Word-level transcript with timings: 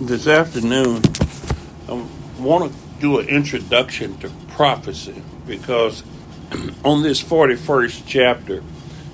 this 0.00 0.26
afternoon, 0.26 1.02
I 1.86 2.06
want 2.38 2.72
to 2.72 2.78
do 3.00 3.18
an 3.18 3.28
introduction 3.28 4.16
to 4.18 4.30
prophecy 4.48 5.22
because 5.46 6.02
on 6.84 7.02
this 7.02 7.22
41st 7.22 8.04
chapter, 8.06 8.62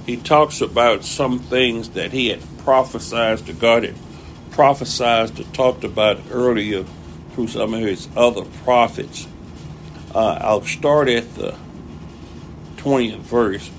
he 0.07 0.17
talks 0.17 0.61
about 0.61 1.05
some 1.05 1.41
things 1.41 1.91
that 1.91 2.13
he 2.13 2.29
had 2.29 2.41
prophesied 2.59 3.39
to 3.47 3.53
God 3.53 3.83
had 3.83 3.97
prophesied 4.53 5.35
to 5.37 5.45
talked 5.53 5.83
about 5.83 6.21
earlier 6.31 6.85
through 7.33 7.49
some 7.49 7.75
of 7.75 7.81
his 7.81 8.09
other 8.17 8.45
prophets. 8.63 9.27
Uh, 10.15 10.39
I'll 10.41 10.63
start 10.63 11.09
at 11.09 11.35
the 11.35 11.57
20th 12.77 13.19
verse, 13.19 13.71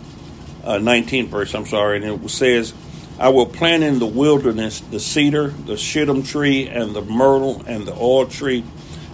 uh, 0.65 0.75
19th 0.75 1.29
verse, 1.29 1.55
I'm 1.55 1.65
sorry, 1.65 2.03
and 2.03 2.21
it 2.21 2.29
says, 2.29 2.73
I 3.19 3.29
will 3.29 3.47
plant 3.47 3.83
in 3.83 3.97
the 3.97 4.05
wilderness 4.05 4.79
the 4.79 4.99
cedar, 4.99 5.47
the 5.47 5.75
shittim 5.75 6.21
tree, 6.21 6.67
and 6.67 6.95
the 6.95 7.01
myrtle, 7.01 7.63
and 7.65 7.87
the 7.87 7.95
oil 7.95 8.27
tree. 8.27 8.63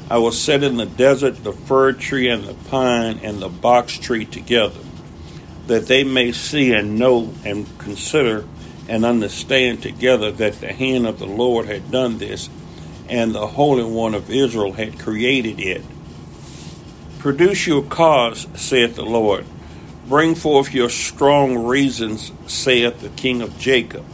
I 0.10 0.18
will 0.18 0.34
set 0.34 0.62
in 0.62 0.76
the 0.76 0.86
desert 0.86 1.44
the 1.44 1.54
fir 1.54 1.94
tree 1.94 2.28
and 2.28 2.44
the 2.44 2.54
pine 2.54 3.22
and 3.24 3.42
the 3.42 3.48
box 3.48 3.98
tree 3.98 4.26
together, 4.26 4.82
that 5.68 5.88
they 5.88 6.04
may 6.04 6.34
see 6.34 6.74
and 6.74 7.00
know 7.00 7.34
and 7.46 7.66
consider 7.80 8.46
and 8.90 9.06
understand 9.06 9.82
together 9.82 10.32
that 10.34 10.60
the 10.60 10.74
hand 10.74 11.08
of 11.08 11.20
the 11.20 11.26
Lord 11.26 11.68
had 11.68 11.90
done 11.90 12.18
this, 12.18 12.50
and 13.08 13.34
the 13.34 13.48
Holy 13.48 13.86
One 13.86 14.14
of 14.14 14.30
Israel 14.30 14.74
had 14.74 15.00
created 15.00 15.62
it. 15.62 15.82
Produce 17.20 17.68
your 17.68 17.84
cause, 17.84 18.48
saith 18.56 18.98
the 18.98 19.06
Lord 19.06 19.46
Bring 20.08 20.36
forth 20.36 20.74
your 20.74 20.90
strong 20.90 21.66
reasons, 21.66 22.34
saith 22.46 23.00
the 23.00 23.10
King 23.10 23.42
of 23.42 23.58
Jacob. 23.58 24.06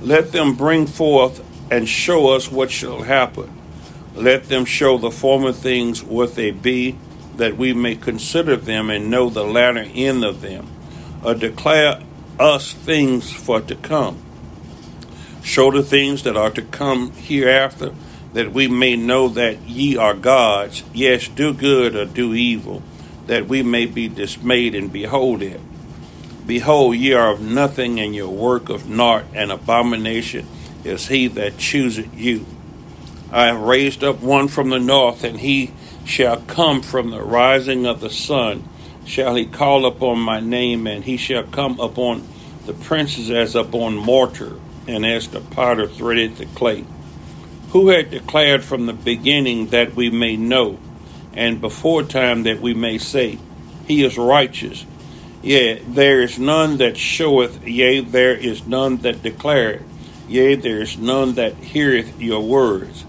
Let 0.00 0.32
them 0.32 0.54
bring 0.54 0.86
forth 0.86 1.44
and 1.70 1.86
show 1.86 2.30
us 2.30 2.50
what 2.50 2.70
shall 2.70 3.02
happen. 3.02 3.52
Let 4.14 4.44
them 4.44 4.64
show 4.64 4.96
the 4.96 5.10
former 5.10 5.52
things 5.52 6.02
what 6.02 6.36
they 6.36 6.50
be, 6.52 6.96
that 7.36 7.58
we 7.58 7.74
may 7.74 7.96
consider 7.96 8.56
them 8.56 8.88
and 8.88 9.10
know 9.10 9.28
the 9.28 9.44
latter 9.44 9.86
end 9.94 10.24
of 10.24 10.40
them, 10.40 10.66
or 11.22 11.34
declare 11.34 12.02
us 12.38 12.72
things 12.72 13.30
for 13.30 13.60
to 13.60 13.74
come. 13.74 14.22
Show 15.42 15.70
the 15.70 15.82
things 15.82 16.22
that 16.22 16.36
are 16.36 16.50
to 16.50 16.62
come 16.62 17.12
hereafter, 17.12 17.94
that 18.32 18.52
we 18.52 18.68
may 18.68 18.96
know 18.96 19.28
that 19.28 19.60
ye 19.60 19.98
are 19.98 20.14
gods. 20.14 20.82
Yes, 20.94 21.28
do 21.28 21.52
good 21.52 21.94
or 21.94 22.06
do 22.06 22.32
evil 22.32 22.82
that 23.26 23.46
we 23.46 23.62
may 23.62 23.86
be 23.86 24.08
dismayed 24.08 24.74
and 24.74 24.92
behold 24.92 25.42
it. 25.42 25.60
Behold, 26.46 26.96
ye 26.96 27.12
are 27.12 27.32
of 27.32 27.40
nothing, 27.40 28.00
and 28.00 28.14
your 28.14 28.28
work 28.28 28.68
of 28.68 28.88
naught, 28.88 29.24
and 29.34 29.52
abomination 29.52 30.46
is 30.84 31.08
he 31.08 31.28
that 31.28 31.58
chooseth 31.58 32.12
you. 32.18 32.46
I 33.30 33.46
have 33.46 33.60
raised 33.60 34.02
up 34.02 34.20
one 34.20 34.48
from 34.48 34.70
the 34.70 34.80
north, 34.80 35.22
and 35.22 35.38
he 35.38 35.72
shall 36.04 36.38
come 36.38 36.82
from 36.82 37.10
the 37.10 37.22
rising 37.22 37.86
of 37.86 38.00
the 38.00 38.10
sun. 38.10 38.68
Shall 39.04 39.36
he 39.36 39.46
call 39.46 39.86
upon 39.86 40.18
my 40.18 40.40
name, 40.40 40.86
and 40.86 41.04
he 41.04 41.16
shall 41.16 41.44
come 41.44 41.78
upon 41.78 42.26
the 42.66 42.72
princes 42.72 43.30
as 43.30 43.54
upon 43.54 43.96
mortar, 43.96 44.58
and 44.86 45.06
as 45.06 45.28
the 45.28 45.40
potter 45.40 45.86
threadeth 45.86 46.38
the 46.38 46.46
clay. 46.46 46.84
Who 47.70 47.88
had 47.88 48.10
declared 48.10 48.64
from 48.64 48.86
the 48.86 48.92
beginning 48.92 49.68
that 49.68 49.94
we 49.94 50.10
may 50.10 50.36
know? 50.36 50.78
And 51.34 51.60
before 51.60 52.02
time 52.02 52.42
that 52.44 52.60
we 52.60 52.74
may 52.74 52.98
say, 52.98 53.38
He 53.86 54.04
is 54.04 54.18
righteous. 54.18 54.84
Yea, 55.42 55.78
there 55.80 56.20
is 56.20 56.38
none 56.38 56.76
that 56.78 56.96
showeth, 56.96 57.66
yea, 57.66 58.00
there 58.00 58.34
is 58.34 58.66
none 58.66 58.98
that 58.98 59.22
declareth, 59.22 59.82
yea, 60.28 60.54
there 60.54 60.82
is 60.82 60.98
none 60.98 61.34
that 61.34 61.54
heareth 61.54 62.20
your 62.20 62.42
words. 62.42 63.04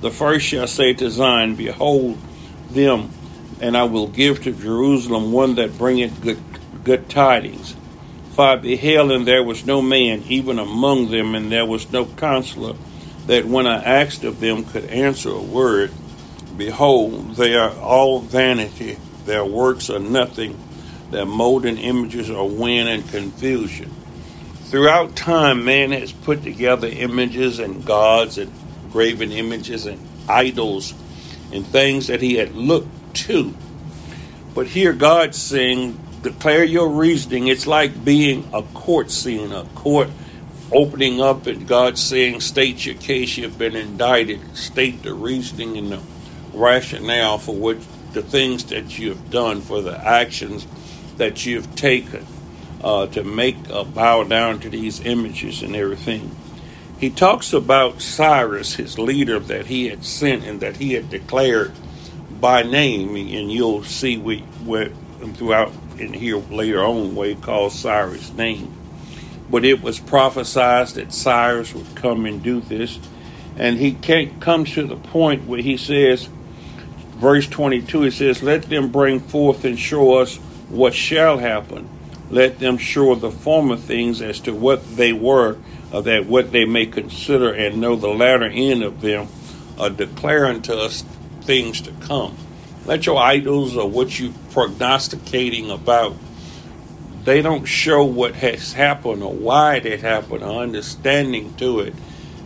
The 0.00 0.10
first 0.10 0.46
shall 0.46 0.66
say 0.66 0.94
to 0.94 1.10
Zion, 1.10 1.54
Behold 1.54 2.18
them, 2.70 3.10
and 3.60 3.76
I 3.76 3.84
will 3.84 4.08
give 4.08 4.42
to 4.44 4.52
Jerusalem 4.52 5.30
one 5.30 5.54
that 5.56 5.78
bringeth 5.78 6.20
good, 6.22 6.42
good 6.82 7.08
tidings. 7.08 7.76
For 8.32 8.46
I 8.46 8.56
beheld, 8.56 9.12
and 9.12 9.26
there 9.26 9.44
was 9.44 9.66
no 9.66 9.82
man 9.82 10.22
even 10.26 10.58
among 10.58 11.10
them, 11.10 11.34
and 11.34 11.52
there 11.52 11.66
was 11.66 11.92
no 11.92 12.06
counselor 12.06 12.74
that 13.26 13.44
when 13.44 13.66
I 13.66 13.82
asked 13.82 14.24
of 14.24 14.40
them 14.40 14.64
could 14.64 14.86
answer 14.86 15.30
a 15.30 15.42
word. 15.42 15.92
Behold, 16.60 17.36
they 17.36 17.54
are 17.54 17.74
all 17.78 18.20
vanity, 18.20 18.98
their 19.24 19.46
works 19.46 19.88
are 19.88 19.98
nothing, 19.98 20.62
their 21.10 21.24
molten 21.24 21.78
images 21.78 22.28
are 22.28 22.46
wind 22.46 22.86
and 22.86 23.08
confusion. 23.08 23.90
Throughout 24.64 25.16
time, 25.16 25.64
man 25.64 25.92
has 25.92 26.12
put 26.12 26.42
together 26.42 26.86
images 26.86 27.60
and 27.60 27.82
gods 27.86 28.36
and 28.36 28.52
graven 28.92 29.32
images 29.32 29.86
and 29.86 30.06
idols 30.28 30.92
and 31.50 31.66
things 31.66 32.08
that 32.08 32.20
he 32.20 32.34
had 32.34 32.54
looked 32.54 33.14
to. 33.14 33.54
But 34.54 34.66
here 34.66 34.92
God's 34.92 35.38
saying, 35.38 35.98
declare 36.20 36.64
your 36.64 36.90
reasoning. 36.90 37.48
It's 37.48 37.66
like 37.66 38.04
being 38.04 38.46
a 38.52 38.62
court 38.74 39.10
scene, 39.10 39.50
a 39.50 39.64
court 39.76 40.10
opening 40.70 41.22
up, 41.22 41.46
and 41.46 41.66
God 41.66 41.96
saying, 41.96 42.42
state 42.42 42.84
your 42.84 42.96
case, 42.96 43.38
you've 43.38 43.56
been 43.56 43.76
indicted, 43.76 44.54
state 44.54 45.02
the 45.02 45.14
reasoning 45.14 45.78
and 45.78 45.92
the 45.92 46.02
rationale 46.60 47.38
for 47.38 47.54
what 47.54 47.78
the 48.12 48.22
things 48.22 48.64
that 48.66 48.98
you've 48.98 49.30
done, 49.30 49.60
for 49.60 49.80
the 49.80 49.96
actions 49.98 50.66
that 51.16 51.46
you've 51.46 51.74
taken 51.74 52.26
uh, 52.82 53.06
to 53.08 53.24
make 53.24 53.56
a 53.68 53.84
bow 53.84 54.24
down 54.24 54.60
to 54.60 54.70
these 54.70 55.00
images 55.00 55.62
and 55.62 55.74
everything. 55.74 56.36
He 56.98 57.10
talks 57.10 57.52
about 57.52 58.02
Cyrus, 58.02 58.74
his 58.74 58.98
leader 58.98 59.38
that 59.38 59.66
he 59.66 59.88
had 59.88 60.04
sent 60.04 60.44
and 60.44 60.60
that 60.60 60.76
he 60.76 60.92
had 60.92 61.08
declared 61.08 61.72
by 62.40 62.62
name, 62.62 63.16
and 63.16 63.50
you'll 63.50 63.84
see 63.84 64.18
we, 64.18 64.44
throughout 65.34 65.72
in 65.98 66.12
here 66.12 66.38
later 66.50 66.82
on 66.82 67.14
where 67.14 67.28
he 67.28 67.34
calls 67.34 67.78
Cyrus' 67.78 68.32
name. 68.32 68.74
But 69.50 69.64
it 69.64 69.82
was 69.82 69.98
prophesied 69.98 70.88
that 70.88 71.12
Cyrus 71.12 71.74
would 71.74 71.94
come 71.96 72.24
and 72.24 72.42
do 72.42 72.60
this, 72.60 72.98
and 73.56 73.78
he 73.78 73.92
comes 74.40 74.72
to 74.74 74.86
the 74.86 74.96
point 74.96 75.46
where 75.46 75.60
he 75.60 75.76
says, 75.76 76.28
verse 77.20 77.46
22, 77.46 78.04
it 78.04 78.12
says, 78.12 78.42
Let 78.42 78.62
them 78.62 78.90
bring 78.90 79.20
forth 79.20 79.64
and 79.64 79.78
show 79.78 80.14
us 80.14 80.36
what 80.68 80.94
shall 80.94 81.38
happen. 81.38 81.88
Let 82.30 82.58
them 82.60 82.78
show 82.78 83.14
the 83.14 83.30
former 83.30 83.76
things 83.76 84.22
as 84.22 84.40
to 84.40 84.52
what 84.54 84.96
they 84.96 85.12
were, 85.12 85.58
uh, 85.92 86.00
that 86.02 86.26
what 86.26 86.52
they 86.52 86.64
may 86.64 86.86
consider 86.86 87.52
and 87.52 87.80
know 87.80 87.96
the 87.96 88.08
latter 88.08 88.44
end 88.44 88.82
of 88.82 89.00
them, 89.00 89.28
uh, 89.78 89.88
declaring 89.90 90.62
to 90.62 90.76
us 90.76 91.04
things 91.42 91.80
to 91.82 91.92
come. 91.92 92.36
Let 92.86 93.06
your 93.06 93.18
idols 93.18 93.76
or 93.76 93.88
what 93.88 94.18
you 94.18 94.32
prognosticating 94.52 95.70
about, 95.70 96.16
they 97.24 97.42
don't 97.42 97.66
show 97.66 98.04
what 98.04 98.36
has 98.36 98.72
happened 98.72 99.22
or 99.22 99.34
why 99.34 99.76
it 99.76 100.00
happened 100.00 100.42
or 100.42 100.62
understanding 100.62 101.54
to 101.56 101.80
it. 101.80 101.94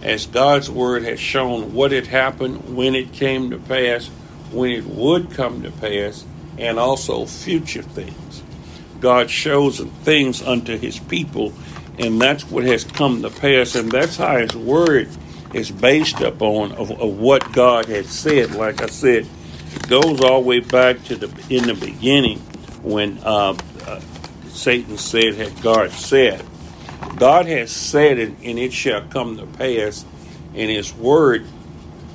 As 0.02 0.26
God's 0.26 0.70
word 0.70 1.04
has 1.04 1.20
shown 1.20 1.72
what 1.74 1.92
had 1.92 2.08
happened, 2.08 2.76
when 2.76 2.94
it 2.94 3.12
came 3.12 3.50
to 3.50 3.58
pass, 3.58 4.10
when 4.52 4.70
it 4.70 4.86
would 4.86 5.30
come 5.32 5.62
to 5.62 5.70
pass, 5.70 6.24
and 6.58 6.78
also 6.78 7.26
future 7.26 7.82
things. 7.82 8.42
God 9.00 9.30
shows 9.30 9.80
things 10.02 10.42
unto 10.42 10.78
his 10.78 10.98
people, 10.98 11.52
and 11.98 12.20
that's 12.20 12.44
what 12.44 12.64
has 12.64 12.84
come 12.84 13.22
to 13.22 13.30
pass, 13.30 13.74
and 13.74 13.90
that's 13.90 14.16
how 14.16 14.38
his 14.38 14.54
word 14.54 15.08
is 15.52 15.70
based 15.70 16.20
upon 16.20 16.72
of, 16.72 16.90
of 16.90 17.18
what 17.18 17.52
God 17.52 17.86
had 17.86 18.06
said. 18.06 18.52
Like 18.52 18.82
I 18.82 18.86
said, 18.86 19.26
it 19.74 19.88
goes 19.88 20.20
all 20.20 20.40
the 20.40 20.48
way 20.48 20.60
back 20.60 21.02
to 21.04 21.16
the 21.16 21.28
in 21.54 21.66
the 21.66 21.74
beginning 21.74 22.38
when 22.82 23.18
uh, 23.24 23.56
uh, 23.86 24.00
Satan 24.48 24.98
said, 24.98 25.34
"Had 25.34 25.62
God 25.62 25.90
said." 25.90 26.44
God 27.16 27.46
has 27.46 27.70
said 27.70 28.18
it, 28.18 28.32
and 28.42 28.58
it 28.58 28.72
shall 28.72 29.02
come 29.02 29.36
to 29.36 29.46
pass, 29.46 30.04
and 30.54 30.70
His 30.70 30.92
Word 30.94 31.46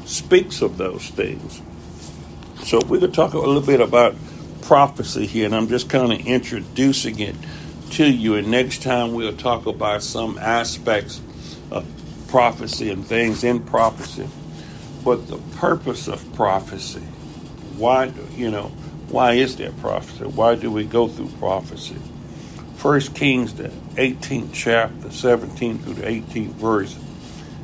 speaks 0.05 0.61
of 0.61 0.77
those 0.77 1.07
things. 1.09 1.61
So 2.63 2.77
we're 2.81 2.99
going 2.99 3.11
to 3.11 3.15
talk 3.15 3.33
a 3.33 3.39
little 3.39 3.61
bit 3.61 3.81
about 3.81 4.15
prophecy 4.61 5.25
here, 5.25 5.45
and 5.45 5.55
I'm 5.55 5.67
just 5.67 5.89
kind 5.89 6.11
of 6.11 6.27
introducing 6.27 7.19
it 7.19 7.35
to 7.91 8.05
you. 8.05 8.35
And 8.35 8.51
next 8.51 8.83
time 8.83 9.13
we'll 9.13 9.35
talk 9.35 9.65
about 9.65 10.03
some 10.03 10.37
aspects 10.37 11.21
of 11.71 11.87
prophecy 12.27 12.91
and 12.91 13.05
things 13.05 13.43
in 13.43 13.61
prophecy. 13.61 14.27
But 15.03 15.27
the 15.27 15.37
purpose 15.57 16.07
of 16.07 16.33
prophecy, 16.35 17.01
why 17.77 18.11
you 18.35 18.51
know, 18.51 18.67
why 19.07 19.33
is 19.33 19.55
there 19.55 19.71
prophecy? 19.71 20.25
Why 20.25 20.55
do 20.55 20.69
we 20.69 20.83
go 20.83 21.07
through 21.07 21.29
prophecy? 21.39 21.95
First 22.75 23.15
Kings, 23.15 23.55
the 23.55 23.69
18th 23.95 24.49
chapter, 24.53 25.07
17th 25.07 25.81
through 25.81 25.93
the 25.95 26.03
18th 26.03 26.53
verse. 26.53 26.97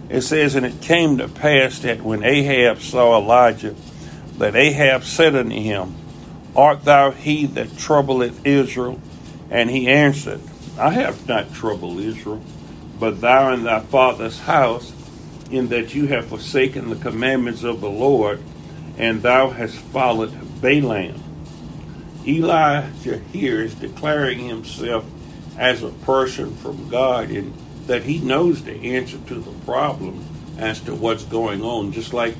It 0.09 0.21
says, 0.21 0.55
And 0.55 0.65
it 0.65 0.81
came 0.81 1.17
to 1.19 1.27
pass 1.27 1.79
that 1.79 2.01
when 2.01 2.23
Ahab 2.23 2.81
saw 2.81 3.17
Elijah 3.17 3.75
that 4.37 4.55
Ahab 4.55 5.03
said 5.03 5.35
unto 5.35 5.55
him, 5.55 5.95
Art 6.55 6.83
thou 6.83 7.11
he 7.11 7.45
that 7.47 7.77
troubleth 7.77 8.45
Israel? 8.45 8.99
And 9.49 9.69
he 9.69 9.87
answered, 9.87 10.41
I 10.77 10.91
have 10.91 11.27
not 11.27 11.53
troubled 11.53 11.99
Israel, 11.99 12.41
but 12.99 13.21
thou 13.21 13.51
and 13.51 13.65
thy 13.65 13.79
father's 13.81 14.39
house 14.39 14.93
in 15.51 15.67
that 15.69 15.93
you 15.93 16.07
have 16.07 16.25
forsaken 16.25 16.89
the 16.89 16.95
commandments 16.95 17.63
of 17.63 17.81
the 17.81 17.89
Lord, 17.89 18.41
and 18.97 19.21
thou 19.21 19.49
hast 19.49 19.77
followed 19.77 20.33
Balaam. 20.61 21.21
Elijah 22.27 23.19
here 23.31 23.61
is 23.61 23.75
declaring 23.75 24.39
himself 24.39 25.05
as 25.57 25.83
a 25.83 25.89
person 25.89 26.55
from 26.55 26.89
God 26.89 27.29
and 27.29 27.53
that 27.85 28.03
he 28.03 28.17
knows 28.17 28.63
the 28.63 28.95
answer 28.95 29.17
to 29.27 29.35
the 29.35 29.51
problem 29.65 30.25
as 30.57 30.81
to 30.81 30.95
what's 30.95 31.23
going 31.23 31.61
on, 31.61 31.91
just 31.91 32.13
like 32.13 32.35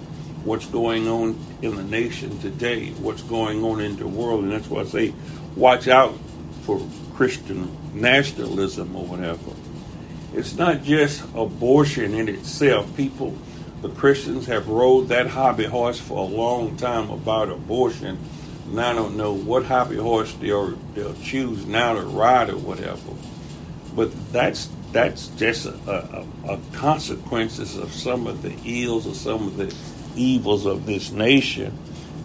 what's 0.46 0.68
going 0.68 1.08
on 1.08 1.38
in 1.62 1.76
the 1.76 1.84
nation 1.84 2.40
today, 2.40 2.92
what's 2.92 3.24
going 3.24 3.64
on 3.64 3.82
in 3.82 3.98
the 3.98 4.08
world. 4.08 4.44
And 4.44 4.52
that's 4.52 4.70
why 4.70 4.82
I 4.82 4.86
say, 4.86 5.14
watch 5.56 5.88
out 5.88 6.16
for 6.62 6.82
Christian 7.16 7.76
nationalism 7.94 8.96
or 8.96 9.06
whatever. 9.06 9.52
It's 10.34 10.56
not 10.56 10.84
just 10.84 11.24
abortion 11.34 12.14
in 12.14 12.30
itself. 12.30 12.96
People, 12.96 13.36
the 13.82 13.90
Christians 13.90 14.46
have 14.46 14.68
rode 14.68 15.08
that 15.10 15.28
hobby 15.28 15.66
horse 15.66 16.00
for 16.00 16.20
a 16.20 16.30
long 16.30 16.78
time 16.78 17.10
about 17.10 17.50
abortion. 17.50 18.20
And 18.68 18.82
I 18.82 18.94
don't 18.94 19.18
know 19.18 19.34
what 19.34 19.66
hobby 19.66 19.98
horse 19.98 20.34
they'll, 20.34 20.72
they'll 20.94 21.16
choose 21.16 21.66
now 21.66 21.94
to 21.94 22.02
ride 22.02 22.50
or 22.50 22.58
whatever. 22.58 23.12
But 23.96 24.12
that's 24.32 24.70
that's 24.92 25.28
just 25.30 25.66
a, 25.66 26.26
a, 26.46 26.54
a 26.54 26.60
consequences 26.72 27.76
of 27.76 27.92
some 27.92 28.28
of 28.28 28.42
the 28.42 28.56
ills 28.64 29.06
or 29.06 29.14
some 29.14 29.46
of 29.46 29.58
the 29.58 29.76
evils 30.16 30.66
of 30.66 30.86
this 30.86 31.12
nation. 31.12 31.78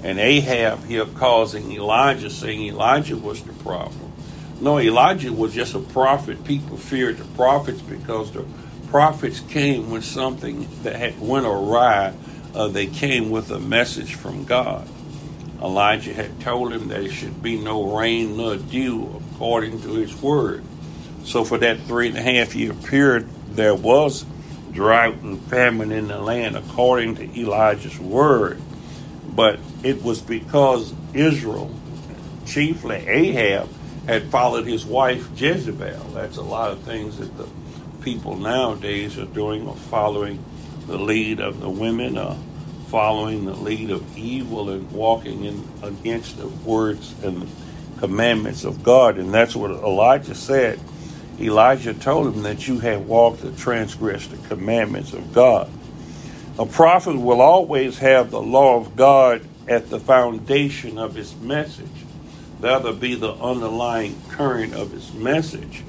And 0.02 0.18
Ahab 0.18 0.84
here 0.84 1.04
causing 1.04 1.72
Elijah, 1.72 2.30
saying 2.30 2.66
Elijah 2.66 3.16
was 3.16 3.42
the 3.42 3.52
problem. 3.52 4.12
No, 4.60 4.78
Elijah 4.78 5.32
was 5.32 5.54
just 5.54 5.74
a 5.74 5.80
prophet. 5.80 6.44
People 6.44 6.76
feared 6.76 7.18
the 7.18 7.24
prophets 7.36 7.80
because 7.80 8.32
the 8.32 8.44
prophets 8.88 9.40
came 9.40 9.90
when 9.90 10.02
something 10.02 10.68
that 10.82 10.96
had 10.96 11.20
went 11.20 11.46
awry. 11.46 12.12
Uh, 12.54 12.68
they 12.68 12.86
came 12.86 13.30
with 13.30 13.50
a 13.50 13.60
message 13.60 14.14
from 14.14 14.44
God. 14.44 14.88
Elijah 15.62 16.14
had 16.14 16.40
told 16.40 16.72
him 16.72 16.88
that 16.88 17.02
there 17.02 17.10
should 17.10 17.42
be 17.42 17.58
no 17.58 17.96
rain 17.96 18.36
nor 18.36 18.56
dew 18.56 19.22
according 19.34 19.80
to 19.82 19.94
his 19.94 20.14
word. 20.20 20.64
So 21.24 21.44
for 21.44 21.58
that 21.58 21.80
three 21.80 22.08
and 22.08 22.16
a 22.16 22.22
half 22.22 22.54
year 22.54 22.72
period, 22.72 23.28
there 23.54 23.74
was 23.74 24.24
drought 24.72 25.16
and 25.16 25.40
famine 25.42 25.92
in 25.92 26.08
the 26.08 26.18
land 26.18 26.56
according 26.56 27.16
to 27.16 27.40
Elijah's 27.40 27.98
word. 27.98 28.60
But 29.26 29.58
it 29.82 30.02
was 30.02 30.20
because 30.20 30.92
Israel, 31.14 31.74
chiefly 32.46 32.96
Ahab, 32.96 33.68
had 34.06 34.24
followed 34.30 34.66
his 34.66 34.84
wife 34.84 35.28
Jezebel. 35.36 36.10
That's 36.14 36.36
a 36.36 36.42
lot 36.42 36.72
of 36.72 36.80
things 36.80 37.18
that 37.18 37.36
the 37.36 37.46
people 38.02 38.36
nowadays 38.36 39.18
are 39.18 39.26
doing, 39.26 39.66
or 39.66 39.76
following 39.76 40.42
the 40.86 40.98
lead 40.98 41.40
of 41.40 41.60
the 41.60 41.70
women, 41.70 42.18
or 42.18 42.36
following 42.88 43.44
the 43.44 43.54
lead 43.54 43.90
of 43.90 44.18
evil 44.18 44.70
and 44.70 44.90
walking 44.90 45.44
in 45.44 45.68
against 45.82 46.38
the 46.38 46.48
words 46.48 47.14
and 47.22 47.48
commandments 47.98 48.64
of 48.64 48.82
God. 48.82 49.18
And 49.18 49.32
that's 49.32 49.54
what 49.54 49.70
Elijah 49.70 50.34
said 50.34 50.80
Elijah 51.40 51.94
told 51.94 52.34
him 52.34 52.42
that 52.42 52.68
you 52.68 52.80
have 52.80 53.06
walked 53.06 53.42
and 53.42 53.56
transgressed 53.56 54.30
the 54.30 54.48
commandments 54.48 55.12
of 55.12 55.32
God. 55.32 55.70
A 56.58 56.66
prophet 56.66 57.16
will 57.16 57.40
always 57.40 57.98
have 57.98 58.30
the 58.30 58.42
law 58.42 58.76
of 58.76 58.96
God 58.96 59.46
at 59.66 59.88
the 59.88 60.00
foundation 60.00 60.98
of 60.98 61.14
his 61.14 61.34
message. 61.36 61.86
That'll 62.60 62.92
be 62.92 63.14
the 63.14 63.32
underlying 63.34 64.20
current 64.28 64.74
of 64.74 64.90
his 64.90 65.12
message. 65.14 65.82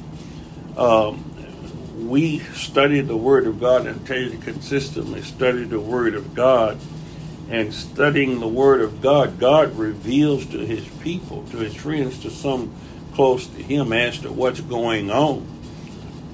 Um, 0.78 1.32
we 2.08 2.40
study 2.40 3.02
the 3.02 3.18
Word 3.18 3.46
of 3.46 3.60
God 3.60 3.86
and 3.86 4.06
to 4.08 4.38
consistently 4.38 5.22
study 5.22 5.64
the 5.66 5.80
Word 5.80 6.16
of 6.16 6.34
God. 6.34 6.80
And 7.50 7.74
studying 7.74 8.40
the 8.40 8.48
Word 8.48 8.80
of 8.80 9.02
God, 9.02 9.38
God 9.38 9.76
reveals 9.78 10.46
to 10.48 10.60
His 10.60 10.88
people, 11.02 11.44
to 11.52 11.58
His 11.58 11.76
friends, 11.76 12.20
to 12.20 12.30
some 12.30 12.74
close 13.14 13.48
to 13.48 13.62
him 13.64 13.94
as 13.94 14.20
to 14.20 14.32
what's 14.32 14.62
going 14.62 15.10
on. 15.10 15.48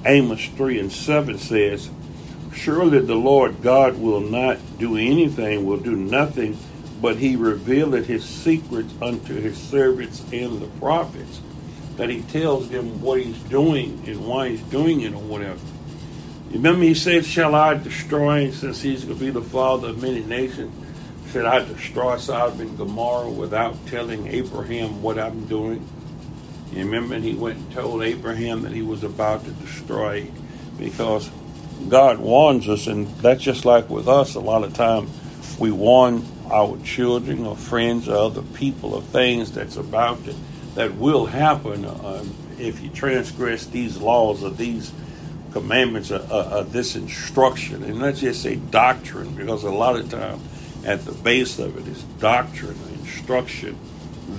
Amos 0.06 0.46
3 0.48 0.80
and 0.80 0.92
7 0.92 1.38
says, 1.38 1.90
Surely 2.54 3.00
the 3.00 3.16
Lord 3.16 3.62
God 3.62 3.98
will 3.98 4.22
not 4.22 4.58
do 4.78 4.98
anything, 4.98 5.66
will 5.66 5.78
do 5.78 5.96
nothing, 5.96 6.58
but 7.02 7.18
he 7.18 7.36
revealeth 7.36 8.08
his 8.08 8.26
secrets 8.26 8.94
unto 9.02 9.40
his 9.40 9.58
servants 9.58 10.24
and 10.32 10.62
the 10.62 10.68
prophets. 10.80 11.42
That 11.98 12.10
he 12.10 12.22
tells 12.24 12.70
them 12.70 13.02
what 13.02 13.22
he's 13.22 13.40
doing 13.44 14.04
and 14.08 14.28
why 14.28 14.50
he's 14.50 14.62
doing 14.64 15.02
it 15.02 15.14
or 15.14 15.22
whatever. 15.22 15.60
Remember 16.52 16.84
he 16.84 16.94
said, 16.94 17.26
Shall 17.26 17.56
I 17.56 17.74
destroy, 17.74 18.52
since 18.52 18.82
he's 18.82 19.04
going 19.04 19.20
to 19.20 19.26
be 19.26 19.32
the 19.32 19.42
father 19.42 19.90
of 19.90 20.02
many 20.02 20.24
nations, 20.24 20.74
should 21.32 21.46
I 21.46 21.64
destroy 21.66 22.18
Sodom 22.18 22.62
and 22.62 22.78
Gomorrah 22.78 23.30
without 23.30 23.76
telling 23.88 24.28
Abraham 24.28 25.02
what 25.02 25.20
I'm 25.20 25.46
doing? 25.46 25.88
You 26.72 26.86
remember 26.86 27.18
he 27.18 27.34
went 27.34 27.58
and 27.58 27.72
told 27.72 28.04
Abraham 28.04 28.62
that 28.62 28.72
he 28.72 28.82
was 28.82 29.04
about 29.04 29.46
to 29.46 29.52
destroy 29.52 30.30
because 30.78 31.30
God 31.90 32.20
warns 32.20 32.68
us, 32.68 32.88
and 32.88 33.08
that's 33.18 33.42
just 33.42 33.66
like 33.66 33.90
with 33.90 34.08
us. 34.08 34.36
A 34.36 34.40
lot 34.40 34.64
of 34.64 34.74
time 34.74 35.10
we 35.58 35.72
warn 35.72 36.26
our 36.52 36.78
children 36.84 37.46
or 37.46 37.56
friends 37.56 38.08
or 38.08 38.16
other 38.16 38.42
people 38.42 38.96
of 38.96 39.06
things 39.06 39.52
that's 39.52 39.76
about 39.76 40.24
to, 40.26 40.36
that 40.76 40.96
will 40.96 41.26
happen 41.26 41.86
uh, 41.86 42.24
if 42.60 42.82
you 42.82 42.90
transgress 42.90 43.66
these 43.66 43.98
laws 43.98 44.44
or 44.44 44.50
these 44.50 44.92
commandments 45.52 46.12
or, 46.12 46.22
or, 46.32 46.54
or 46.54 46.64
this 46.64 46.96
instruction. 46.96 47.84
And 47.84 48.00
let's 48.00 48.20
just 48.20 48.42
say 48.42 48.56
doctrine, 48.56 49.36
because 49.36 49.64
a 49.64 49.72
lot 49.72 49.96
of 49.96 50.10
time 50.10 50.40
at 50.86 51.06
the 51.06 51.12
base 51.12 51.60
of 51.60 51.78
it 51.78 51.88
is 51.88 52.04
doctrine, 52.20 52.78
instruction. 53.00 53.78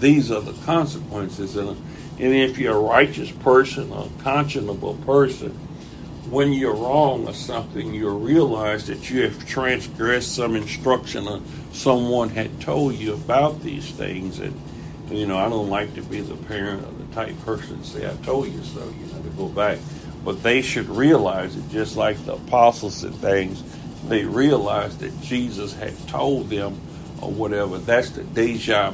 These 0.01 0.31
are 0.31 0.41
the 0.41 0.53
consequences. 0.65 1.57
And 1.57 1.77
and 2.19 2.35
if 2.35 2.59
you're 2.59 2.77
a 2.77 2.81
righteous 2.81 3.31
person, 3.31 3.93
a 3.93 4.05
conscionable 4.23 5.05
person, 5.07 5.51
when 6.31 6.53
you're 6.53 6.75
wrong 6.75 7.27
or 7.27 7.33
something, 7.33 7.95
you 7.95 8.11
realize 8.11 8.87
that 8.89 9.09
you 9.09 9.23
have 9.23 9.47
transgressed 9.47 10.35
some 10.35 10.57
instruction 10.57 11.27
or 11.27 11.41
someone 11.73 12.29
had 12.29 12.61
told 12.61 12.95
you 12.95 13.15
about 13.15 13.63
these 13.63 13.91
things. 13.93 14.41
And, 14.41 14.61
you 15.11 15.27
know, 15.27 15.39
I 15.39 15.49
don't 15.49 15.71
like 15.71 15.95
to 15.95 16.03
be 16.03 16.21
the 16.21 16.35
parent 16.35 16.85
or 16.85 16.93
the 16.93 17.15
type 17.15 17.39
person 17.45 17.83
say, 17.85 18.07
I 18.07 18.15
told 18.25 18.49
you 18.49 18.63
so, 18.63 18.81
you 18.81 19.07
know, 19.13 19.23
to 19.23 19.31
go 19.37 19.49
back. 19.49 19.79
But 20.25 20.43
they 20.43 20.61
should 20.61 20.89
realize 20.89 21.57
it, 21.57 21.71
just 21.71 21.97
like 21.97 22.23
the 22.27 22.35
apostles 22.35 23.05
and 23.05 23.15
things, 23.15 23.63
they 24.09 24.25
realized 24.25 24.99
that 25.01 25.19
Jesus 25.23 25.73
had 25.73 25.97
told 26.09 26.51
them 26.51 26.79
or 27.23 27.31
whatever. 27.31 27.79
That's 27.79 28.11
the 28.11 28.25
deja 28.25 28.91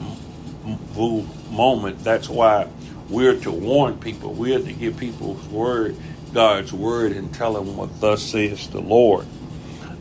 vu 0.93 1.27
moment. 1.51 2.05
That's 2.05 2.29
why 2.29 2.69
we're 3.09 3.39
to 3.41 3.51
warn 3.51 3.99
people. 3.99 4.33
We're 4.33 4.61
to 4.61 4.73
give 4.73 4.97
people's 4.97 5.45
word, 5.49 5.97
God's 6.33 6.73
word, 6.73 7.13
and 7.13 7.33
tell 7.35 7.55
them 7.55 7.77
what 7.77 8.01
thus 8.01 8.23
says 8.23 8.69
the 8.69 8.81
Lord. 8.81 9.27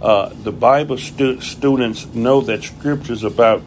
Uh, 0.01 0.29
the 0.43 0.51
Bible 0.51 0.98
stu- 0.98 1.41
students 1.41 2.05
know 2.13 2.41
that 2.41 2.63
Scripture 2.63 3.13
is 3.13 3.24
about 3.24 3.62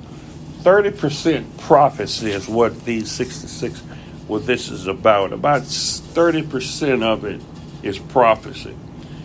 30% 0.62 1.58
prophecy 1.58 2.30
is 2.30 2.48
what 2.48 2.84
these 2.84 3.10
66, 3.10 3.78
what 4.26 4.46
this 4.46 4.68
is 4.68 4.86
about. 4.86 5.32
About 5.32 5.62
30% 5.62 7.02
of 7.02 7.24
it 7.24 7.40
is 7.82 7.98
prophecy. 7.98 8.74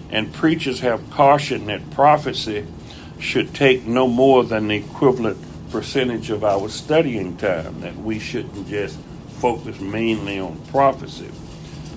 And 0.10 0.32
preachers 0.34 0.82
have 0.82 1.10
cautioned 1.10 1.68
that 1.70 1.89
prophecy 1.91 2.65
should 3.20 3.53
take 3.53 3.86
no 3.86 4.08
more 4.08 4.44
than 4.44 4.68
the 4.68 4.75
equivalent 4.75 5.38
percentage 5.72 6.30
of 6.30 6.44
our 6.44 6.70
studying 6.70 7.38
time, 7.38 7.82
that 7.82 7.96
we 7.96 8.20
shouldn't 8.20 8.68
just 8.68 8.98
focus 9.41 9.79
mainly 9.79 10.39
on 10.39 10.55
prophecy. 10.67 11.29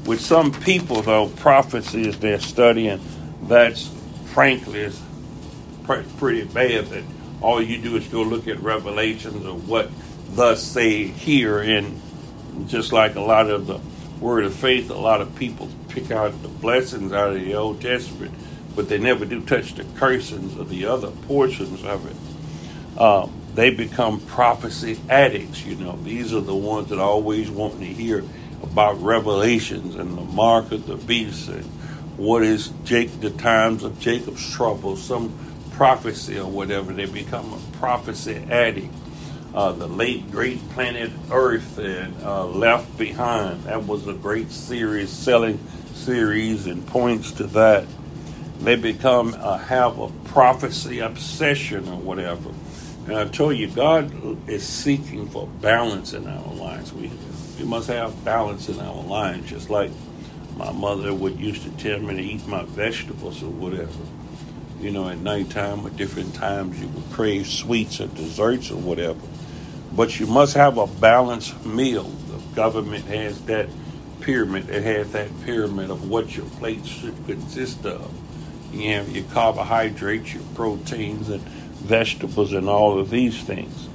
With 0.07 0.21
some 0.21 0.51
people, 0.51 1.03
though, 1.03 1.29
prophecy 1.29 2.09
is 2.09 2.19
their 2.19 2.41
studying. 2.41 3.01
That's 3.43 3.91
frankly 4.33 4.81
is 4.81 5.01
pretty 5.85 6.45
bad. 6.45 6.87
That 6.87 7.05
all 7.43 7.63
you 7.63 7.79
do 7.79 7.97
is 7.97 8.07
go 8.09 8.23
look 8.23 8.49
at 8.49 8.61
revelations 8.61 9.45
of 9.45 9.69
what 9.69 9.91
thus 10.31 10.63
say 10.63 11.05
here, 11.05 11.61
and 11.61 12.01
just 12.67 12.93
like 12.93 13.15
a 13.15 13.21
lot 13.21 13.51
of 13.51 13.67
the 13.67 13.79
word 14.21 14.45
of 14.45 14.55
faith, 14.55 14.91
a 14.91 14.95
lot 14.95 15.21
of 15.21 15.37
people 15.37 15.69
pick 15.89 16.11
out 16.11 16.41
the 16.43 16.49
blessings 16.49 17.13
out 17.13 17.37
of 17.37 17.43
the 17.43 17.55
Old 17.55 17.81
Testament, 17.81 18.33
but 18.75 18.89
they 18.89 18.99
never 18.99 19.25
do 19.27 19.43
touch 19.43 19.75
the 19.75 19.85
cursings 19.97 20.57
of 20.59 20.71
the 20.71 20.87
other 20.87 21.11
portions 21.11 21.85
of 21.85 22.07
it. 22.07 23.01
Um, 23.01 23.33
they 23.55 23.71
become 23.71 24.21
prophecy 24.21 24.99
addicts. 25.09 25.65
You 25.65 25.77
know, 25.77 25.99
these 26.03 26.35
are 26.35 26.41
the 26.41 26.55
ones 26.55 26.89
that 26.89 26.99
always 26.99 27.51
want 27.51 27.79
to 27.79 27.85
hear 27.87 28.25
about 28.63 29.01
revelations 29.01 29.95
and 29.95 30.17
the 30.17 30.23
mark 30.23 30.73
of 30.73 30.87
the 30.87 30.97
beast 30.97 31.49
and 31.49 31.65
what 32.17 32.43
is 32.43 32.73
Jake 32.85 33.21
the 33.21 33.31
times 33.31 33.85
of 33.85 33.99
Jacob's 34.01 34.49
trouble, 34.53 34.97
some 34.97 35.33
prophecy 35.73 36.39
or 36.39 36.51
whatever. 36.51 36.93
They 36.93 37.07
become 37.07 37.53
a 37.53 37.77
prophecy 37.79 38.37
addict. 38.51 38.93
Uh, 39.55 39.71
the 39.71 39.87
late 39.87 40.31
great 40.33 40.59
planet 40.71 41.13
Earth 41.31 41.79
and 41.79 42.21
uh, 42.25 42.45
Left 42.47 42.99
Behind. 42.99 43.63
That 43.65 43.85
was 43.87 44.09
a 44.09 44.13
great 44.13 44.51
series, 44.51 45.11
selling 45.11 45.61
series, 45.95 46.67
and 46.67 46.85
points 46.89 47.31
to 47.33 47.45
that. 47.49 47.87
they 48.61 48.75
become 48.77 49.35
uh, 49.39 49.59
have 49.59 49.99
a 50.01 50.09
prophecy 50.25 50.99
obsession 50.99 51.89
or 51.89 51.97
whatever. 51.99 52.51
And 53.07 53.17
I 53.17 53.27
told 53.27 53.57
you, 53.57 53.69
God 53.69 54.49
is 54.49 54.67
seeking 54.67 55.29
for 55.29 55.47
balance 55.47 56.15
in 56.15 56.27
our 56.27 56.55
lives. 56.55 56.93
We 56.93 57.11
we 57.59 57.65
must 57.65 57.89
have 57.89 58.25
balance 58.25 58.69
in 58.69 58.81
our 58.81 59.03
lives, 59.03 59.49
just 59.49 59.71
like 59.71 59.91
my 60.57 60.73
mother 60.73 61.13
would 61.15 61.39
used 61.39 61.63
to 61.63 61.71
tell 61.71 62.01
me 62.01 62.15
to 62.15 62.23
eat 62.23 62.47
my 62.47 62.65
vegetables 62.65 63.43
or 63.43 63.51
whatever. 63.51 63.93
You 64.81 64.91
know, 64.91 65.09
at 65.09 65.19
nighttime 65.19 65.87
or 65.87 65.91
different 65.91 66.35
times 66.35 66.81
you 66.81 66.89
would 66.89 67.11
crave 67.13 67.47
sweets 67.47 68.01
or 68.01 68.07
desserts 68.09 68.71
or 68.71 68.77
whatever. 68.77 69.21
But 69.93 70.19
you 70.19 70.27
must 70.27 70.55
have 70.55 70.79
a 70.79 70.87
balanced 70.87 71.65
meal. 71.65 72.05
The 72.05 72.57
government 72.57 73.05
has 73.07 73.41
that 73.43 73.69
pyramid. 74.21 74.69
It 74.69 74.83
has 74.83 75.13
that 75.13 75.29
pyramid 75.45 75.91
of 75.91 76.09
what 76.09 76.37
your 76.37 76.47
plate 76.47 76.85
should 76.85 77.15
consist 77.27 77.87
of. 77.87 78.13
You 78.73 78.93
have 78.93 79.15
your 79.15 79.25
carbohydrates, 79.27 80.35
your 80.35 80.43
proteins, 80.55 81.29
and 81.29 81.43
vegetables, 81.85 82.53
and 82.53 82.69
all 82.69 82.99
of 82.99 83.11
these 83.11 83.43
things. 83.43 83.89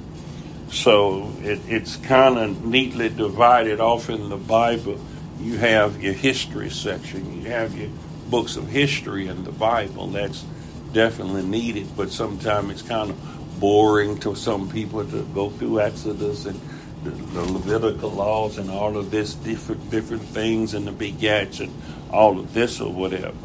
So 0.70 1.32
it, 1.42 1.60
it's 1.66 1.96
kind 1.96 2.38
of 2.38 2.64
neatly 2.64 3.08
divided 3.08 3.80
off 3.80 4.08
in 4.08 4.28
the 4.28 4.36
Bible. 4.36 5.00
You 5.40 5.58
have 5.58 6.02
your 6.02 6.14
history 6.14 6.70
section, 6.70 7.42
you 7.42 7.50
have 7.50 7.76
your 7.76 7.90
books 8.28 8.56
of 8.56 8.68
history 8.68 9.26
in 9.26 9.44
the 9.44 9.52
Bible. 9.52 10.06
That's 10.06 10.44
definitely 10.92 11.42
needed, 11.42 11.88
but 11.96 12.10
sometimes 12.10 12.70
it's 12.70 12.82
kind 12.82 13.10
of 13.10 13.60
boring 13.60 14.18
to 14.20 14.34
some 14.34 14.70
people 14.70 15.04
to 15.04 15.22
go 15.34 15.50
through 15.50 15.80
Exodus 15.80 16.46
and 16.46 16.60
the, 17.04 17.10
the 17.10 17.52
Levitical 17.52 18.10
laws 18.10 18.58
and 18.58 18.70
all 18.70 18.96
of 18.96 19.10
this 19.10 19.34
different 19.34 19.90
different 19.90 20.22
things 20.22 20.74
and 20.74 20.86
the 20.86 20.92
begats 20.92 21.60
and 21.60 21.72
all 22.12 22.38
of 22.38 22.52
this 22.54 22.80
or 22.80 22.92
whatever. 22.92 23.36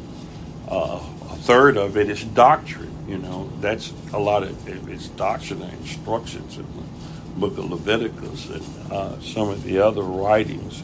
Uh, 0.67 1.01
a 1.31 1.35
third 1.37 1.77
of 1.77 1.97
it 1.97 2.09
is 2.09 2.23
doctrine. 2.23 2.94
You 3.07 3.19
know, 3.19 3.49
that's 3.61 3.93
a 4.13 4.19
lot 4.19 4.43
of 4.43 4.89
it's 4.89 5.09
doctrine 5.09 5.61
and 5.61 5.73
instructions 5.73 6.57
in 6.57 6.65
the 6.75 7.39
book 7.39 7.57
of 7.57 7.69
Leviticus 7.69 8.49
and 8.49 8.91
uh, 8.91 9.19
some 9.21 9.49
of 9.49 9.63
the 9.63 9.79
other 9.79 10.01
writings. 10.01 10.81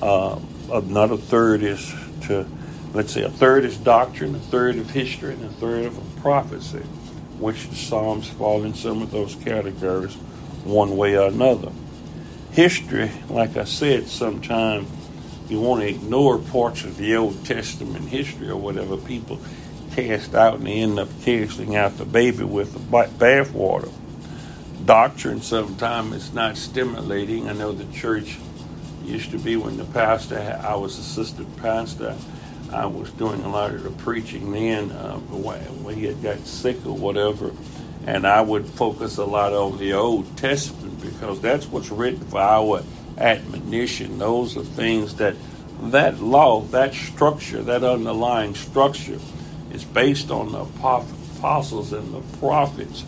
Uh, 0.00 0.38
another 0.72 1.18
third 1.18 1.62
is 1.62 1.94
to, 2.22 2.46
let's 2.94 3.12
say, 3.12 3.22
a 3.22 3.28
third 3.28 3.64
is 3.64 3.76
doctrine, 3.76 4.34
a 4.34 4.38
third 4.38 4.78
of 4.78 4.90
history, 4.90 5.34
and 5.34 5.44
a 5.44 5.48
third 5.48 5.86
of 5.86 6.16
prophecy, 6.22 6.78
which 7.38 7.68
the 7.68 7.76
Psalms 7.76 8.30
fall 8.30 8.62
in 8.64 8.72
some 8.72 9.02
of 9.02 9.10
those 9.10 9.34
categories 9.34 10.14
one 10.64 10.96
way 10.96 11.18
or 11.18 11.28
another. 11.28 11.70
History, 12.52 13.10
like 13.28 13.56
I 13.56 13.64
said, 13.64 14.08
sometimes 14.08 14.88
you 15.48 15.60
want 15.60 15.82
to 15.82 15.88
ignore 15.88 16.38
parts 16.38 16.84
of 16.84 16.96
the 16.96 17.14
Old 17.16 17.44
Testament 17.44 18.08
history 18.08 18.48
or 18.48 18.56
whatever 18.56 18.96
people 18.96 19.38
cast 19.94 20.34
out 20.34 20.54
and 20.54 20.66
they 20.66 20.80
end 20.80 20.98
up 20.98 21.08
casting 21.22 21.76
out 21.76 21.98
the 21.98 22.04
baby 22.04 22.44
with 22.44 22.72
the 22.72 22.78
bathwater. 22.78 23.90
Doctrine 24.84 25.40
sometimes 25.40 26.14
is 26.14 26.32
not 26.32 26.56
stimulating. 26.56 27.48
I 27.48 27.52
know 27.52 27.72
the 27.72 27.90
church 27.92 28.38
used 29.04 29.30
to 29.30 29.38
be 29.38 29.56
when 29.56 29.76
the 29.76 29.84
pastor, 29.84 30.60
I 30.62 30.74
was 30.74 30.98
assistant 30.98 31.56
pastor, 31.58 32.16
I 32.72 32.86
was 32.86 33.10
doing 33.12 33.42
a 33.42 33.48
lot 33.48 33.74
of 33.74 33.82
the 33.82 33.90
preaching 33.90 34.52
then 34.52 34.90
uh, 34.90 35.18
when 35.18 35.94
he 35.94 36.06
had 36.06 36.22
got 36.22 36.38
sick 36.40 36.84
or 36.86 36.96
whatever. 36.96 37.52
And 38.06 38.26
I 38.26 38.40
would 38.40 38.66
focus 38.66 39.18
a 39.18 39.24
lot 39.24 39.52
on 39.52 39.78
the 39.78 39.92
Old 39.92 40.36
Testament 40.36 41.00
because 41.00 41.40
that's 41.40 41.66
what's 41.66 41.90
written 41.90 42.24
for 42.26 42.40
our 42.40 42.82
admonition. 43.18 44.18
Those 44.18 44.56
are 44.56 44.64
things 44.64 45.16
that 45.16 45.36
that 45.90 46.20
law, 46.20 46.62
that 46.62 46.94
structure, 46.94 47.62
that 47.62 47.84
underlying 47.84 48.54
structure 48.54 49.18
is 49.72 49.84
based 49.84 50.30
on 50.30 50.52
the 50.52 50.60
apostles 50.60 51.92
and 51.92 52.14
the 52.14 52.38
prophets. 52.38 53.04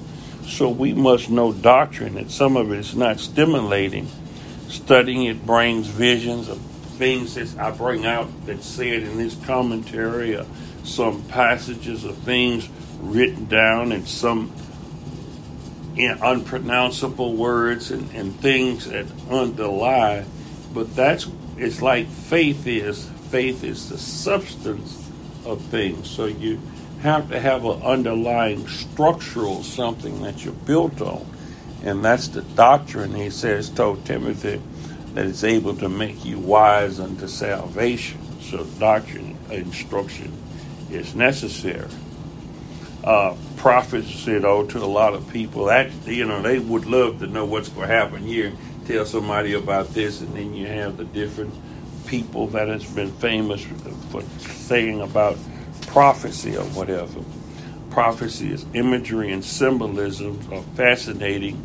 So 0.46 0.68
we 0.68 0.92
must 0.92 1.30
know 1.30 1.52
doctrine, 1.52 2.18
and 2.18 2.30
some 2.30 2.56
of 2.56 2.72
it 2.72 2.78
is 2.78 2.94
not 2.94 3.20
stimulating. 3.20 4.08
Studying 4.68 5.24
it 5.24 5.46
brings 5.46 5.86
visions 5.86 6.48
of 6.48 6.60
things 6.98 7.34
that 7.34 7.58
I 7.58 7.70
bring 7.70 8.06
out 8.06 8.28
that 8.46 8.62
said 8.62 9.02
in 9.02 9.18
this 9.18 9.36
commentary, 9.46 10.36
uh, 10.36 10.44
some 10.84 11.22
passages 11.24 12.04
of 12.04 12.16
things 12.18 12.68
written 13.00 13.46
down, 13.46 13.92
and 13.92 14.06
some 14.06 14.52
unpronounceable 15.96 17.34
words 17.34 17.90
and, 17.90 18.10
and 18.12 18.34
things 18.40 18.86
that 18.86 19.06
underlie. 19.30 20.24
But 20.72 20.94
that's 20.94 21.28
it's 21.56 21.80
like 21.80 22.08
faith 22.08 22.66
is. 22.66 23.08
Faith 23.30 23.64
is 23.64 23.88
the 23.88 23.98
substance 23.98 25.03
of 25.44 25.60
things. 25.62 26.08
So 26.08 26.26
you 26.26 26.60
have 27.02 27.28
to 27.30 27.38
have 27.38 27.64
an 27.64 27.82
underlying 27.82 28.66
structural 28.66 29.62
something 29.62 30.22
that 30.22 30.44
you're 30.44 30.54
built 30.54 31.00
on. 31.00 31.26
And 31.82 32.02
that's 32.02 32.28
the 32.28 32.42
doctrine, 32.42 33.14
he 33.14 33.28
says, 33.28 33.68
told 33.68 34.06
Timothy, 34.06 34.60
that 35.12 35.26
it's 35.26 35.44
able 35.44 35.76
to 35.76 35.88
make 35.88 36.24
you 36.24 36.38
wise 36.38 36.98
unto 36.98 37.28
salvation. 37.28 38.18
So 38.40 38.64
doctrine, 38.64 39.36
instruction 39.50 40.32
is 40.90 41.14
necessary. 41.14 41.88
Uh, 43.04 43.36
prophets, 43.58 44.26
you 44.26 44.40
know, 44.40 44.64
to 44.64 44.78
a 44.78 44.86
lot 44.86 45.12
of 45.12 45.28
people, 45.30 45.66
that 45.66 45.90
you 46.06 46.24
know, 46.24 46.40
they 46.40 46.58
would 46.58 46.86
love 46.86 47.18
to 47.18 47.26
know 47.26 47.44
what's 47.44 47.68
going 47.68 47.88
to 47.88 47.94
happen 47.94 48.22
here. 48.22 48.52
Tell 48.86 49.04
somebody 49.04 49.52
about 49.52 49.88
this, 49.88 50.22
and 50.22 50.34
then 50.34 50.54
you 50.54 50.66
have 50.66 50.96
the 50.96 51.04
different 51.04 51.52
people 52.22 52.46
that 52.46 52.68
has 52.68 52.84
been 52.92 53.10
famous 53.10 53.64
for 54.10 54.22
saying 54.38 55.00
about 55.00 55.36
prophecy 55.88 56.56
or 56.56 56.62
whatever. 56.66 57.20
Prophecy 57.90 58.52
is 58.52 58.64
imagery 58.72 59.32
and 59.32 59.44
symbolism 59.44 60.38
are 60.52 60.62
fascinating. 60.76 61.60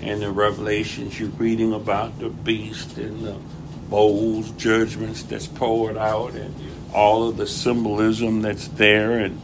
And 0.00 0.20
in 0.20 0.34
Revelations, 0.34 1.20
you're 1.20 1.28
reading 1.28 1.72
about 1.72 2.18
the 2.18 2.30
beast 2.30 2.98
and 2.98 3.24
the 3.24 3.36
bowls, 3.88 4.50
judgments 4.52 5.22
that's 5.22 5.46
poured 5.46 5.96
out, 5.96 6.32
and 6.32 6.52
all 6.92 7.28
of 7.28 7.36
the 7.36 7.46
symbolism 7.46 8.42
that's 8.42 8.66
there, 8.68 9.18
and 9.20 9.40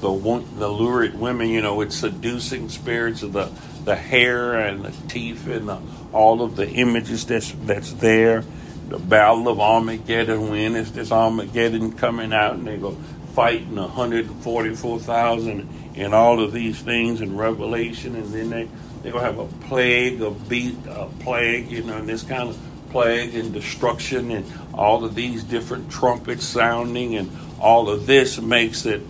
the 0.00 0.10
the 0.58 0.68
lurid 0.68 1.20
women, 1.20 1.50
you 1.50 1.62
know, 1.62 1.80
it's 1.82 1.94
seducing 1.94 2.68
spirits 2.68 3.22
of 3.22 3.32
the 3.32 3.48
the 3.84 3.94
hair 3.94 4.58
and 4.58 4.84
the 4.84 4.92
teeth 5.06 5.46
and 5.46 5.68
the, 5.68 5.78
all 6.12 6.42
of 6.42 6.56
the 6.56 6.68
images 6.68 7.24
that's 7.26 7.52
that's 7.64 7.92
there 7.94 8.42
the 8.90 8.98
Battle 8.98 9.48
of 9.48 9.60
Armageddon. 9.60 10.50
When 10.50 10.76
is 10.76 10.92
this 10.92 11.10
Armageddon 11.12 11.92
coming 11.92 12.32
out? 12.32 12.54
And 12.54 12.66
they 12.66 12.76
go 12.76 12.96
fighting 13.34 13.76
144,000 13.76 15.68
and 15.96 16.14
all 16.14 16.42
of 16.42 16.52
these 16.52 16.80
things 16.80 17.20
in 17.20 17.36
Revelation, 17.36 18.16
and 18.16 18.26
then 18.34 18.50
they 18.50 18.68
they 19.02 19.10
gonna 19.10 19.24
have 19.24 19.38
a 19.38 19.46
plague, 19.66 20.20
a 20.20 20.30
beat, 20.30 20.76
a 20.86 21.06
plague, 21.20 21.70
you 21.70 21.82
know, 21.82 21.96
and 21.96 22.08
this 22.08 22.22
kind 22.22 22.50
of 22.50 22.58
plague 22.90 23.34
and 23.34 23.52
destruction, 23.52 24.30
and 24.30 24.44
all 24.74 25.04
of 25.04 25.14
these 25.14 25.42
different 25.44 25.90
trumpets 25.90 26.44
sounding, 26.44 27.16
and 27.16 27.30
all 27.60 27.88
of 27.88 28.06
this 28.06 28.38
makes 28.40 28.84
it, 28.84 29.00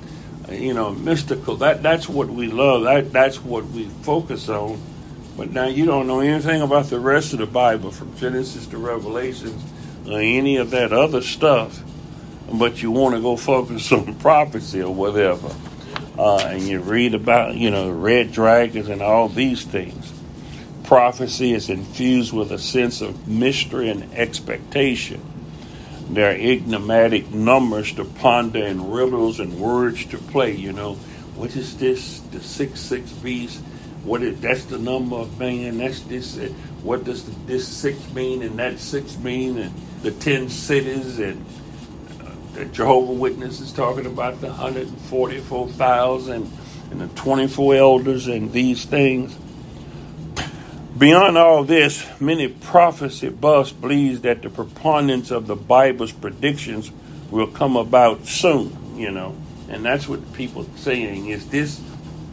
you 0.51 0.75
know, 0.75 0.93
mystical. 0.93 1.57
That 1.57 1.83
that's 1.83 2.09
what 2.09 2.29
we 2.29 2.49
love. 2.49 2.85
That 2.85 3.13
that's 3.13 3.43
what 3.43 3.65
we 3.65 3.87
focus 4.03 4.49
on 4.49 4.81
but 5.41 5.53
now 5.53 5.65
you 5.65 5.87
don't 5.87 6.07
know 6.07 6.21
anything 6.21 6.61
about 6.61 6.91
the 6.91 7.01
rest 7.01 7.33
of 7.33 7.39
the 7.39 7.47
Bible 7.47 7.91
from 7.91 8.15
Genesis 8.19 8.67
to 8.67 8.77
Revelation 8.77 9.59
or 10.07 10.21
any 10.21 10.59
of 10.59 10.69
that 10.73 10.93
other 10.93 11.23
stuff, 11.23 11.83
but 12.53 12.83
you 12.83 12.91
want 12.91 13.15
to 13.15 13.23
go 13.23 13.39
focus 13.39 13.91
on 13.93 14.15
prophecy 14.17 14.83
or 14.83 14.93
whatever. 14.93 15.51
Uh, 16.19 16.37
and 16.41 16.65
you 16.65 16.79
read 16.79 17.15
about, 17.15 17.55
you 17.55 17.71
know, 17.71 17.91
red 17.91 18.33
dragons 18.33 18.91
and 18.91 19.01
all 19.01 19.31
these 19.31 19.65
things. 19.65 20.13
Prophecy 20.85 21.55
is 21.55 21.71
infused 21.71 22.35
with 22.35 22.53
a 22.53 22.59
sense 22.59 23.01
of 23.01 23.27
mystery 23.27 23.89
and 23.89 24.13
expectation. 24.13 25.23
There 26.11 26.31
are 26.31 26.37
enigmatic 26.37 27.31
numbers 27.31 27.95
to 27.95 28.05
ponder 28.05 28.63
and 28.63 28.93
riddles 28.93 29.41
and 29.41 29.59
words 29.59 30.05
to 30.05 30.19
play. 30.19 30.55
You 30.55 30.75
know, 30.75 30.97
what 31.35 31.57
is 31.57 31.79
this? 31.79 32.21
The 32.31 32.43
six 32.43 32.79
six 32.79 33.11
beast 33.11 33.63
what 34.05 34.23
is 34.23 34.41
that's 34.41 34.65
the 34.65 34.79
number 34.79 35.17
of 35.17 35.39
man 35.39 35.79
that's 35.79 36.01
this 36.03 36.39
uh, 36.39 36.49
what 36.83 37.05
does 37.05 37.25
this 37.47 37.69
six 37.69 37.99
mean 38.13 38.43
and 38.43 38.59
that 38.59 38.79
six 38.79 39.19
mean 39.19 39.59
and 39.59 39.75
the 40.03 40.11
ten 40.11 40.49
cities 40.49 41.19
and 41.19 41.45
uh, 42.21 42.31
the 42.55 42.65
Jehovah 42.67 43.13
Witnesses 43.13 43.73
talking 43.73 44.07
about 44.07 44.41
the 44.41 44.49
144,000 44.49 46.51
and 46.91 47.01
the 47.01 47.09
24 47.09 47.75
elders 47.77 48.27
and 48.27 48.53
these 48.53 48.85
things. 48.85 49.37
Beyond 50.97 51.39
all 51.39 51.65
this, 51.65 52.07
many 52.21 52.49
prophecy 52.49 53.29
buffs 53.29 53.73
believe 53.73 54.23
that 54.23 54.43
the 54.43 54.51
preponderance 54.51 55.31
of 55.31 55.47
the 55.47 55.57
Bible's 55.57 56.13
predictions 56.13 56.91
will 57.31 57.47
come 57.47 57.77
about 57.77 58.27
soon, 58.27 58.97
you 58.97 59.11
know. 59.11 59.35
And 59.69 59.85
that's 59.85 60.09
what 60.09 60.33
people 60.33 60.67
saying 60.77 61.29
is 61.29 61.49
this 61.49 61.81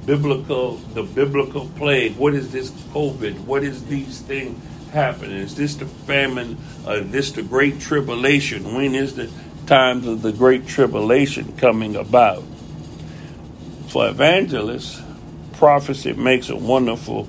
biblical, 0.08 0.78
the 0.96 1.04
biblical 1.04 1.70
plague. 1.78 2.16
What 2.16 2.34
is 2.34 2.52
this 2.52 2.72
COVID? 2.72 3.42
What 3.42 3.64
is 3.64 3.86
these 3.86 4.22
things 4.22 4.60
happening? 4.92 5.38
Is 5.38 5.54
this 5.54 5.76
the 5.76 5.86
famine? 5.86 6.58
Uh, 6.88 7.02
this 7.04 7.32
the 7.32 7.44
great 7.44 7.80
tribulation? 7.80 8.74
When 8.74 8.96
is 8.96 9.14
the 9.14 9.30
times 9.68 10.08
of 10.08 10.24
the 10.24 10.32
great 10.32 10.66
tribulation 10.66 11.56
coming 11.58 11.96
about? 11.96 12.44
for 13.88 14.10
evangelists, 14.10 15.02
prophecy 15.54 16.14
makes 16.14 16.50
a 16.50 16.56
wonderful 16.56 17.28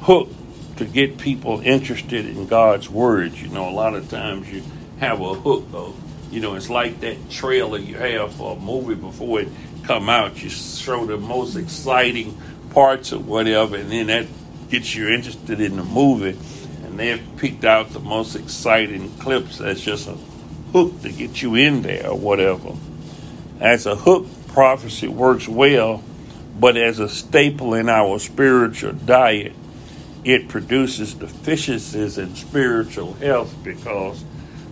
hook 0.00 0.28
to 0.76 0.84
get 0.84 1.18
people 1.18 1.60
interested 1.60 2.26
in 2.26 2.46
God's 2.46 2.88
words. 2.88 3.40
You 3.40 3.48
know, 3.48 3.68
a 3.68 3.70
lot 3.70 3.94
of 3.94 4.10
times 4.10 4.50
you 4.50 4.62
have 4.98 5.20
a 5.20 5.34
hook 5.34 5.70
though. 5.70 5.94
You 6.32 6.40
know, 6.40 6.54
it's 6.54 6.70
like 6.70 7.00
that 7.00 7.28
trailer 7.30 7.78
you 7.78 7.96
have 7.96 8.32
for 8.34 8.56
a 8.56 8.58
movie 8.58 8.94
before 8.94 9.42
it 9.42 9.48
come 9.84 10.08
out. 10.08 10.42
You 10.42 10.48
show 10.48 11.04
the 11.04 11.18
most 11.18 11.56
exciting 11.56 12.40
parts 12.70 13.12
or 13.12 13.18
whatever, 13.18 13.76
and 13.76 13.92
then 13.92 14.06
that 14.06 14.26
gets 14.70 14.94
you 14.94 15.10
interested 15.10 15.60
in 15.60 15.76
the 15.76 15.84
movie. 15.84 16.38
And 16.86 16.98
they've 16.98 17.22
picked 17.36 17.66
out 17.66 17.90
the 17.90 18.00
most 18.00 18.34
exciting 18.34 19.14
clips. 19.18 19.58
That's 19.58 19.82
just 19.82 20.08
a 20.08 20.16
hook 20.72 21.02
to 21.02 21.12
get 21.12 21.42
you 21.42 21.54
in 21.54 21.82
there 21.82 22.08
or 22.08 22.18
whatever. 22.18 22.72
As 23.60 23.84
a 23.84 23.94
hook, 23.94 24.26
prophecy 24.48 25.08
works 25.08 25.46
well, 25.46 26.02
but 26.58 26.78
as 26.78 26.98
a 26.98 27.10
staple 27.10 27.74
in 27.74 27.90
our 27.90 28.18
spiritual 28.18 28.92
diet, 28.92 29.52
it 30.24 30.48
produces 30.48 31.12
deficiencies 31.12 32.16
in 32.16 32.34
spiritual 32.36 33.12
health 33.14 33.54
because 33.62 34.24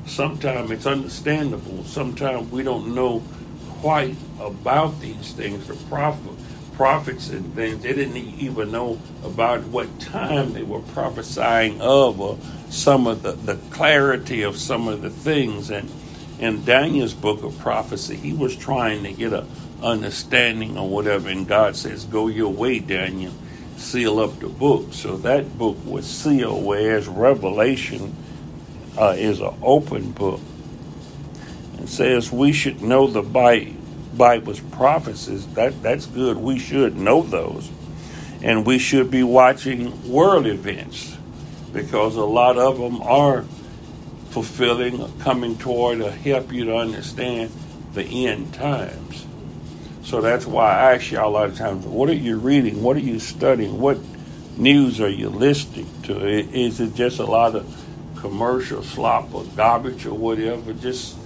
sometimes 0.07 0.71
it's 0.71 0.87
understandable. 0.87 1.85
Sometimes 1.85 2.51
we 2.51 2.63
don't 2.63 2.95
know 2.95 3.23
quite 3.81 4.17
about 4.39 5.01
these 5.01 5.33
things. 5.33 5.67
The 5.67 5.75
prophet, 5.89 6.33
prophets 6.75 7.31
and 7.31 7.55
things, 7.55 7.83
they 7.83 7.93
didn't 7.93 8.17
even 8.17 8.71
know 8.71 8.99
about 9.25 9.65
what 9.65 10.01
time 10.01 10.53
they 10.53 10.63
were 10.63 10.81
prophesying 10.81 11.81
of 11.81 12.21
or 12.21 12.39
some 12.69 13.07
of 13.07 13.23
the, 13.23 13.33
the 13.33 13.57
clarity 13.71 14.43
of 14.43 14.57
some 14.57 14.89
of 14.89 15.03
the 15.03 15.11
things. 15.11 15.71
And 15.71 15.91
in 16.39 16.65
Daniel's 16.65 17.15
book 17.15 17.43
of 17.43 17.59
prophecy, 17.59 18.17
he 18.17 18.33
was 18.33 18.57
trying 18.57 19.03
to 19.05 19.13
get 19.13 19.33
a 19.33 19.47
understanding 19.83 20.77
or 20.77 20.89
whatever, 20.89 21.31
and 21.31 21.49
God 21.49 21.75
says, 21.75 22.05
Go 22.05 22.29
your 22.29 22.53
way, 22.53 22.79
Daniel 22.81 23.33
seal 23.81 24.21
up 24.21 24.39
the 24.39 24.49
book. 24.49 24.93
So 24.93 25.17
that 25.19 25.59
book 25.59 25.77
was 25.85 26.07
sealed, 26.07 26.65
whereas 26.65 27.09
Revelation 27.09 28.15
uh, 28.99 29.15
is 29.17 29.41
an 29.41 29.55
open 29.63 30.13
book. 30.13 30.41
And 31.79 31.89
says 31.89 32.31
we 32.31 32.53
should 32.53 32.83
know 32.83 33.07
the 33.07 33.23
Bible's 33.23 34.61
prophecies. 34.61 35.47
That 35.55 35.83
that's 35.83 36.07
good. 36.07 36.37
We 36.37 36.59
should 36.59 36.97
know 36.97 37.23
those, 37.23 37.71
and 38.43 38.67
we 38.67 38.79
should 38.79 39.11
be 39.11 39.23
watching 39.23 40.11
world 40.11 40.47
events 40.47 41.17
because 41.73 42.17
a 42.17 42.25
lot 42.25 42.59
of 42.59 42.79
them 42.79 43.01
are 43.03 43.45
fulfilling, 44.31 45.19
coming 45.21 45.57
toward, 45.57 45.99
to 45.99 46.11
help 46.11 46.53
you 46.53 46.65
to 46.67 46.77
understand 46.77 47.51
the 47.95 48.27
end 48.27 48.53
times. 48.55 49.27
So 50.03 50.21
that's 50.21 50.47
why 50.47 50.71
I 50.71 50.95
ask 50.95 51.11
you 51.11 51.21
a 51.21 51.27
lot 51.27 51.47
of 51.49 51.57
times, 51.57 51.85
what 51.87 52.09
are 52.09 52.15
you 52.15 52.37
reading? 52.37 52.83
What 52.83 52.97
are 52.97 53.01
you 53.01 53.21
studying? 53.21 53.81
What 53.81 53.99
news 54.57 55.01
are 55.01 55.09
you 55.09 55.29
listening 55.29 55.89
to? 56.05 56.27
Is 56.27 56.81
it 56.81 56.95
just 56.95 57.19
a 57.19 57.25
lot 57.25 57.55
of 57.55 57.80
commercial 58.21 58.83
slop 58.83 59.35
or 59.35 59.45
garbage 59.57 60.07
or 60.07 60.15
whatever? 60.15 60.73
Just 60.73 61.17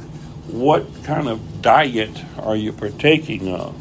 what 0.47 0.87
kind 1.05 1.29
of 1.29 1.63
diet 1.63 2.23
are 2.39 2.57
you 2.57 2.73
partaking 2.73 3.49
of? 3.49 3.75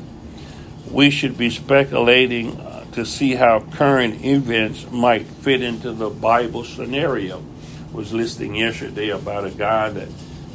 We 0.91 1.09
should 1.09 1.37
be 1.37 1.49
speculating 1.49 2.59
uh, 2.59 2.85
to 2.91 3.05
see 3.05 3.35
how 3.35 3.61
current 3.61 4.23
events 4.23 4.89
might 4.91 5.25
fit 5.25 5.61
into 5.61 5.91
the 5.91 6.09
Bible 6.09 6.63
scenario. 6.63 7.43
I 7.91 7.95
was 7.95 8.13
listening 8.13 8.55
yesterday 8.55 9.09
about 9.09 9.45
a 9.45 9.51
guy 9.51 9.89
that 9.89 10.09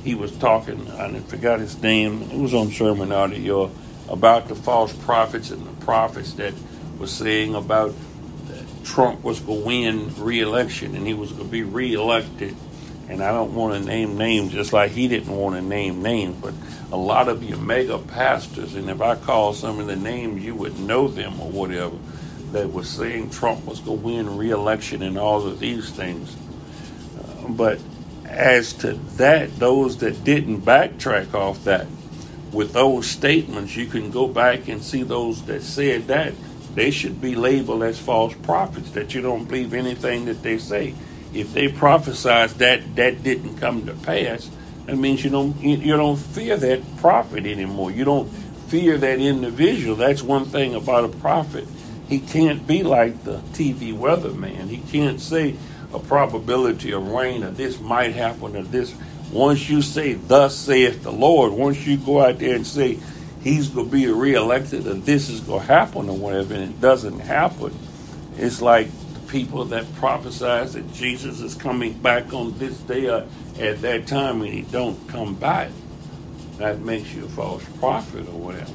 he 0.05 0.15
was 0.15 0.33
talking, 0.39 0.91
I 0.91 1.19
forgot 1.21 1.61
his 1.61 1.81
name, 1.83 2.23
it 2.31 2.39
was 2.39 2.55
on 2.55 2.71
Sermon 2.71 3.13
Audio 3.13 3.71
about 4.09 4.49
the 4.49 4.55
false 4.55 4.93
prophets 4.93 5.51
and 5.51 5.67
the 5.67 5.85
prophets 5.85 6.33
that 6.35 6.55
were 6.99 7.07
saying 7.07 7.55
about 7.55 7.95
Trump 8.89 9.23
was 9.23 9.39
going 9.41 9.61
to 9.61 9.67
win 9.67 10.15
re-election 10.17 10.97
and 10.97 11.07
he 11.07 11.13
was 11.13 11.31
going 11.33 11.45
to 11.45 11.51
be 11.51 11.63
re-elected. 11.63 12.57
And 13.09 13.23
I 13.23 13.33
don't 13.33 13.55
want 13.55 13.75
to 13.75 13.81
name 13.81 14.19
names, 14.19 14.53
just 14.53 14.73
like 14.73 14.93
he 14.93 15.09
didn't 15.09 15.35
want 15.35 15.57
to 15.57 15.63
name 15.63 16.03
names. 16.03 16.37
But 16.41 16.55
a 16.91 16.97
lot 16.97 17.29
of 17.29 17.43
you 17.43 17.57
mega 17.57 17.99
pastors, 17.99 18.75
and 18.75 18.91
if 18.91 19.01
I 19.01 19.15
call 19.15 19.53
some 19.53 19.79
of 19.79 19.87
the 19.87 19.97
names, 19.97 20.43
you 20.43 20.55
would 20.55 20.79
know 20.81 21.07
them 21.09 21.41
or 21.41 21.51
whatever, 21.51 21.97
that 22.53 22.73
were 22.73 22.85
saying 22.85 23.31
Trump 23.31 23.65
was 23.67 23.81
going 23.81 24.01
to 24.01 24.05
win 24.05 24.37
re-election 24.37 25.03
and 25.03 25.19
all 25.19 25.47
of 25.47 25.61
these 25.61 25.91
things. 25.91 26.35
Uh, 27.19 27.49
but 27.49 27.79
as 28.27 28.73
to 28.75 28.95
that, 29.17 29.59
those 29.59 29.99
that 29.99 30.25
didn't 30.25 30.63
backtrack 30.63 31.35
off 31.35 31.65
that 31.65 31.87
with 32.53 32.73
those 32.73 33.07
statements, 33.07 33.77
you 33.77 33.87
can 33.87 34.11
go 34.11 34.27
back 34.27 34.69
and 34.69 34.83
see 34.83 35.03
those 35.03 35.45
that 35.45 35.63
said 35.63 36.07
that 36.09 36.35
they 36.79 36.91
should 36.93 37.21
be 37.21 37.35
labeled 37.35 37.83
as 37.83 37.99
false 37.99 38.35
prophets, 38.43 38.93
that 38.93 39.15
you 39.15 39.21
don't 39.21 39.47
believe 39.47 39.75
anything 39.75 40.27
that 40.27 40.43
they 40.43 40.59
say. 40.59 40.95
If 41.35 41.53
they 41.53 41.69
prophesied 41.69 42.51
that 42.51 42.95
that 42.97 43.23
didn't 43.23 43.59
come 43.59 43.85
to 43.87 43.95
pass, 43.95 44.49
that 44.87 44.97
means 44.97 45.25
you 45.25 45.31
don't 45.31 45.61
you 45.61 45.97
don't 45.97 46.17
fear 46.17 46.57
that 46.57 46.97
prophet 46.99 47.47
anymore. 47.47 47.91
You 47.91 48.05
don't 48.05 48.29
fear 48.69 48.97
that 48.97 49.19
individual. 49.19 49.97
That's 49.97 50.23
one 50.23 50.45
thing 50.45 50.75
about 50.75 51.05
a 51.05 51.09
prophet. 51.09 51.67
He 52.09 52.21
can't 52.21 52.67
be 52.67 52.83
like 52.83 53.25
the 53.25 53.39
TV 53.53 53.93
weatherman. 53.93 54.69
He 54.69 54.79
can't 54.79 55.21
say 55.21 55.57
a 55.93 55.99
probability 55.99 56.93
of 56.93 57.09
rain 57.09 57.45
or 57.45 57.51
this 57.51 57.81
might 57.81 58.15
happen 58.15 58.57
or 58.57 58.63
this 58.63 58.95
once 59.33 59.69
you 59.69 59.83
say, 59.83 60.15
Thus 60.15 60.57
saith 60.57 61.03
the 61.03 61.13
Lord, 61.13 61.53
once 61.53 61.87
you 61.87 61.99
go 61.99 62.25
out 62.25 62.39
there 62.39 62.55
and 62.55 62.67
say, 62.67 62.99
He's 63.49 63.69
going 63.69 63.87
to 63.87 63.93
be 63.93 64.07
reelected 64.07 64.87
and 64.87 65.03
this 65.05 65.31
is 65.31 65.41
going 65.41 65.63
to 65.63 65.67
happen 65.67 66.11
or 66.11 66.17
whatever, 66.17 66.55
and 66.55 66.65
it 66.65 66.81
doesn't 66.83 67.21
happen, 67.21 67.75
it's 68.37 68.61
like 68.61 68.89
the 69.15 69.21
people 69.31 69.65
that 69.67 69.85
prophesize 69.95 70.73
that 70.73 70.93
Jesus 70.93 71.41
is 71.41 71.55
coming 71.55 71.95
back 71.95 72.35
on 72.35 72.59
this 72.59 72.77
day 72.81 73.09
or 73.09 73.27
at 73.59 73.81
that 73.81 74.07
time 74.07 74.43
and 74.43 74.53
He 74.53 74.63
don't 74.63 75.09
come 75.09 75.35
back. 75.35 75.71
That 76.59 76.81
makes 76.81 77.15
you 77.15 77.25
a 77.25 77.29
false 77.29 77.65
prophet 77.79 78.29
or 78.29 78.39
whatever. 78.39 78.73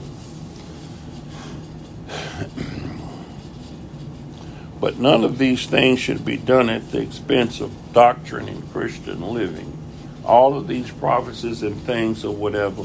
but 4.79 4.97
none 4.97 5.23
of 5.23 5.37
these 5.37 5.67
things 5.67 5.99
should 5.99 6.25
be 6.25 6.37
done 6.37 6.69
at 6.69 6.91
the 6.91 6.99
expense 6.99 7.61
of 7.61 7.93
doctrine 7.93 8.49
and 8.49 8.71
Christian 8.71 9.21
living 9.21 9.77
all 10.25 10.57
of 10.57 10.67
these 10.67 10.89
prophecies 10.91 11.63
and 11.63 11.75
things 11.81 12.23
or 12.23 12.33
whatever. 12.33 12.83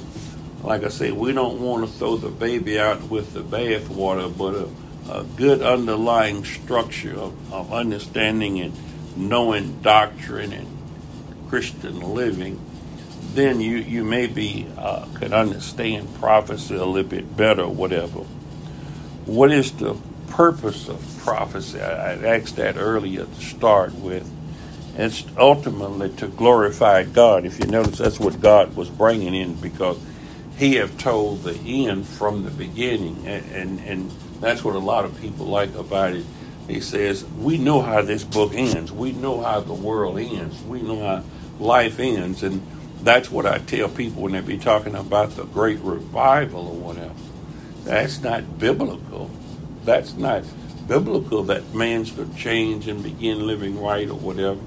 Like 0.63 0.85
I 0.85 0.89
say, 0.89 1.13
we 1.13 1.33
don't 1.33 1.61
want 1.61 1.87
to 1.87 1.93
throw 1.93 2.17
the 2.17 2.31
baby 2.31 2.79
out 2.81 3.03
with 3.05 3.33
the 3.33 3.43
bathwater, 3.43 4.37
but 4.37 4.55
a, 4.55 5.21
a 5.21 5.25
good 5.25 5.63
underlying 5.63 6.45
structure 6.45 7.15
of, 7.17 7.53
of 7.53 7.73
understanding 7.73 8.61
and 8.61 8.75
knowing 9.17 9.81
doctrine 9.83 10.53
and 10.53 10.67
Christian 11.49 12.01
living, 12.01 12.61
then 13.35 13.61
you, 13.61 13.77
you 13.77 14.05
maybe 14.05 14.67
uh, 14.77 15.07
could 15.15 15.33
understand 15.33 16.13
prophecy 16.17 16.75
a 16.75 16.85
little 16.85 17.09
bit 17.09 17.37
better, 17.37 17.67
whatever. 17.69 18.21
What 19.27 19.53
is 19.53 19.73
the 19.73 19.97
purpose 20.29 20.89
of 20.89 21.01
prophecy? 21.19 21.81
I, 21.81 22.15
I 22.15 22.37
asked 22.37 22.57
that 22.57 22.77
earlier 22.77 23.25
to 23.25 23.41
start 23.41 23.95
with. 23.95 24.29
It's 24.97 25.25
ultimately 25.37 26.11
to 26.17 26.27
glorify 26.27 27.05
God. 27.05 27.45
If 27.45 27.61
you 27.61 27.67
notice, 27.67 27.99
that's 27.99 28.19
what 28.19 28.41
God 28.41 28.75
was 28.75 28.89
bringing 28.89 29.35
in 29.35 29.55
because 29.55 29.99
He 30.59 30.75
have 30.75 30.99
told 30.99 31.45
the 31.45 31.55
end 31.87 32.07
from 32.07 32.43
the 32.43 32.51
beginning, 32.51 33.27
and, 33.27 33.53
and, 33.53 33.81
and 33.81 34.11
that's 34.41 34.65
what 34.65 34.75
a 34.75 34.81
lot 34.81 35.05
of 35.05 35.19
people 35.21 35.47
like 35.47 35.75
about 35.77 36.15
it. 36.15 36.25
He 36.67 36.81
says, 36.81 37.25
We 37.25 37.59
know 37.59 37.81
how 37.81 38.03
this 38.03 38.25
book 38.25 38.53
ends. 38.55 38.91
We 38.91 39.13
know 39.13 39.41
how 39.41 39.61
the 39.61 39.73
world 39.73 40.19
ends. 40.19 40.61
We 40.63 40.83
know 40.83 41.01
how 41.01 41.25
life 41.61 42.01
ends. 42.01 42.43
And 42.43 42.67
that's 43.03 43.31
what 43.31 43.47
I 43.47 43.59
tell 43.59 43.89
people 43.89 44.23
when 44.23 44.33
they 44.33 44.41
be 44.41 44.59
talking 44.59 44.95
about 44.95 45.37
the 45.37 45.45
great 45.45 45.79
revival 45.79 46.69
or 46.69 46.75
whatever. 46.75 47.15
That's 47.85 48.21
not 48.21 48.59
biblical. 48.59 49.31
That's 49.85 50.15
not 50.15 50.45
biblical 50.89 51.45
that 51.45 51.73
man's 51.73 52.13
to 52.13 52.29
change 52.35 52.89
and 52.89 53.03
begin 53.03 53.47
living 53.47 53.81
right 53.81 54.09
or 54.09 54.19
whatever. 54.19 54.61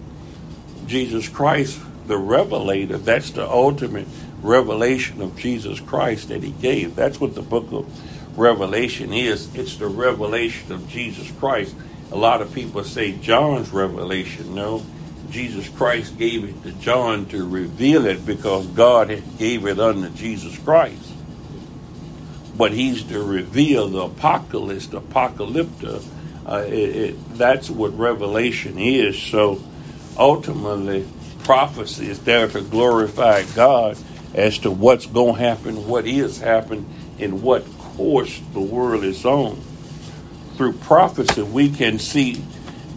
Jesus 0.88 1.28
Christ, 1.28 1.80
the 2.08 2.18
revelator, 2.18 2.98
that's 2.98 3.32
the 3.32 3.48
ultimate 3.48 4.08
revelation 4.42 5.22
of 5.22 5.38
Jesus 5.38 5.80
Christ 5.80 6.30
that 6.30 6.44
he 6.44 6.52
gave. 6.52 6.96
That's 6.96 7.20
what 7.20 7.36
the 7.36 7.42
book 7.42 7.72
of 7.72 8.38
Revelation 8.38 9.14
is. 9.14 9.54
It's 9.56 9.76
the 9.76 9.88
revelation 9.88 10.72
of 10.72 10.88
Jesus 10.88 11.30
Christ. 11.40 11.76
A 12.12 12.18
lot 12.18 12.42
of 12.42 12.54
people 12.54 12.84
say 12.84 13.12
John's 13.14 13.72
revelation. 13.72 14.56
No, 14.56 14.86
Jesus 15.30 15.68
Christ 15.70 16.18
gave 16.18 16.46
it 16.46 16.64
to 16.64 16.72
John 16.74 17.26
to 17.28 17.48
reveal 17.48 18.06
it 18.06 18.26
because 18.26 18.68
God 18.68 19.10
had 19.10 19.38
gave 19.38 19.66
it 19.66 19.80
unto 19.80 20.10
Jesus 20.10 20.58
Christ. 20.58 21.12
But 22.58 22.72
he's 22.72 23.04
to 23.04 23.22
reveal 23.22 23.90
the 23.90 24.04
apocalypse, 24.04 24.88
the 24.88 25.02
apocalypta. 25.02 26.04
Uh, 26.46 26.64
it, 26.68 26.96
it, 26.96 27.38
that's 27.38 27.70
what 27.70 27.98
revelation 27.98 28.78
is. 28.78 29.22
So 29.22 29.62
ultimately, 30.18 31.08
prophecy 31.44 32.10
is 32.10 32.20
there 32.20 32.48
to 32.48 32.62
glorify 32.62 33.44
God 33.56 33.98
as 34.34 34.60
to 34.60 34.72
what's 34.72 35.06
going 35.06 35.36
to 35.36 35.42
happen, 35.42 35.88
what 35.88 36.06
is 36.06 36.40
happening, 36.40 36.88
and 37.20 37.42
what 37.42 37.66
course 37.78 38.42
the 38.54 38.62
world 38.62 39.04
is 39.04 39.26
on. 39.26 39.62
Through 40.56 40.74
prophecy, 40.74 41.42
we 41.42 41.70
can 41.70 42.00
see 42.00 42.44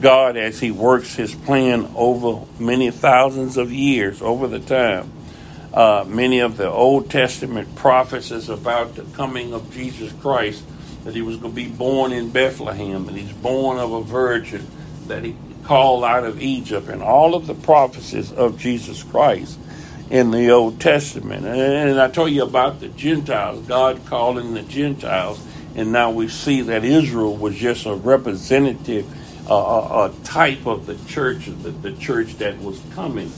God 0.01 0.37
as 0.37 0.61
He 0.61 0.71
works 0.71 1.15
His 1.15 1.35
plan 1.35 1.91
over 1.97 2.47
many 2.59 2.91
thousands 2.91 3.57
of 3.57 3.73
years, 3.73 4.23
over 4.23 4.47
the 4.47 4.61
time. 4.61 5.13
Uh, 5.73 6.05
many 6.07 6.39
of 6.39 6.57
the 6.57 6.71
Old 6.71 7.11
Testament 7.11 7.75
prophecies 7.75 8.49
about 8.49 8.95
the 8.95 9.03
coming 9.17 9.53
of 9.53 9.73
Jesus 9.73 10.13
Christ, 10.21 10.63
that 11.05 11.15
He 11.15 11.23
was 11.23 11.37
going 11.37 11.53
to 11.53 11.57
be 11.57 11.69
born 11.69 12.13
in 12.13 12.31
Bethlehem, 12.31 13.09
and 13.09 13.17
He's 13.17 13.33
born 13.33 13.79
of 13.79 13.93
a 13.93 14.03
virgin, 14.03 14.67
that 15.09 15.25
He 15.25 15.35
called 15.65 16.05
out 16.05 16.25
of 16.25 16.41
Egypt, 16.41 16.89
and 16.89 17.03
all 17.03 17.35
of 17.35 17.47
the 17.47 17.55
prophecies 17.55 18.31
of 18.31 18.59
Jesus 18.59 19.03
Christ 19.03 19.59
in 20.11 20.31
the 20.31 20.51
Old 20.51 20.81
Testament. 20.81 21.47
And 21.47 22.01
I 22.01 22.09
told 22.09 22.31
you 22.31 22.43
about 22.43 22.81
the 22.81 22.89
Gentiles, 22.89 23.67
God 23.67 24.05
calling 24.07 24.55
the 24.55 24.63
Gentiles, 24.63 25.45
and 25.75 25.93
now 25.93 26.11
we 26.11 26.29
see 26.29 26.61
that 26.63 26.85
Israel 26.85 27.37
was 27.37 27.57
just 27.57 27.87
a 27.87 27.95
representative 27.95 29.07
a, 29.49 29.53
a, 29.53 30.15
type 30.25 30.67
of 30.67 30.87
the 30.87 30.97
church, 31.07 31.47
the, 31.47 31.71
the 31.71 31.93
church 31.93 32.39
that 32.39 32.59
was 32.61 32.81
coming. 32.95 33.31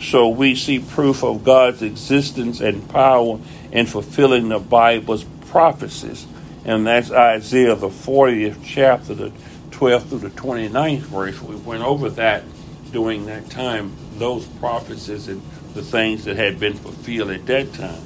So 0.00 0.28
we 0.28 0.54
see 0.54 0.80
proof 0.80 1.22
of 1.22 1.44
God's 1.44 1.82
existence 1.82 2.60
and 2.60 2.88
power 2.88 3.38
in 3.70 3.86
fulfilling 3.86 4.48
the 4.48 4.58
Bible's 4.58 5.24
prophecies. 5.48 6.26
And 6.64 6.86
that's 6.86 7.10
Isaiah, 7.10 7.74
the 7.74 7.88
40th 7.88 8.58
chapter, 8.64 9.14
the 9.14 9.32
12th 9.70 10.08
through 10.08 10.18
the 10.20 10.30
29th 10.30 11.00
verse. 11.00 11.40
We 11.42 11.56
went 11.56 11.82
over 11.82 12.08
that 12.10 12.44
during 12.90 13.26
that 13.26 13.50
time, 13.50 13.94
those 14.16 14.46
prophecies 14.46 15.28
and 15.28 15.42
the 15.74 15.82
things 15.82 16.24
that 16.24 16.36
had 16.36 16.58
been 16.58 16.74
fulfilled 16.74 17.30
at 17.30 17.46
that 17.46 17.72
time. 17.74 18.02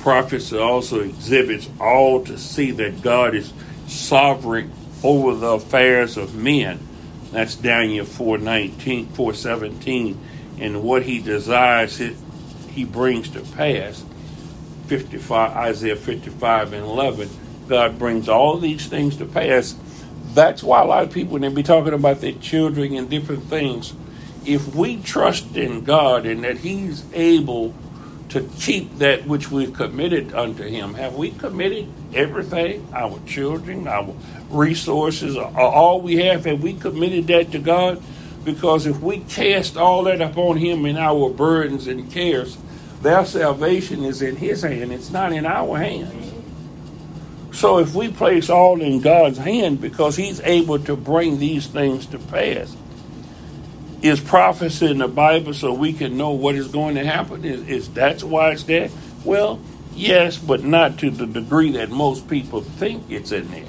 Prophecy 0.00 0.58
also 0.58 1.00
exhibits 1.00 1.68
all 1.80 2.24
to 2.24 2.36
see 2.36 2.72
that 2.72 3.02
God 3.02 3.34
is 3.34 3.52
sovereign 3.86 4.72
over 5.04 5.34
the 5.34 5.52
affairs 5.52 6.16
of 6.16 6.34
men. 6.34 6.80
That's 7.30 7.54
Daniel 7.54 8.04
419, 8.04 9.06
417. 9.08 10.20
And 10.58 10.82
what 10.82 11.04
he 11.04 11.20
desires, 11.20 12.00
it, 12.00 12.16
he 12.70 12.84
brings 12.84 13.28
to 13.30 13.40
pass. 13.40 14.04
55, 14.88 15.56
Isaiah 15.56 15.96
55 15.96 16.72
and 16.72 16.84
11. 16.84 17.30
God 17.68 17.98
brings 17.98 18.28
all 18.28 18.58
these 18.58 18.86
things 18.86 19.16
to 19.16 19.24
pass. 19.24 19.74
That's 20.34 20.62
why 20.62 20.82
a 20.82 20.84
lot 20.84 21.04
of 21.04 21.12
people, 21.12 21.34
when 21.34 21.42
they 21.42 21.48
be 21.48 21.62
talking 21.62 21.94
about 21.94 22.20
their 22.20 22.32
children 22.32 22.94
and 22.94 23.08
different 23.08 23.44
things, 23.44 23.94
if 24.46 24.74
we 24.74 24.96
trust 25.02 25.56
in 25.56 25.84
God 25.84 26.26
and 26.26 26.44
that 26.44 26.58
He's 26.58 27.04
able 27.12 27.74
to 28.30 28.40
keep 28.58 28.98
that 28.98 29.26
which 29.26 29.50
we've 29.50 29.74
committed 29.74 30.32
unto 30.32 30.62
Him, 30.62 30.94
have 30.94 31.14
we 31.14 31.30
committed 31.30 31.86
everything, 32.14 32.86
our 32.94 33.20
children, 33.26 33.86
our 33.86 34.14
resources, 34.48 35.36
all 35.36 36.00
we 36.00 36.16
have, 36.16 36.44
have 36.44 36.62
we 36.62 36.72
committed 36.72 37.26
that 37.26 37.52
to 37.52 37.58
God? 37.58 38.02
Because 38.44 38.86
if 38.86 39.00
we 39.00 39.20
cast 39.20 39.76
all 39.76 40.04
that 40.04 40.20
upon 40.20 40.56
Him 40.56 40.86
in 40.86 40.96
our 40.96 41.30
burdens 41.30 41.86
and 41.86 42.10
cares, 42.10 42.56
their 43.02 43.24
salvation 43.24 44.04
is 44.04 44.22
in 44.22 44.36
His 44.36 44.62
hand, 44.62 44.92
it's 44.92 45.10
not 45.10 45.32
in 45.32 45.44
our 45.44 45.76
hands. 45.78 46.32
So 47.52 47.78
if 47.78 47.94
we 47.94 48.08
place 48.08 48.48
all 48.48 48.80
in 48.80 49.00
God's 49.00 49.38
hand 49.38 49.80
because 49.80 50.16
He's 50.16 50.40
able 50.40 50.78
to 50.80 50.96
bring 50.96 51.38
these 51.38 51.66
things 51.66 52.06
to 52.06 52.18
pass, 52.18 52.74
is 54.02 54.20
prophecy 54.20 54.90
in 54.90 54.98
the 54.98 55.08
Bible 55.08 55.54
so 55.54 55.72
we 55.72 55.92
can 55.92 56.16
know 56.16 56.30
what 56.30 56.56
is 56.56 56.68
going 56.68 56.96
to 56.96 57.04
happen? 57.04 57.44
Is, 57.44 57.68
is 57.68 57.88
that's 57.88 58.24
why 58.24 58.50
it's 58.50 58.64
there? 58.64 58.90
Well, 59.24 59.60
yes, 59.94 60.36
but 60.36 60.64
not 60.64 60.98
to 60.98 61.10
the 61.10 61.26
degree 61.26 61.72
that 61.72 61.90
most 61.90 62.28
people 62.28 62.62
think 62.62 63.08
it's 63.08 63.30
in 63.30 63.48
there. 63.50 63.64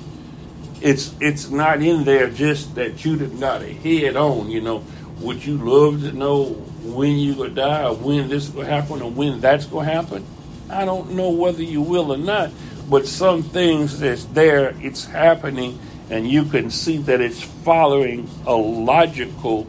It's 0.82 1.14
it's 1.22 1.50
not 1.50 1.82
in 1.82 2.04
there 2.04 2.30
just 2.30 2.76
that 2.76 3.06
you 3.06 3.16
got 3.16 3.62
a 3.62 3.72
head 3.72 4.18
on. 4.18 4.50
You 4.50 4.62
know, 4.62 4.84
would 5.20 5.46
you 5.46 5.58
love 5.58 6.02
to 6.02 6.12
know 6.12 6.46
when 6.84 7.18
you 7.18 7.36
gonna 7.36 7.50
die, 7.52 7.86
or 7.86 7.96
when 7.96 8.28
this 8.28 8.52
will 8.52 8.66
happen, 8.66 9.02
or 9.02 9.12
when 9.12 9.40
that's 9.40 9.66
gonna 9.66 9.90
happen? 9.90 10.26
I 10.70 10.84
don't 10.84 11.12
know 11.12 11.30
whether 11.30 11.62
you 11.62 11.82
will 11.82 12.12
or 12.12 12.18
not, 12.18 12.50
but 12.90 13.06
some 13.06 13.44
things 13.44 14.00
that's 14.00 14.26
there, 14.26 14.76
it's 14.82 15.06
happening, 15.06 15.80
and 16.10 16.28
you 16.28 16.44
can 16.46 16.72
see 16.72 16.98
that 16.98 17.22
it's 17.22 17.42
following 17.42 18.30
a 18.46 18.56
logical 18.56 19.68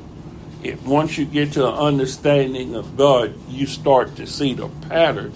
it, 0.65 0.83
once 0.83 1.19
you 1.19 1.25
get 1.25 1.53
to 1.53 1.69
an 1.69 1.75
understanding 1.75 2.75
of 2.75 2.97
God, 2.97 3.35
you 3.49 3.67
start 3.67 4.17
to 4.17 4.27
see 4.27 4.55
the 4.55 4.69
pattern 4.89 5.33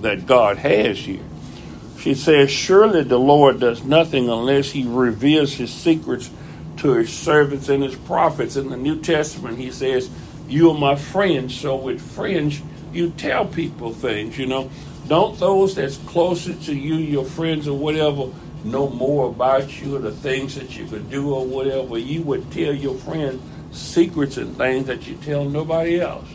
that 0.00 0.26
God 0.26 0.58
has 0.58 0.98
here. 0.98 1.22
She 1.98 2.14
says, 2.14 2.50
Surely 2.50 3.04
the 3.04 3.18
Lord 3.18 3.60
does 3.60 3.84
nothing 3.84 4.28
unless 4.28 4.72
he 4.72 4.84
reveals 4.84 5.54
his 5.54 5.72
secrets 5.72 6.30
to 6.78 6.94
his 6.94 7.12
servants 7.12 7.68
and 7.68 7.82
his 7.82 7.94
prophets. 7.94 8.56
In 8.56 8.70
the 8.70 8.76
New 8.76 9.00
Testament, 9.00 9.58
he 9.58 9.70
says, 9.70 10.10
You 10.48 10.70
are 10.70 10.78
my 10.78 10.96
friends. 10.96 11.54
So 11.54 11.76
with 11.76 12.00
friends, 12.00 12.60
you 12.92 13.10
tell 13.10 13.46
people 13.46 13.92
things, 13.92 14.36
you 14.36 14.46
know. 14.46 14.70
Don't 15.06 15.38
those 15.38 15.74
that's 15.74 15.96
closer 15.98 16.54
to 16.54 16.74
you, 16.74 16.96
your 16.96 17.24
friends 17.24 17.68
or 17.68 17.76
whatever, 17.76 18.32
know 18.64 18.88
more 18.88 19.28
about 19.28 19.80
you 19.80 19.96
or 19.96 19.98
the 19.98 20.12
things 20.12 20.54
that 20.54 20.76
you 20.76 20.86
could 20.86 21.10
do 21.10 21.34
or 21.34 21.44
whatever. 21.44 21.98
You 21.98 22.22
would 22.22 22.50
tell 22.50 22.72
your 22.72 22.94
friends 22.94 23.40
secrets 23.72 24.36
and 24.36 24.56
things 24.56 24.86
that 24.86 25.06
you 25.06 25.16
tell 25.16 25.44
nobody 25.44 26.00
else. 26.00 26.28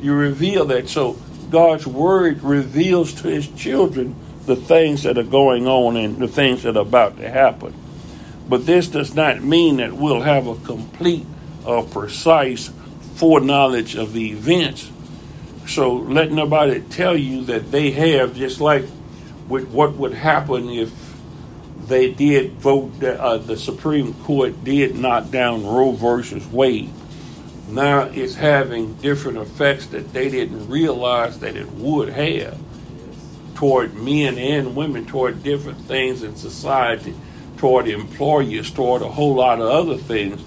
You 0.00 0.14
reveal 0.14 0.64
that. 0.66 0.88
So 0.88 1.12
God's 1.50 1.86
word 1.86 2.42
reveals 2.42 3.12
to 3.22 3.28
his 3.28 3.48
children 3.48 4.16
the 4.46 4.56
things 4.56 5.04
that 5.04 5.18
are 5.18 5.22
going 5.22 5.66
on 5.66 5.96
and 5.96 6.18
the 6.18 6.28
things 6.28 6.62
that 6.64 6.76
are 6.76 6.82
about 6.82 7.18
to 7.18 7.28
happen. 7.28 7.74
But 8.48 8.66
this 8.66 8.88
does 8.88 9.14
not 9.14 9.42
mean 9.42 9.76
that 9.76 9.92
we'll 9.92 10.22
have 10.22 10.46
a 10.46 10.56
complete 10.56 11.26
or 11.64 11.84
precise 11.84 12.70
foreknowledge 13.14 13.94
of 13.94 14.12
the 14.12 14.32
events. 14.32 14.90
So 15.66 15.94
let 15.94 16.32
nobody 16.32 16.80
tell 16.80 17.16
you 17.16 17.44
that 17.44 17.70
they 17.70 17.92
have, 17.92 18.34
just 18.34 18.60
like 18.60 18.84
with 19.48 19.68
what 19.68 19.94
would 19.94 20.14
happen 20.14 20.68
if 20.70 20.90
they 21.90 22.10
did 22.12 22.52
vote, 22.52 23.02
uh, 23.02 23.36
the 23.38 23.56
Supreme 23.56 24.14
Court 24.14 24.64
did 24.64 24.94
knock 24.94 25.30
down 25.30 25.66
Roe 25.66 25.90
versus 25.90 26.46
Wade. 26.46 26.90
Now 27.68 28.02
it's 28.04 28.36
having 28.36 28.94
different 28.94 29.38
effects 29.38 29.86
that 29.88 30.12
they 30.12 30.30
didn't 30.30 30.68
realize 30.68 31.40
that 31.40 31.56
it 31.56 31.70
would 31.72 32.08
have 32.08 32.58
toward 33.56 33.94
men 33.94 34.38
and 34.38 34.74
women, 34.74 35.04
toward 35.04 35.42
different 35.42 35.78
things 35.82 36.22
in 36.22 36.36
society, 36.36 37.14
toward 37.58 37.88
employers, 37.88 38.70
toward 38.70 39.02
a 39.02 39.08
whole 39.08 39.34
lot 39.34 39.60
of 39.60 39.66
other 39.66 39.96
things. 39.96 40.42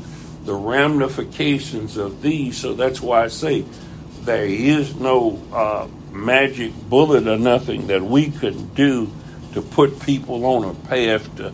The 0.45 0.53
ramifications 0.53 1.95
of 1.97 2.21
these, 2.21 2.58
so 2.58 2.73
that's 2.73 3.01
why 3.01 3.23
I 3.23 3.27
say 3.27 3.65
there 4.21 4.45
is 4.45 4.95
no 4.95 5.41
uh, 5.53 5.88
magic 6.12 6.73
bullet 6.89 7.27
or 7.27 7.38
nothing 7.38 7.88
that 7.88 8.01
we 8.01 8.32
could 8.32 8.75
do 8.75 9.12
to 9.54 9.62
put 9.62 10.00
people 10.02 10.46
on 10.46 10.63
a 10.63 10.74
path 10.88 11.36
to 11.38 11.54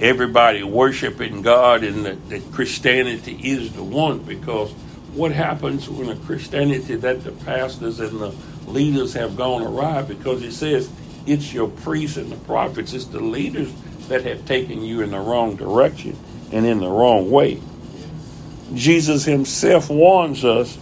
everybody 0.00 0.62
worshiping 0.62 1.42
God 1.42 1.84
and 1.84 2.04
that, 2.04 2.28
that 2.30 2.52
Christianity 2.52 3.38
is 3.42 3.72
the 3.72 3.84
one 3.84 4.18
because 4.20 4.72
what 5.14 5.32
happens 5.32 5.88
when 5.88 6.08
a 6.08 6.16
Christianity 6.16 6.96
that 6.96 7.22
the 7.22 7.32
pastors 7.32 8.00
and 8.00 8.18
the 8.18 8.34
leaders 8.66 9.14
have 9.14 9.36
gone 9.36 9.62
awry 9.62 10.02
because 10.02 10.42
it 10.42 10.52
says 10.52 10.90
it's 11.26 11.52
your 11.52 11.68
priests 11.68 12.16
and 12.16 12.32
the 12.32 12.36
prophets, 12.36 12.92
it's 12.92 13.04
the 13.06 13.20
leaders 13.20 13.72
that 14.08 14.24
have 14.24 14.44
taken 14.46 14.82
you 14.82 15.02
in 15.02 15.10
the 15.10 15.18
wrong 15.18 15.56
direction 15.56 16.16
and 16.50 16.66
in 16.66 16.80
the 16.80 16.88
wrong 16.88 17.30
way. 17.30 17.60
Jesus 18.74 19.24
himself 19.24 19.90
warns 19.90 20.44
us. 20.44 20.78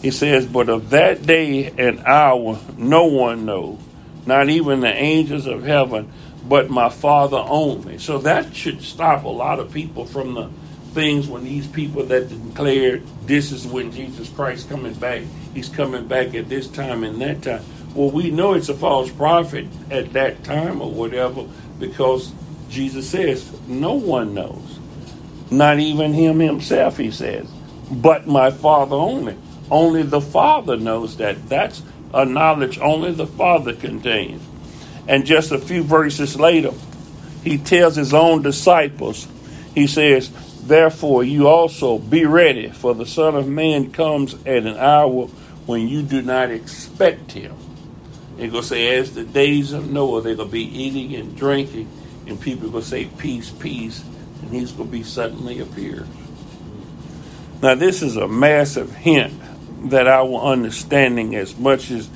He 0.00 0.10
says, 0.10 0.46
But 0.46 0.68
of 0.68 0.90
that 0.90 1.26
day 1.26 1.72
and 1.76 2.00
hour 2.00 2.58
no 2.76 3.04
one 3.04 3.44
knows, 3.44 3.78
not 4.26 4.48
even 4.48 4.80
the 4.80 4.92
angels 4.92 5.46
of 5.46 5.64
heaven, 5.64 6.12
but 6.48 6.70
my 6.70 6.88
Father 6.88 7.38
only. 7.38 7.98
So 7.98 8.18
that 8.18 8.54
should 8.54 8.82
stop 8.82 9.24
a 9.24 9.28
lot 9.28 9.60
of 9.60 9.72
people 9.72 10.04
from 10.04 10.34
the 10.34 10.50
things 10.92 11.26
when 11.26 11.44
these 11.44 11.66
people 11.66 12.04
that 12.04 12.28
declared 12.28 13.02
this 13.26 13.50
is 13.50 13.66
when 13.66 13.92
Jesus 13.92 14.28
Christ 14.28 14.68
coming 14.68 14.94
back, 14.94 15.22
he's 15.54 15.68
coming 15.68 16.06
back 16.06 16.34
at 16.34 16.48
this 16.48 16.68
time 16.68 17.04
and 17.04 17.20
that 17.20 17.42
time. 17.42 17.64
Well, 17.94 18.10
we 18.10 18.30
know 18.30 18.54
it's 18.54 18.68
a 18.68 18.74
false 18.74 19.10
prophet 19.10 19.66
at 19.90 20.12
that 20.12 20.44
time 20.44 20.80
or 20.80 20.90
whatever 20.90 21.46
because 21.78 22.32
Jesus 22.68 23.08
says 23.08 23.50
no 23.66 23.94
one 23.94 24.34
knows, 24.34 24.78
not 25.50 25.78
even 25.78 26.12
him 26.12 26.38
himself, 26.38 26.96
he 26.96 27.10
says, 27.10 27.50
but 27.90 28.26
my 28.26 28.50
Father 28.50 28.96
only. 28.96 29.36
Only 29.70 30.02
the 30.02 30.20
Father 30.20 30.76
knows 30.76 31.16
that. 31.16 31.48
That's 31.48 31.82
a 32.14 32.24
knowledge 32.24 32.78
only 32.78 33.12
the 33.12 33.26
Father 33.26 33.74
contains. 33.74 34.42
And 35.08 35.26
just 35.26 35.50
a 35.50 35.58
few 35.58 35.82
verses 35.82 36.38
later, 36.38 36.72
he 37.42 37.58
tells 37.58 37.96
his 37.96 38.14
own 38.14 38.42
disciples, 38.42 39.26
he 39.74 39.86
says, 39.86 40.30
Therefore, 40.62 41.24
you 41.24 41.48
also 41.48 41.98
be 41.98 42.24
ready, 42.24 42.68
for 42.68 42.94
the 42.94 43.06
Son 43.06 43.34
of 43.34 43.48
Man 43.48 43.90
comes 43.90 44.34
at 44.46 44.64
an 44.64 44.76
hour 44.76 45.26
when 45.66 45.88
you 45.88 46.02
do 46.02 46.22
not 46.22 46.50
expect 46.50 47.32
him. 47.32 47.56
It's 48.38 48.52
going 48.52 48.62
to 48.62 48.68
say, 48.68 48.96
as 48.96 49.14
the 49.14 49.24
days 49.24 49.72
of 49.72 49.90
Noah, 49.90 50.22
they're 50.22 50.36
going 50.36 50.48
to 50.48 50.52
be 50.52 50.62
eating 50.62 51.16
and 51.16 51.36
drinking, 51.36 51.90
and 52.26 52.40
people 52.40 52.68
are 52.68 52.70
going 52.70 52.84
to 52.84 52.88
say, 52.88 53.06
peace, 53.18 53.50
peace, 53.50 54.04
and 54.42 54.50
he's 54.52 54.72
going 54.72 54.88
to 54.88 54.92
be 54.92 55.02
suddenly 55.02 55.58
appear. 55.58 56.06
Now, 57.60 57.74
this 57.74 58.02
is 58.02 58.16
a 58.16 58.28
massive 58.28 58.94
hint 58.94 59.41
that 59.90 60.06
our 60.06 60.52
understanding, 60.52 61.34
as 61.34 61.56
much 61.56 61.90
as 61.90 62.08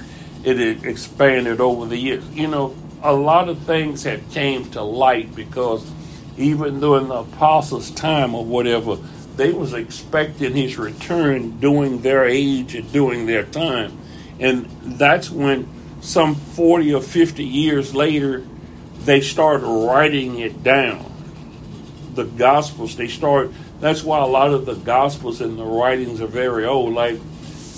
it 0.44 0.84
expanded 0.84 1.60
over 1.60 1.86
the 1.86 1.96
years, 1.96 2.28
you 2.30 2.48
know, 2.48 2.74
a 3.02 3.12
lot 3.12 3.48
of 3.48 3.58
things 3.60 4.04
have 4.04 4.28
came 4.30 4.70
to 4.70 4.82
light 4.82 5.34
because 5.34 5.88
even 6.36 6.80
during 6.80 7.08
the 7.08 7.14
apostles' 7.14 7.90
time 7.90 8.34
or 8.34 8.44
whatever, 8.44 8.96
they 9.36 9.52
was 9.52 9.74
expecting 9.74 10.54
his 10.54 10.78
return 10.78 11.58
during 11.60 12.00
their 12.00 12.24
age 12.24 12.74
and 12.74 12.90
during 12.92 13.26
their 13.26 13.44
time. 13.44 13.96
And 14.38 14.66
that's 14.82 15.30
when 15.30 15.68
some 16.00 16.34
40 16.34 16.94
or 16.94 17.02
50 17.02 17.44
years 17.44 17.94
later, 17.94 18.44
they 19.00 19.20
started 19.20 19.66
writing 19.66 20.38
it 20.38 20.62
down. 20.62 21.12
The 22.14 22.24
Gospels, 22.24 22.96
they 22.96 23.08
start. 23.08 23.50
That's 23.80 24.02
why 24.02 24.20
a 24.20 24.26
lot 24.26 24.52
of 24.52 24.66
the 24.66 24.74
Gospels 24.74 25.40
and 25.40 25.58
the 25.58 25.64
writings 25.64 26.20
are 26.20 26.26
very 26.26 26.64
old, 26.64 26.94
like 26.94 27.20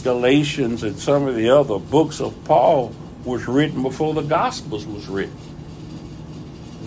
Galatians 0.02 0.82
and 0.82 0.98
some 0.98 1.26
of 1.26 1.34
the 1.34 1.50
other 1.50 1.78
books 1.78 2.20
of 2.20 2.44
Paul 2.44 2.94
was 3.24 3.46
written 3.46 3.82
before 3.82 4.14
the 4.14 4.22
Gospels 4.22 4.87
was 4.87 5.06
written 5.08 5.37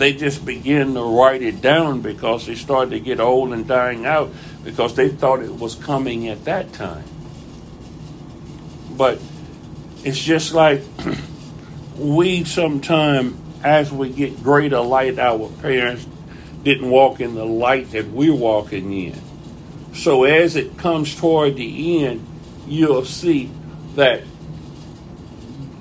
they 0.02 0.12
just 0.12 0.44
began 0.44 0.94
to 0.94 1.02
write 1.02 1.42
it 1.42 1.60
down 1.60 2.00
because 2.00 2.46
they 2.46 2.54
started 2.54 2.90
to 2.90 3.00
get 3.00 3.20
old 3.20 3.52
and 3.52 3.68
dying 3.68 4.06
out 4.06 4.32
because 4.64 4.96
they 4.96 5.08
thought 5.08 5.40
it 5.40 5.54
was 5.54 5.74
coming 5.74 6.28
at 6.28 6.44
that 6.44 6.72
time. 6.72 7.04
But 8.90 9.20
it's 10.02 10.18
just 10.18 10.54
like 10.54 10.82
we 11.96 12.42
sometime 12.42 13.38
as 13.62 13.92
we 13.92 14.10
get 14.10 14.42
greater 14.42 14.80
light, 14.80 15.20
our 15.20 15.48
parents 15.60 16.04
didn't 16.64 16.90
walk 16.90 17.20
in 17.20 17.34
the 17.34 17.46
light 17.46 17.92
that 17.92 18.08
we're 18.08 18.34
walking 18.34 18.92
in. 18.92 19.20
So 19.94 20.24
as 20.24 20.56
it 20.56 20.78
comes 20.78 21.14
toward 21.14 21.54
the 21.54 22.04
end, 22.04 22.26
you'll 22.72 23.04
see 23.04 23.50
that 23.94 24.22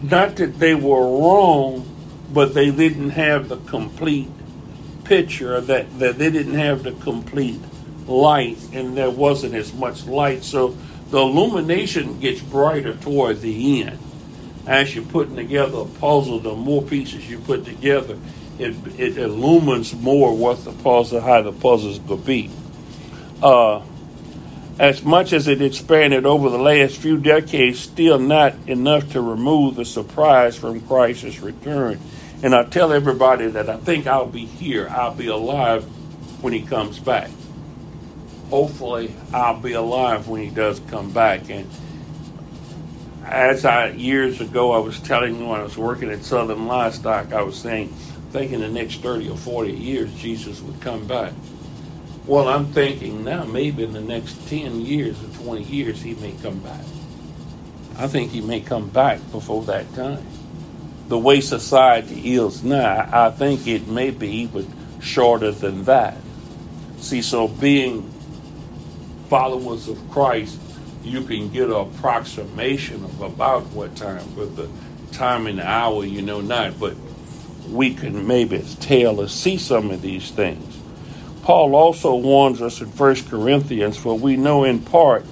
not 0.01 0.35
that 0.37 0.59
they 0.59 0.75
were 0.75 1.01
wrong, 1.01 1.87
but 2.33 2.53
they 2.53 2.71
didn't 2.71 3.11
have 3.11 3.49
the 3.49 3.57
complete 3.57 4.29
picture 5.03 5.61
that, 5.61 5.99
that 5.99 6.17
they 6.17 6.31
didn't 6.31 6.55
have 6.55 6.83
the 6.83 6.91
complete 6.91 7.59
light 8.07 8.57
and 8.73 8.97
there 8.97 9.09
wasn't 9.09 9.53
as 9.53 9.73
much 9.73 10.05
light. 10.05 10.43
So 10.43 10.75
the 11.09 11.19
illumination 11.19 12.19
gets 12.19 12.41
brighter 12.41 12.95
toward 12.95 13.41
the 13.41 13.83
end. 13.83 13.99
As 14.65 14.95
you're 14.95 15.05
putting 15.05 15.35
together 15.35 15.79
a 15.79 15.85
puzzle 15.85 16.39
the 16.39 16.55
more 16.55 16.81
pieces 16.81 17.29
you 17.29 17.39
put 17.39 17.65
together 17.65 18.17
it, 18.59 18.75
it 18.99 19.17
illumines 19.17 19.93
more 19.95 20.35
what 20.35 20.63
the 20.63 20.71
puzzle 20.71 21.19
how 21.19 21.41
the 21.41 21.51
puzzle's 21.51 21.99
to 21.99 22.15
be. 22.15 22.49
Uh, 23.41 23.81
as 24.79 25.03
much 25.03 25.33
as 25.33 25.47
it 25.47 25.61
expanded 25.61 26.25
over 26.25 26.49
the 26.49 26.57
last 26.57 26.97
few 26.97 27.17
decades 27.17 27.79
still 27.79 28.19
not 28.19 28.55
enough 28.67 29.11
to 29.11 29.21
remove 29.21 29.75
the 29.75 29.85
surprise 29.85 30.57
from 30.57 30.81
christ's 30.81 31.39
return 31.39 31.99
and 32.43 32.55
I 32.55 32.63
tell 32.63 32.91
everybody 32.91 33.47
that 33.47 33.69
I 33.69 33.77
think 33.77 34.07
I'll 34.07 34.25
be 34.25 34.45
here, 34.45 34.87
I'll 34.89 35.13
be 35.13 35.27
alive 35.27 35.83
when 36.41 36.53
he 36.53 36.61
comes 36.61 36.97
back. 36.97 37.29
Hopefully, 38.49 39.13
I'll 39.31 39.59
be 39.59 39.73
alive 39.73 40.27
when 40.27 40.41
he 40.41 40.49
does 40.49 40.81
come 40.87 41.11
back. 41.11 41.49
And 41.51 41.69
as 43.25 43.63
I 43.63 43.89
years 43.89 44.41
ago, 44.41 44.71
I 44.71 44.79
was 44.79 44.99
telling 44.99 45.37
you 45.37 45.45
when 45.45 45.59
I 45.59 45.63
was 45.63 45.77
working 45.77 46.09
at 46.09 46.23
Southern 46.23 46.65
Livestock, 46.65 47.31
I 47.31 47.43
was 47.43 47.57
saying, 47.57 47.89
thinking 48.31 48.55
in 48.55 48.61
the 48.61 48.69
next 48.69 49.01
30 49.01 49.29
or 49.29 49.37
40 49.37 49.71
years, 49.71 50.11
Jesus 50.15 50.61
would 50.61 50.81
come 50.81 51.05
back. 51.05 51.33
Well, 52.31 52.47
I'm 52.47 52.67
thinking 52.67 53.25
now, 53.25 53.43
maybe 53.43 53.83
in 53.83 53.91
the 53.91 53.99
next 53.99 54.47
10 54.47 54.79
years 54.79 55.21
or 55.21 55.27
20 55.43 55.63
years, 55.63 56.01
he 56.01 56.15
may 56.15 56.31
come 56.41 56.59
back. 56.59 56.85
I 57.97 58.07
think 58.07 58.31
he 58.31 58.39
may 58.39 58.61
come 58.61 58.87
back 58.87 59.19
before 59.31 59.63
that 59.63 59.93
time 59.93 60.25
the 61.11 61.17
way 61.17 61.41
society 61.41 62.35
is 62.35 62.63
now, 62.63 63.09
I 63.11 63.31
think 63.31 63.67
it 63.67 63.85
may 63.89 64.11
be 64.11 64.29
even 64.29 64.65
shorter 65.01 65.51
than 65.51 65.83
that. 65.83 66.15
See, 66.99 67.21
so 67.21 67.49
being 67.49 68.09
followers 69.27 69.89
of 69.89 69.99
Christ, 70.09 70.57
you 71.03 71.23
can 71.23 71.49
get 71.49 71.65
an 71.65 71.75
approximation 71.75 73.03
of 73.03 73.19
about 73.19 73.63
what 73.71 73.93
time, 73.97 74.25
but 74.37 74.55
the 74.55 74.69
time 75.11 75.47
and 75.47 75.59
the 75.59 75.67
hour, 75.67 76.05
you 76.05 76.21
know 76.21 76.39
not, 76.39 76.79
but 76.79 76.95
we 77.67 77.93
can 77.93 78.25
maybe 78.25 78.65
tell 78.79 79.19
or 79.19 79.27
see 79.27 79.57
some 79.57 79.91
of 79.91 80.01
these 80.01 80.31
things. 80.31 80.70
Paul 81.43 81.75
also 81.75 82.15
warns 82.15 82.61
us 82.61 82.81
in 82.81 82.87
1 82.87 83.15
Corinthians, 83.29 83.97
for 83.97 84.17
we 84.17 84.37
know 84.37 84.63
in 84.63 84.79
part 84.79 85.25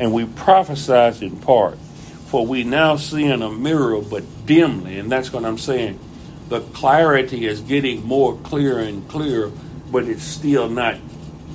and 0.00 0.14
we 0.14 0.24
prophesy 0.24 1.24
in 1.24 1.36
part. 1.36 1.78
For 2.26 2.46
we 2.46 2.64
now 2.64 2.96
see 2.96 3.24
in 3.24 3.42
a 3.42 3.50
mirror, 3.50 4.00
but 4.00 4.24
dimly. 4.46 4.98
And 4.98 5.12
that's 5.12 5.32
what 5.32 5.44
I'm 5.44 5.58
saying. 5.58 6.00
The 6.48 6.60
clarity 6.60 7.46
is 7.46 7.60
getting 7.60 8.04
more 8.04 8.36
clear 8.38 8.78
and 8.78 9.06
clear, 9.08 9.52
but 9.92 10.04
it's 10.04 10.24
still 10.24 10.68
not, 10.68 10.96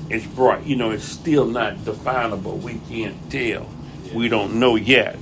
it's 0.10 0.26
bright. 0.28 0.64
You 0.66 0.76
know, 0.76 0.92
it's 0.92 1.06
still 1.06 1.46
not 1.46 1.84
definable. 1.84 2.58
We 2.58 2.76
can't 2.88 3.32
tell. 3.32 3.68
We 4.14 4.30
don't 4.30 4.60
know 4.60 4.76
yet. 4.76 5.18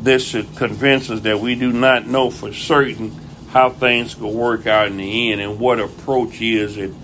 This 0.00 0.24
should 0.24 0.56
convince 0.56 1.08
us 1.10 1.20
that 1.20 1.40
we 1.40 1.54
do 1.54 1.72
not 1.72 2.06
know 2.06 2.30
for 2.30 2.52
certain 2.52 3.14
how 3.50 3.70
things 3.70 4.16
will 4.16 4.32
work 4.32 4.66
out 4.66 4.88
in 4.88 4.96
the 4.96 5.32
end 5.32 5.40
and 5.40 5.60
what 5.60 5.78
approach 5.78 6.40
is 6.40 6.76
and 6.76 6.96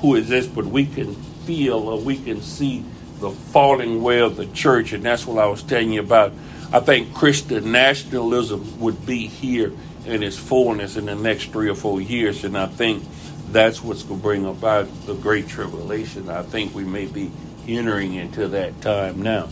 who 0.00 0.14
is 0.14 0.28
this, 0.28 0.46
but 0.46 0.66
we 0.66 0.86
can 0.86 1.14
feel 1.14 1.88
or 1.88 2.00
we 2.00 2.16
can 2.16 2.40
see 2.42 2.84
the 3.20 3.30
falling 3.30 4.02
way 4.02 4.20
of 4.20 4.36
the 4.36 4.46
church. 4.46 4.92
And 4.92 5.04
that's 5.04 5.26
what 5.26 5.42
I 5.42 5.46
was 5.46 5.62
telling 5.62 5.92
you 5.92 6.00
about 6.00 6.32
I 6.70 6.80
think 6.80 7.14
Christian 7.14 7.72
nationalism 7.72 8.78
would 8.78 9.06
be 9.06 9.26
here 9.26 9.72
in 10.04 10.22
its 10.22 10.36
fullness 10.36 10.98
in 10.98 11.06
the 11.06 11.14
next 11.14 11.50
three 11.50 11.70
or 11.70 11.74
four 11.74 11.98
years, 11.98 12.44
and 12.44 12.58
I 12.58 12.66
think 12.66 13.04
that's 13.50 13.82
what's 13.82 14.02
going 14.02 14.20
to 14.20 14.22
bring 14.22 14.44
about 14.44 15.06
the 15.06 15.14
Great 15.14 15.48
Tribulation. 15.48 16.28
I 16.28 16.42
think 16.42 16.74
we 16.74 16.84
may 16.84 17.06
be 17.06 17.30
entering 17.66 18.14
into 18.14 18.48
that 18.48 18.82
time 18.82 19.22
now. 19.22 19.48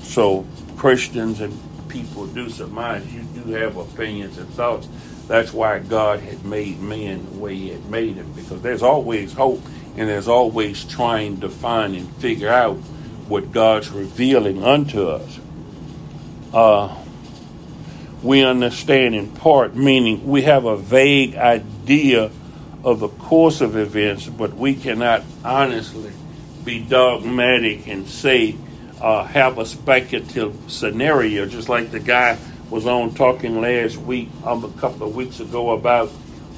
So 0.00 0.46
Christians 0.78 1.42
and 1.42 1.54
people 1.88 2.26
do 2.26 2.48
surmise 2.48 3.04
you 3.12 3.22
do 3.22 3.50
have 3.50 3.76
opinions 3.76 4.38
and 4.38 4.48
thoughts. 4.50 4.88
That's 5.30 5.52
why 5.52 5.78
God 5.78 6.18
had 6.18 6.44
made 6.44 6.80
man 6.80 7.24
the 7.24 7.38
way 7.38 7.54
He 7.54 7.68
had 7.68 7.88
made 7.88 8.16
him, 8.16 8.32
because 8.32 8.62
there's 8.62 8.82
always 8.82 9.32
hope 9.32 9.62
and 9.96 10.08
there's 10.08 10.26
always 10.26 10.84
trying 10.84 11.38
to 11.42 11.48
find 11.48 11.94
and 11.94 12.12
figure 12.16 12.48
out 12.48 12.74
what 13.28 13.52
God's 13.52 13.90
revealing 13.90 14.64
unto 14.64 15.06
us. 15.06 15.38
Uh, 16.52 16.96
we 18.24 18.42
understand 18.42 19.14
in 19.14 19.30
part, 19.30 19.76
meaning 19.76 20.26
we 20.26 20.42
have 20.42 20.64
a 20.64 20.76
vague 20.76 21.36
idea 21.36 22.32
of 22.82 22.98
the 22.98 23.08
course 23.08 23.60
of 23.60 23.76
events, 23.76 24.26
but 24.26 24.54
we 24.54 24.74
cannot 24.74 25.22
honestly 25.44 26.10
be 26.64 26.80
dogmatic 26.80 27.86
and 27.86 28.08
say, 28.08 28.56
uh, 29.00 29.22
have 29.22 29.58
a 29.58 29.64
speculative 29.64 30.56
scenario, 30.66 31.46
just 31.46 31.68
like 31.68 31.92
the 31.92 32.00
guy 32.00 32.36
was 32.70 32.86
on 32.86 33.14
talking 33.14 33.60
last 33.60 33.96
week, 33.96 34.28
um, 34.44 34.64
a 34.64 34.70
couple 34.80 35.06
of 35.06 35.14
weeks 35.14 35.40
ago, 35.40 35.70
about 35.70 36.10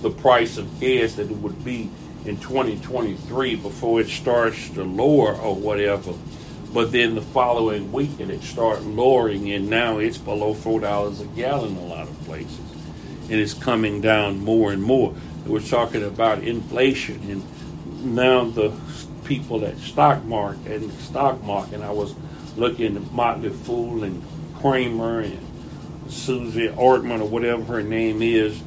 the 0.03 0.11
price 0.11 0.59
of 0.59 0.79
gas 0.79 1.15
that 1.15 1.31
it 1.31 1.37
would 1.39 1.65
be 1.65 1.91
in 2.27 2.37
2023 2.39 3.57
before 3.57 4.01
it 4.01 4.09
starts 4.09 4.69
to 4.71 4.85
lower 4.85 5.35
or 5.35 5.55
whatever. 5.55 6.13
But 6.73 6.93
then 6.93 7.15
the 7.15 7.23
following 7.23 7.93
week, 7.93 8.21
and 8.21 8.31
it 8.31 8.43
started 8.43 8.85
lowering, 8.85 9.51
and 9.53 9.69
now 9.69 9.99
it's 9.99 10.19
below 10.19 10.55
four 10.55 10.81
dollars 10.81 11.21
a 11.21 11.27
gallon 11.27 11.77
a 11.77 11.85
lot 11.85 12.09
of 12.09 12.25
places, 12.25 12.61
and 13.31 13.41
it's 13.41 13.55
coming 13.55 14.01
down 14.01 14.39
more 14.41 14.73
and 14.73 14.83
more. 14.83 15.15
We're 15.47 15.61
talking 15.61 16.03
about 16.03 16.43
inflation, 16.43 17.21
and 17.31 18.15
now 18.15 18.45
the 18.45 18.73
people 19.25 19.65
at 19.65 19.79
stock 19.79 20.25
market 20.25 20.83
and 20.83 20.93
stock 20.95 21.43
market. 21.43 21.81
I 21.81 21.91
was 21.91 22.15
looking 22.57 22.97
at 22.97 23.13
Motley 23.13 23.51
Fool 23.51 24.05
and 24.05 24.23
Cramer 24.59 25.21
and 25.21 25.39
Susie 26.13 26.69
Ortman 26.69 27.21
or 27.21 27.29
whatever 27.29 27.63
her 27.65 27.83
name 27.83 28.23
is 28.23 28.61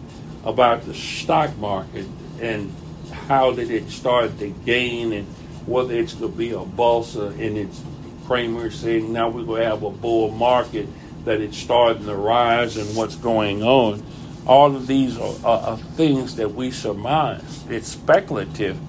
about 0.43 0.85
the 0.85 0.93
stock 0.93 1.55
market 1.57 2.05
and 2.41 2.73
how 3.11 3.53
did 3.53 3.71
it 3.71 3.89
start 3.89 4.37
to 4.39 4.49
gain 4.49 5.13
and 5.13 5.27
whether 5.65 5.93
it's 5.93 6.13
going 6.13 6.31
to 6.31 6.37
be 6.37 6.51
a 6.51 6.59
bulsa 6.59 7.31
and 7.39 7.57
it's 7.57 7.81
Cramer 8.25 8.71
saying 8.71 9.13
now 9.13 9.29
we're 9.29 9.43
going 9.43 9.61
to 9.61 9.67
have 9.67 9.83
a 9.83 9.91
bull 9.91 10.31
market, 10.31 10.87
that 11.25 11.41
it's 11.41 11.57
starting 11.57 12.05
to 12.05 12.15
rise 12.15 12.77
and 12.77 12.95
what's 12.95 13.15
going 13.15 13.63
on. 13.63 14.03
All 14.47 14.75
of 14.75 14.87
these 14.87 15.17
are, 15.17 15.35
are, 15.45 15.59
are 15.61 15.77
things 15.77 16.35
that 16.35 16.53
we 16.53 16.71
surmise. 16.71 17.63
It's 17.69 17.87
speculative, 17.87 18.79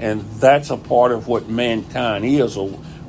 and 0.00 0.22
that's 0.40 0.70
a 0.70 0.76
part 0.76 1.12
of 1.12 1.28
what 1.28 1.48
mankind 1.48 2.24
is. 2.24 2.56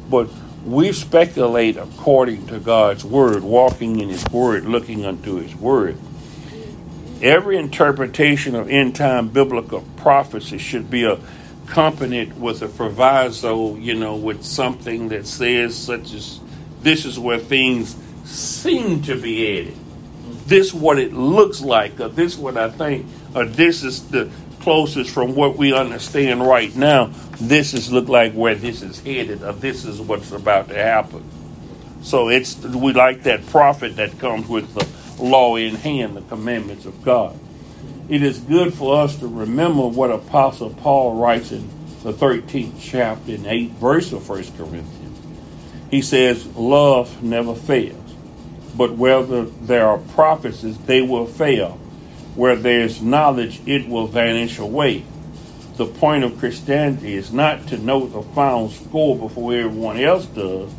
But 0.09 0.29
we 0.65 0.91
speculate 0.91 1.78
according 1.78 2.47
to 2.47 2.60
God's 2.60 3.06
word, 3.06 3.43
walking 3.43 3.99
in 3.99 4.10
His 4.10 4.25
word, 4.30 4.65
looking 4.65 5.06
unto 5.06 5.36
His 5.36 5.56
word. 5.56 5.97
every 7.21 7.58
interpretation 7.58 8.56
of 8.56 8.69
end 8.69 8.95
time 8.95 9.30
biblical 9.30 9.84
prophecy 9.97 10.58
should 10.58 10.89
be 10.89 11.04
accompanied 11.04 12.39
with 12.39 12.62
a 12.62 12.67
proviso, 12.67 13.75
you 13.75 13.95
know, 13.95 14.15
with 14.15 14.43
something 14.43 15.10
that 15.10 15.25
says, 15.25 15.75
such 15.78 16.13
as, 16.13 16.39
this 16.82 17.06
is 17.06 17.17
where 17.17 17.39
things 17.39 17.95
seem 18.23 19.01
to 19.01 19.19
be 19.19 19.45
headed. 19.45 19.75
This 20.45 20.73
what 20.73 20.99
it 20.99 21.13
looks 21.13 21.62
like, 21.62 21.99
or 21.99 22.10
this 22.10 22.38
what 22.38 22.58
I 22.58 22.69
think, 22.69 23.08
or 23.34 23.45
this 23.45 23.84
is 23.84 24.08
the 24.10 24.30
closest 24.65 25.12
from 25.12 25.36
what 25.36 25.56
we 25.56 25.73
understand 25.73 26.41
right 26.41 26.75
now. 26.75 27.12
This 27.39 27.75
is 27.75 27.91
look 27.91 28.10
like 28.10 28.34
where 28.34 28.56
this 28.56 28.82
is 28.82 28.99
headed, 28.99 29.43
or 29.43 29.54
this 29.54 29.86
is 29.86 30.01
what's 30.01 30.32
about 30.32 30.69
to 30.69 30.73
happen. 30.73 31.23
So 32.01 32.30
it's 32.30 32.58
we 32.58 32.91
like 32.91 33.21
that 33.23 33.45
prophet 33.45 33.97
that 33.97 34.17
comes 34.17 34.47
with 34.47 34.73
the 34.73 35.23
law 35.23 35.56
in 35.56 35.75
hand, 35.75 36.17
the 36.17 36.21
commandments 36.21 36.86
of 36.86 37.04
God. 37.04 37.39
It 38.10 38.23
is 38.23 38.39
good 38.39 38.73
for 38.73 39.04
us 39.04 39.19
to 39.19 39.28
remember 39.28 39.88
what 39.88 40.10
Apostle 40.10 40.71
Paul 40.71 41.13
writes 41.13 41.51
in 41.51 41.69
the 42.01 42.12
13th 42.12 42.73
chapter 42.82 43.34
and 43.36 43.45
8th 43.45 43.69
verse 43.73 44.12
of 44.13 44.28
1 44.28 44.43
Corinthians. 44.58 45.19
He 45.91 46.01
says, 46.01 46.43
Love 46.56 47.21
never 47.21 47.54
fails, 47.54 48.15
but 48.75 48.93
whether 48.93 49.43
there 49.43 49.86
are 49.86 49.99
prophecies, 49.99 50.75
they 50.80 51.04
will 51.04 51.28
fail. 51.28 51.80
Where 52.36 52.56
there 52.56 52.82
is 52.82 53.02
knowledge, 53.02 53.62
it 53.65 53.88
will 53.88 54.08
vanish 54.08 54.60
away. 54.60 55.04
The 55.78 55.86
point 55.86 56.24
of 56.24 56.38
Christianity 56.38 57.15
is 57.15 57.34
not 57.34 57.67
to 57.67 57.78
know 57.78 58.08
the 58.08 58.21
final 58.34 58.69
score 58.69 59.17
before 59.17 59.54
everyone 59.54 60.00
else 60.00 60.26
does. 60.26 60.71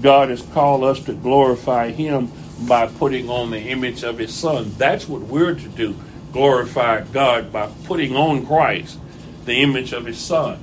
God 0.00 0.30
has 0.30 0.42
called 0.42 0.84
us 0.84 1.00
to 1.00 1.12
glorify 1.12 1.90
Him 1.90 2.30
by 2.66 2.86
putting 2.86 3.28
on 3.28 3.50
the 3.50 3.60
image 3.60 4.02
of 4.02 4.18
his 4.18 4.34
son. 4.34 4.72
That's 4.78 5.08
what 5.08 5.22
we're 5.22 5.54
to 5.54 5.68
do 5.68 5.96
glorify 6.32 7.00
God 7.00 7.50
by 7.50 7.68
putting 7.84 8.14
on 8.14 8.46
Christ, 8.46 8.98
the 9.46 9.62
image 9.62 9.92
of 9.94 10.04
his 10.04 10.18
son. 10.18 10.60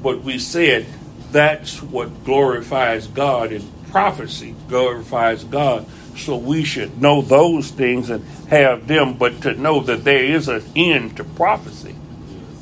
But 0.00 0.22
we 0.22 0.38
said 0.38 0.86
that's 1.32 1.82
what 1.82 2.24
glorifies 2.24 3.08
God 3.08 3.52
in 3.52 3.68
prophecy, 3.90 4.54
glorifies 4.68 5.42
God. 5.42 5.86
So 6.18 6.36
we 6.36 6.64
should 6.64 7.00
know 7.00 7.22
those 7.22 7.70
things 7.70 8.10
and 8.10 8.24
have 8.48 8.86
them, 8.86 9.14
but 9.14 9.42
to 9.42 9.54
know 9.54 9.80
that 9.80 10.04
there 10.04 10.24
is 10.24 10.48
an 10.48 10.62
end 10.74 11.16
to 11.16 11.24
prophecy. 11.24 11.94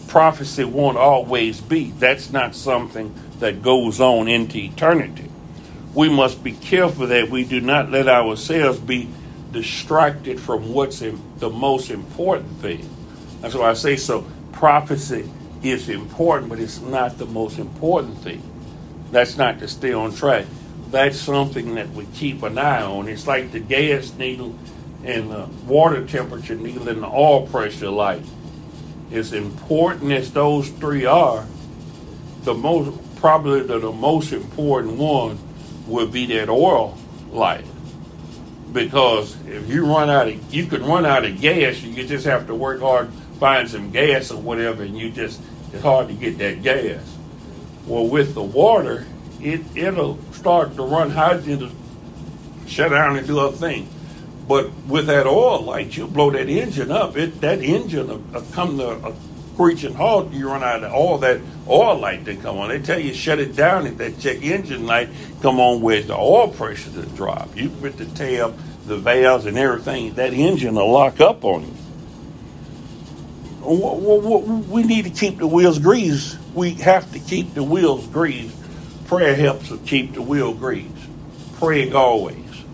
Prophecy 0.09 0.65
won't 0.65 0.99
always 0.99 1.61
be. 1.61 1.91
That's 1.93 2.31
not 2.31 2.55
something 2.55 3.15
that 3.41 3.63
goes 3.63 4.01
on 4.01 4.29
into 4.29 4.59
eternity 4.59 5.31
we 5.97 6.11
must 6.11 6.45
be 6.45 6.53
careful 6.53 7.07
that 7.07 7.31
we 7.31 7.43
do 7.43 7.59
not 7.59 7.91
let 7.91 8.07
ourselves 8.07 8.79
be 8.79 9.09
distracted 9.51 10.39
from 10.39 10.75
what's 10.75 10.99
the 11.01 11.49
most 11.49 11.91
important 11.91 12.53
thing. 12.59 12.87
That's 13.41 13.55
why 13.55 13.71
I 13.71 13.73
say 13.73 13.97
so. 13.97 14.27
Prophecy 14.53 15.29
is 15.63 15.89
important, 15.89 16.51
but 16.51 16.61
it's 16.61 16.83
not 16.83 17.17
the 17.17 17.25
most 17.25 17.59
important 17.59 18.19
thing. 18.19 18.43
That's 19.11 19.39
not 19.39 19.59
to 19.61 19.69
stay 19.69 19.95
on 19.95 20.15
track. 20.15 20.45
That's 20.91 21.19
something 21.19 21.75
that 21.75 21.91
we 21.91 22.07
keep 22.07 22.43
an 22.43 22.59
eye 22.59 22.83
on. 22.83 23.09
It's 23.09 23.27
like 23.27 23.53
the 23.53 23.61
gas 23.61 24.13
needle 24.15 24.55
and 25.05 25.31
the 25.31 25.47
water 25.67 26.07
temperature 26.07 26.55
needle 26.55 26.89
and 26.89 27.03
the 27.03 27.09
oil 27.09 27.47
pressure 27.47 27.91
light. 27.91 28.23
As 29.13 29.33
important 29.33 30.13
as 30.13 30.33
those 30.33 30.69
three 30.69 31.05
are, 31.05 31.47
the 32.43 32.55
most 32.55 32.99
probably 33.17 33.63
the, 33.63 33.79
the 33.79 33.93
most 33.93 34.33
important 34.33 34.97
one 34.97 35.39
would 35.87 36.13
be 36.13 36.27
that 36.27 36.49
oil 36.49 36.97
light. 37.31 37.65
Because 38.73 39.37
if 39.47 39.69
you 39.69 39.87
run 39.87 40.11
out 40.11 40.29
of, 40.29 40.55
you 40.55 40.67
could 40.67 40.83
run 40.83 41.07
out 41.07 41.25
of 41.25 41.41
gas, 41.41 41.83
you 41.83 42.07
just 42.07 42.27
have 42.27 42.47
to 42.49 42.55
work 42.55 42.81
hard, 42.81 43.11
find 43.41 43.69
some 43.69 43.91
gas 43.91 44.31
or 44.31 44.41
whatever, 44.41 44.83
and 44.83 44.99
you 44.99 45.11
just, 45.11 45.41
it's 45.73 45.83
hard 45.83 46.09
to 46.09 46.15
get 46.15 46.39
that 46.39 46.63
gas. 46.63 47.01
Well, 47.87 48.07
with 48.07 48.35
the 48.35 48.43
water, 48.43 49.07
it, 49.41 49.61
it'll 49.77 50.19
start 50.37 50.77
to 50.77 50.83
run 50.83 51.11
hydrogen 51.11 51.59
to 51.61 52.69
shut 52.69 52.91
down 52.91 53.17
and 53.17 53.27
do 53.27 53.39
other 53.39 53.57
things. 53.57 53.89
But 54.47 54.71
with 54.87 55.07
that 55.07 55.27
oil 55.27 55.63
light, 55.63 55.97
you 55.97 56.07
blow 56.07 56.31
that 56.31 56.49
engine 56.49 56.91
up. 56.93 57.17
It 57.17 57.41
that 57.41 57.61
engine 57.61 58.09
will, 58.09 58.19
will 58.19 58.47
come 58.53 58.79
to 58.79 58.91
a 59.09 59.15
screeching 59.57 59.95
halt, 59.95 60.31
you 60.33 60.47
run 60.49 60.63
out 60.63 60.85
of 60.85 60.93
all 60.93 61.17
that 61.17 61.41
oil 61.67 61.99
light 61.99 62.27
that 62.27 62.43
come 62.43 62.59
on. 62.59 62.69
They 62.69 62.79
tell 62.79 63.01
you 63.01 63.15
shut 63.15 63.39
it 63.39 63.57
down 63.57 63.87
if 63.87 63.97
that 63.97 64.19
check 64.19 64.43
engine 64.43 64.87
light 64.87 65.09
come 65.41 65.59
on 65.59 65.81
with 65.81 66.09
the 66.09 66.15
oil 66.15 66.49
pressure 66.49 66.91
to 66.91 67.07
drop. 67.17 67.57
You 67.57 67.71
put 67.71 67.97
the 67.97 68.05
tail, 68.05 68.55
the 68.85 68.99
valves, 68.99 69.47
and 69.47 69.57
everything. 69.57 70.13
That 70.15 70.35
engine 70.35 70.75
will 70.75 70.93
lock 70.93 71.23
up 71.23 71.43
on 71.43 71.63
you. 71.63 71.73
We 74.69 74.83
need 74.83 75.07
to 75.07 75.11
keep 75.11 75.39
the 75.39 75.47
wheels 75.47 75.79
greased. 75.79 76.39
We 76.55 76.75
have 76.75 77.11
to 77.13 77.19
keep 77.19 77.55
the 77.55 77.63
wheels 77.63 78.07
greased. 78.09 78.55
Prayer 79.07 79.37
helps 79.37 79.69
to 79.69 79.79
keep 79.79 80.15
the 80.15 80.23
will 80.23 80.53
greased. 80.53 80.93
Pray 81.59 81.93
always. 81.93 82.65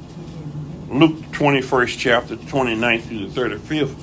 Luke 0.89 1.17
21st 1.33 1.99
chapter, 1.99 2.37
29th 2.37 3.03
through 3.03 3.29
the 3.29 3.41
35th 3.41 3.95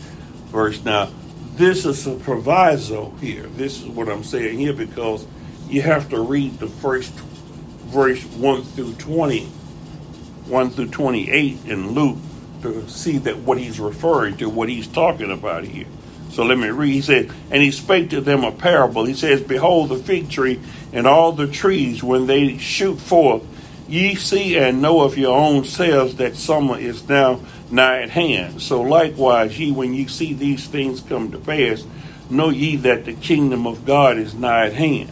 verse. 0.51 0.83
Now, 0.83 1.09
this 1.55 1.85
is 1.85 2.05
a 2.05 2.15
proviso 2.15 3.11
here. 3.19 3.43
This 3.43 3.81
is 3.81 3.87
what 3.87 4.09
I'm 4.09 4.23
saying 4.23 4.59
here 4.59 4.73
because 4.73 5.25
you 5.67 5.81
have 5.81 6.09
to 6.09 6.19
read 6.19 6.59
the 6.59 6.67
first 6.67 7.11
verse 7.11 8.23
1 8.23 8.63
through 8.63 8.93
20, 8.93 9.45
1 9.45 10.69
through 10.69 10.89
28 10.89 11.65
in 11.65 11.91
Luke 11.91 12.17
to 12.61 12.87
see 12.87 13.17
that 13.19 13.37
what 13.37 13.57
he's 13.57 13.79
referring 13.79 14.37
to, 14.37 14.49
what 14.49 14.69
he's 14.69 14.87
talking 14.87 15.31
about 15.31 15.63
here. 15.63 15.87
So 16.31 16.43
let 16.43 16.57
me 16.57 16.69
read. 16.69 16.93
He 16.93 17.01
said, 17.01 17.31
And 17.49 17.61
he 17.61 17.71
spake 17.71 18.11
to 18.11 18.21
them 18.21 18.43
a 18.43 18.51
parable. 18.51 19.05
He 19.05 19.15
says, 19.15 19.41
Behold, 19.41 19.89
the 19.89 19.97
fig 19.97 20.29
tree 20.29 20.59
and 20.91 21.05
all 21.05 21.31
the 21.31 21.47
trees, 21.47 22.03
when 22.03 22.27
they 22.27 22.57
shoot 22.57 22.99
forth, 22.99 23.43
ye 23.87 24.15
see 24.15 24.57
and 24.57 24.81
know 24.81 25.01
of 25.01 25.17
your 25.17 25.37
own 25.37 25.63
selves 25.63 26.15
that 26.15 26.35
summer 26.35 26.77
is 26.77 27.07
now 27.07 27.39
nigh 27.71 28.01
at 28.01 28.09
hand. 28.09 28.61
So 28.61 28.81
likewise, 28.81 29.59
ye, 29.59 29.71
when 29.71 29.93
ye 29.93 30.07
see 30.07 30.33
these 30.33 30.67
things 30.67 31.01
come 31.01 31.31
to 31.31 31.39
pass, 31.39 31.85
know 32.29 32.49
ye 32.49 32.75
that 32.77 33.05
the 33.05 33.13
kingdom 33.13 33.67
of 33.67 33.85
God 33.85 34.17
is 34.17 34.33
nigh 34.33 34.67
at 34.67 34.73
hand. 34.73 35.09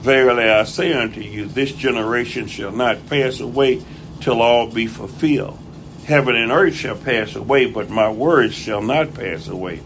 Verily 0.00 0.44
I 0.44 0.64
say 0.64 0.92
unto 0.92 1.20
you, 1.20 1.46
this 1.46 1.72
generation 1.72 2.46
shall 2.46 2.72
not 2.72 3.08
pass 3.08 3.40
away 3.40 3.82
till 4.20 4.42
all 4.42 4.70
be 4.70 4.86
fulfilled. 4.86 5.58
Heaven 6.04 6.36
and 6.36 6.52
earth 6.52 6.74
shall 6.74 6.96
pass 6.96 7.34
away, 7.34 7.66
but 7.66 7.88
my 7.88 8.10
words 8.10 8.54
shall 8.54 8.82
not 8.82 9.14
pass 9.14 9.48
away. 9.48 9.80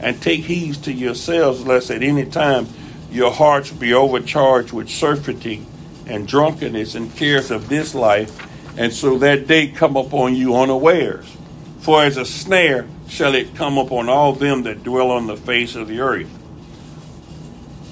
And 0.00 0.20
take 0.20 0.44
heed 0.44 0.76
to 0.84 0.92
yourselves, 0.92 1.66
lest 1.66 1.90
at 1.90 2.02
any 2.02 2.24
time 2.24 2.68
your 3.10 3.30
hearts 3.32 3.70
be 3.70 3.92
overcharged 3.92 4.72
with 4.72 4.88
surfeiting 4.88 5.66
and 6.06 6.26
drunkenness 6.26 6.94
and 6.94 7.14
cares 7.16 7.50
of 7.50 7.68
this 7.68 7.94
life, 7.94 8.46
and 8.78 8.92
so 8.92 9.18
that 9.18 9.46
day 9.46 9.68
come 9.68 9.96
upon 9.96 10.34
you 10.34 10.56
unawares. 10.56 11.36
For 11.80 12.02
as 12.04 12.16
a 12.16 12.24
snare 12.24 12.86
shall 13.08 13.34
it 13.34 13.54
come 13.54 13.78
upon 13.78 14.08
all 14.08 14.32
them 14.32 14.62
that 14.64 14.82
dwell 14.82 15.10
on 15.10 15.26
the 15.26 15.36
face 15.36 15.74
of 15.74 15.88
the 15.88 16.00
earth. 16.00 16.30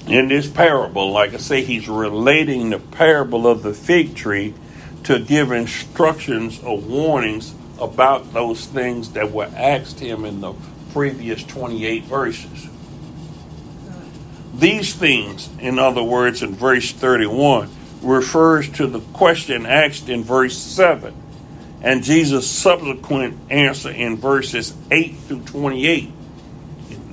In 0.07 0.27
this 0.27 0.47
parable, 0.47 1.11
like 1.11 1.33
I 1.33 1.37
say, 1.37 1.63
he's 1.63 1.87
relating 1.87 2.69
the 2.69 2.79
parable 2.79 3.45
of 3.45 3.61
the 3.61 3.73
fig 3.73 4.15
tree 4.15 4.53
to 5.03 5.19
give 5.19 5.51
instructions 5.51 6.61
or 6.63 6.79
warnings 6.79 7.53
about 7.79 8.33
those 8.33 8.65
things 8.65 9.11
that 9.11 9.31
were 9.31 9.51
asked 9.55 9.99
him 9.99 10.25
in 10.25 10.41
the 10.41 10.53
previous 10.93 11.43
28 11.43 12.03
verses. 12.05 12.67
These 14.59 14.93
things, 14.93 15.49
in 15.59 15.79
other 15.79 16.03
words, 16.03 16.43
in 16.43 16.53
verse 16.53 16.91
31, 16.91 17.69
refers 18.01 18.69
to 18.69 18.87
the 18.87 18.99
question 18.99 19.65
asked 19.65 20.09
in 20.09 20.23
verse 20.23 20.57
7 20.57 21.13
and 21.81 22.03
Jesus' 22.03 22.49
subsequent 22.49 23.39
answer 23.49 23.89
in 23.89 24.17
verses 24.17 24.73
8 24.91 25.15
through 25.15 25.41
28. 25.43 26.11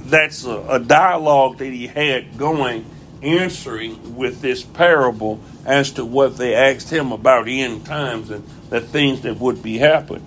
That's 0.07 0.45
a, 0.45 0.59
a, 0.69 0.81
dialogue 0.81 1.59
that 1.59 1.73
he 1.73 1.87
had 1.87 2.37
going, 2.37 2.85
answering 3.23 4.17
with 4.17 4.41
this 4.41 4.63
parable 4.65 5.41
as 5.65 5.93
to 5.93 6.05
what 6.05 6.37
they 6.37 6.55
asked 6.55 6.91
him 6.91 7.13
about 7.13 7.49
end 7.49 7.87
times 7.87 8.31
and 8.31 8.45
the 8.71 8.81
things 8.81 9.21
that 9.23 9.39
would 9.39 9.63
be 9.63 9.79
happening. 9.79 10.25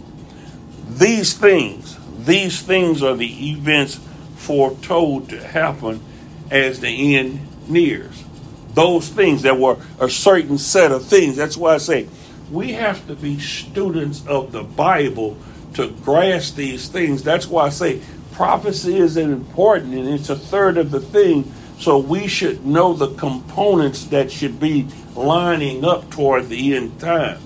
These 0.90 1.38
things, 1.38 1.98
these 2.26 2.62
things 2.62 3.04
are 3.04 3.16
the 3.16 3.52
events 3.52 4.00
foretold 4.36 5.30
to 5.30 5.46
happen 5.46 6.02
as 6.52 6.80
the 6.80 7.18
end 7.18 7.40
nears. 7.68 8.24
Those 8.74 9.10
things 9.10 9.42
that 9.44 9.58
were 9.58 9.78
a 10.00 10.10
certain 10.10 10.58
set 10.58 10.92
of 10.92 11.06
things. 11.06 11.36
That's 11.36 11.58
why 11.58 11.76
I 11.76 11.78
say 11.78 12.08
we 12.52 12.74
have 12.74 13.06
to 13.08 13.16
be 13.16 13.40
students 13.40 14.26
of 14.28 14.52
the 14.52 14.64
Bible 14.64 15.38
to 15.74 15.90
grasp 15.90 16.56
these 16.56 16.88
things. 16.88 17.24
That's 17.24 17.48
why 17.48 17.66
I 17.66 17.70
say 17.70 18.02
prophecy 18.34 18.98
is 18.98 19.18
important 19.18 19.94
and 19.94 20.08
it's 20.08 20.30
a 20.30 20.36
third 20.36 20.78
of 20.78 20.92
the 20.92 21.00
thing. 21.00 21.52
So 21.80 21.98
we 21.98 22.28
should 22.28 22.66
know 22.66 22.94
the 22.94 23.14
components 23.16 24.06
that 24.06 24.32
should 24.32 24.60
be 24.60 24.88
lining 25.16 25.86
up 25.86 26.10
toward 26.10 26.50
the 26.50 26.76
end 26.76 27.00
time. 27.00 27.40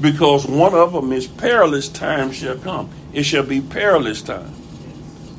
Because 0.00 0.46
one 0.46 0.74
of 0.74 0.92
them 0.92 1.12
is 1.12 1.26
perilous 1.26 1.88
time 1.88 2.32
shall 2.32 2.56
come. 2.56 2.90
It 3.12 3.22
shall 3.22 3.44
be 3.44 3.60
perilous 3.60 4.22
time. 4.22 4.52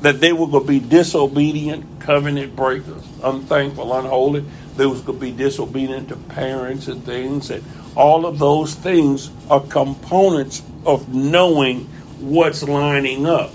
That 0.04 0.20
they 0.20 0.34
were 0.34 0.46
going 0.46 0.66
to 0.66 0.68
be 0.68 0.80
disobedient, 0.80 1.98
covenant 1.98 2.54
breakers, 2.54 3.02
unthankful, 3.22 3.90
unholy. 3.94 4.44
They 4.76 4.84
was 4.84 5.00
going 5.00 5.18
to 5.18 5.24
be 5.24 5.32
disobedient 5.32 6.10
to 6.10 6.16
parents 6.16 6.88
and 6.88 7.02
things, 7.02 7.50
and 7.50 7.64
all 7.96 8.26
of 8.26 8.38
those 8.38 8.74
things 8.74 9.30
are 9.48 9.62
components 9.62 10.62
of 10.84 11.08
knowing 11.08 11.86
what's 12.20 12.62
lining 12.62 13.24
up. 13.24 13.50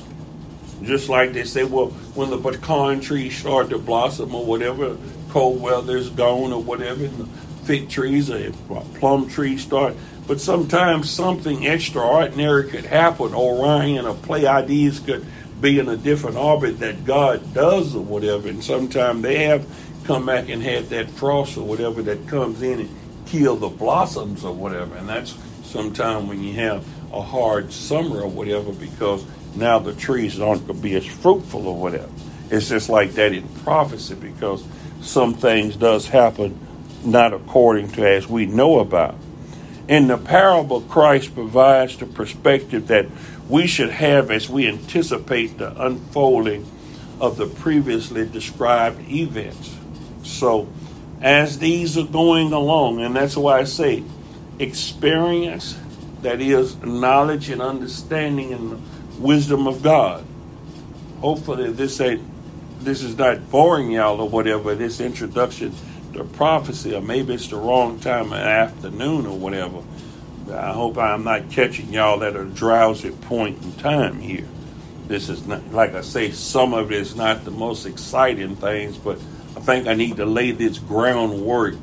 Just 0.81 1.07
like 1.07 1.33
they 1.33 1.43
say, 1.43 1.65
well, 1.65 1.89
when 2.15 2.31
the 2.31 2.37
pecan 2.39 2.99
trees 2.99 3.37
start 3.37 3.69
to 3.69 3.77
blossom 3.77 4.33
or 4.33 4.43
whatever, 4.43 4.97
cold 5.29 5.61
weather's 5.61 6.09
gone 6.09 6.51
or 6.51 6.63
whatever, 6.63 7.05
and 7.05 7.17
the 7.19 7.25
fig 7.65 7.89
trees 7.89 8.31
or 8.31 8.51
plum 8.95 9.29
trees 9.29 9.61
start. 9.61 9.95
But 10.25 10.41
sometimes 10.41 11.11
something 11.11 11.63
extraordinary 11.65 12.69
could 12.69 12.85
happen. 12.85 13.35
Orion 13.35 14.07
or 14.07 14.15
Pleiades 14.15 14.99
could 14.99 15.25
be 15.61 15.79
in 15.79 15.89
a 15.89 15.97
different 15.97 16.37
orbit 16.37 16.79
that 16.79 17.05
God 17.05 17.53
does 17.53 17.95
or 17.95 18.03
whatever. 18.03 18.47
And 18.47 18.63
sometimes 18.63 19.21
they 19.21 19.45
have 19.45 19.67
come 20.03 20.25
back 20.25 20.49
and 20.49 20.63
had 20.63 20.89
that 20.89 21.09
frost 21.09 21.57
or 21.57 21.65
whatever 21.65 22.01
that 22.03 22.27
comes 22.27 22.61
in 22.61 22.79
and 22.81 22.89
kill 23.25 23.55
the 23.55 23.69
blossoms 23.69 24.43
or 24.43 24.53
whatever. 24.53 24.95
And 24.95 25.07
that's 25.07 25.35
sometimes 25.63 26.27
when 26.27 26.43
you 26.43 26.53
have 26.53 26.85
a 27.13 27.21
hard 27.21 27.71
summer 27.71 28.21
or 28.21 28.27
whatever 28.27 28.71
because 28.71 29.25
now 29.55 29.79
the 29.79 29.93
trees 29.93 30.39
aren't 30.39 30.65
going 30.67 30.77
to 30.77 30.83
be 30.83 30.95
as 30.95 31.05
fruitful 31.05 31.67
or 31.67 31.75
whatever. 31.75 32.09
It's 32.49 32.69
just 32.69 32.89
like 32.89 33.11
that 33.13 33.33
in 33.33 33.47
prophecy 33.63 34.15
because 34.15 34.63
some 35.01 35.33
things 35.33 35.75
does 35.75 36.07
happen 36.07 36.57
not 37.03 37.33
according 37.33 37.91
to 37.91 38.07
as 38.07 38.27
we 38.27 38.45
know 38.45 38.79
about. 38.79 39.15
In 39.87 40.07
the 40.07 40.17
parable, 40.17 40.81
Christ 40.81 41.33
provides 41.33 41.97
the 41.97 42.05
perspective 42.05 42.87
that 42.87 43.07
we 43.49 43.65
should 43.67 43.89
have 43.89 44.31
as 44.31 44.47
we 44.47 44.67
anticipate 44.67 45.57
the 45.57 45.81
unfolding 45.83 46.65
of 47.19 47.35
the 47.35 47.47
previously 47.47 48.25
described 48.25 49.09
events. 49.09 49.75
So, 50.23 50.69
as 51.21 51.59
these 51.59 51.97
are 51.97 52.05
going 52.05 52.53
along, 52.53 53.01
and 53.01 53.15
that's 53.15 53.35
why 53.35 53.59
I 53.59 53.63
say 53.65 54.03
experience, 54.59 55.77
that 56.21 56.39
is 56.39 56.77
knowledge 56.77 57.49
and 57.49 57.61
understanding 57.61 58.53
and 58.53 59.19
wisdom 59.19 59.67
of 59.67 59.81
God. 59.81 60.25
Hopefully, 61.19 61.71
this 61.71 61.99
ain't 61.99 62.23
this 62.81 63.03
is 63.03 63.17
not 63.17 63.49
boring 63.51 63.91
y'all 63.91 64.21
or 64.21 64.29
whatever. 64.29 64.75
This 64.75 65.01
introduction 65.01 65.73
to 66.13 66.23
prophecy, 66.23 66.95
or 66.95 67.01
maybe 67.01 67.33
it's 67.33 67.47
the 67.49 67.57
wrong 67.57 67.99
time 67.99 68.27
of 68.27 68.39
afternoon 68.39 69.25
or 69.25 69.37
whatever. 69.37 69.81
I 70.51 70.73
hope 70.73 70.97
I'm 70.97 71.23
not 71.23 71.49
catching 71.49 71.93
y'all 71.93 72.23
at 72.23 72.35
a 72.35 72.45
drowsy 72.45 73.11
point 73.11 73.61
in 73.61 73.73
time 73.73 74.19
here. 74.19 74.47
This 75.07 75.29
is 75.29 75.45
not, 75.47 75.71
like 75.71 75.95
I 75.95 76.01
say, 76.01 76.31
some 76.31 76.73
of 76.73 76.91
it 76.91 76.99
is 76.99 77.15
not 77.15 77.45
the 77.45 77.51
most 77.51 77.85
exciting 77.85 78.55
things, 78.55 78.97
but 78.97 79.17
I 79.55 79.59
think 79.59 79.87
I 79.87 79.93
need 79.93 80.17
to 80.17 80.25
lay 80.25 80.51
this 80.51 80.77
groundwork 80.77 81.75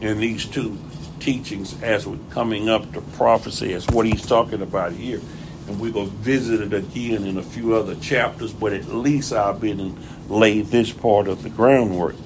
in 0.00 0.20
these 0.20 0.44
two 0.44 0.78
teachings 1.20 1.80
as 1.82 2.06
we're 2.06 2.18
coming 2.30 2.68
up 2.68 2.92
to 2.92 3.00
prophecy, 3.00 3.72
as 3.72 3.86
what 3.88 4.06
he's 4.06 4.26
talking 4.26 4.60
about 4.60 4.92
here. 4.92 5.20
And 5.66 5.80
we're 5.80 5.92
going 5.92 6.10
to 6.10 6.16
visit 6.16 6.60
it 6.60 6.74
again 6.74 7.24
in 7.24 7.38
a 7.38 7.42
few 7.42 7.74
other 7.74 7.94
chapters, 7.96 8.52
but 8.52 8.74
at 8.74 8.88
least 8.88 9.32
I've 9.32 9.60
been 9.60 9.80
and 9.80 10.30
laid 10.30 10.66
this 10.66 10.92
part 10.92 11.26
of 11.26 11.42
the 11.42 11.48
groundwork. 11.48 12.16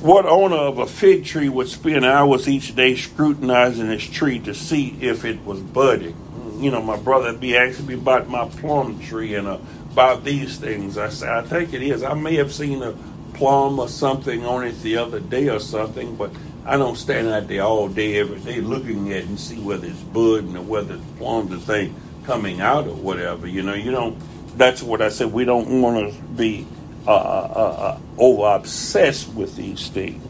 What 0.00 0.26
owner 0.26 0.54
of 0.54 0.78
a 0.78 0.86
fig 0.86 1.24
tree 1.24 1.48
would 1.48 1.66
spend 1.68 2.04
hours 2.04 2.48
each 2.48 2.76
day 2.76 2.94
scrutinizing 2.94 3.88
his 3.88 4.08
tree 4.08 4.38
to 4.40 4.54
see 4.54 4.96
if 5.00 5.24
it 5.24 5.44
was 5.44 5.58
budding? 5.58 6.14
You 6.60 6.70
know, 6.70 6.80
my 6.80 6.96
brother 6.96 7.32
be 7.32 7.56
asking 7.56 7.86
me 7.86 7.94
about 7.94 8.28
my 8.28 8.46
plum 8.48 9.00
tree 9.00 9.34
and 9.34 9.48
uh, 9.48 9.58
about 9.90 10.22
these 10.22 10.56
things. 10.56 10.96
I 10.98 11.08
say, 11.08 11.28
I 11.28 11.42
think 11.42 11.74
it 11.74 11.82
is. 11.82 12.04
I 12.04 12.14
may 12.14 12.36
have 12.36 12.52
seen 12.52 12.80
a 12.80 12.94
plum 13.34 13.80
or 13.80 13.88
something 13.88 14.46
on 14.46 14.64
it 14.64 14.80
the 14.82 14.98
other 14.98 15.18
day 15.18 15.48
or 15.48 15.58
something, 15.58 16.14
but 16.14 16.30
I 16.64 16.76
don't 16.76 16.96
stand 16.96 17.26
out 17.26 17.48
there 17.48 17.62
all 17.62 17.88
day, 17.88 18.20
every 18.20 18.38
day 18.38 18.60
looking 18.60 19.10
at 19.10 19.22
it 19.22 19.26
and 19.26 19.40
see 19.40 19.58
whether 19.58 19.88
it's 19.88 19.98
budding 19.98 20.56
or 20.56 20.62
whether 20.62 20.94
it's 20.94 21.04
plums 21.18 21.52
or 21.52 21.56
thing 21.56 21.96
coming 22.22 22.60
out 22.60 22.86
or 22.86 22.94
whatever. 22.94 23.48
You 23.48 23.62
know, 23.62 23.74
you 23.74 23.90
don't. 23.90 24.16
That's 24.56 24.80
what 24.80 25.02
I 25.02 25.08
said. 25.08 25.32
We 25.32 25.44
don't 25.44 25.82
want 25.82 26.14
to 26.14 26.22
be 26.22 26.68
uh, 27.08 27.10
uh, 27.10 27.76
uh, 27.78 27.98
over 28.18 28.56
obsessed 28.56 29.32
with 29.34 29.56
these 29.56 29.88
things. 29.88 30.24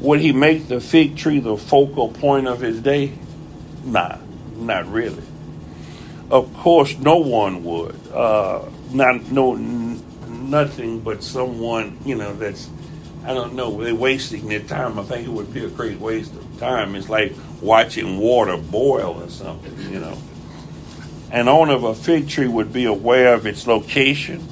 Would 0.00 0.20
he 0.20 0.32
make 0.32 0.68
the 0.68 0.80
fig 0.80 1.16
tree 1.16 1.40
the 1.40 1.56
focal 1.56 2.08
point 2.08 2.46
of 2.46 2.60
his 2.60 2.80
day? 2.80 3.12
Nah, 3.84 4.18
not 4.56 4.86
really. 4.86 5.22
Of 6.30 6.54
course, 6.54 6.96
no 6.98 7.16
one 7.16 7.64
would. 7.64 7.96
Uh, 8.12 8.68
not 8.92 9.30
no 9.32 9.54
nothing 9.54 11.00
but 11.00 11.22
someone 11.22 11.98
you 12.06 12.14
know 12.14 12.34
that's 12.34 12.70
I 13.24 13.34
don't 13.34 13.54
know, 13.54 13.82
they're 13.82 13.94
wasting 13.94 14.48
their 14.48 14.60
time. 14.60 14.98
I 14.98 15.02
think 15.02 15.26
it 15.26 15.30
would 15.30 15.52
be 15.52 15.64
a 15.64 15.68
great 15.68 15.98
waste 15.98 16.34
of 16.34 16.58
time. 16.58 16.94
It's 16.94 17.10
like 17.10 17.34
watching 17.60 18.18
water 18.18 18.56
boil 18.56 19.22
or 19.22 19.28
something, 19.28 19.92
you 19.92 20.00
know. 20.00 20.16
An 21.30 21.46
owner 21.46 21.74
of 21.74 21.84
a 21.84 21.94
fig 21.94 22.28
tree 22.28 22.48
would 22.48 22.72
be 22.72 22.86
aware 22.86 23.34
of 23.34 23.46
its 23.46 23.66
location, 23.66 24.48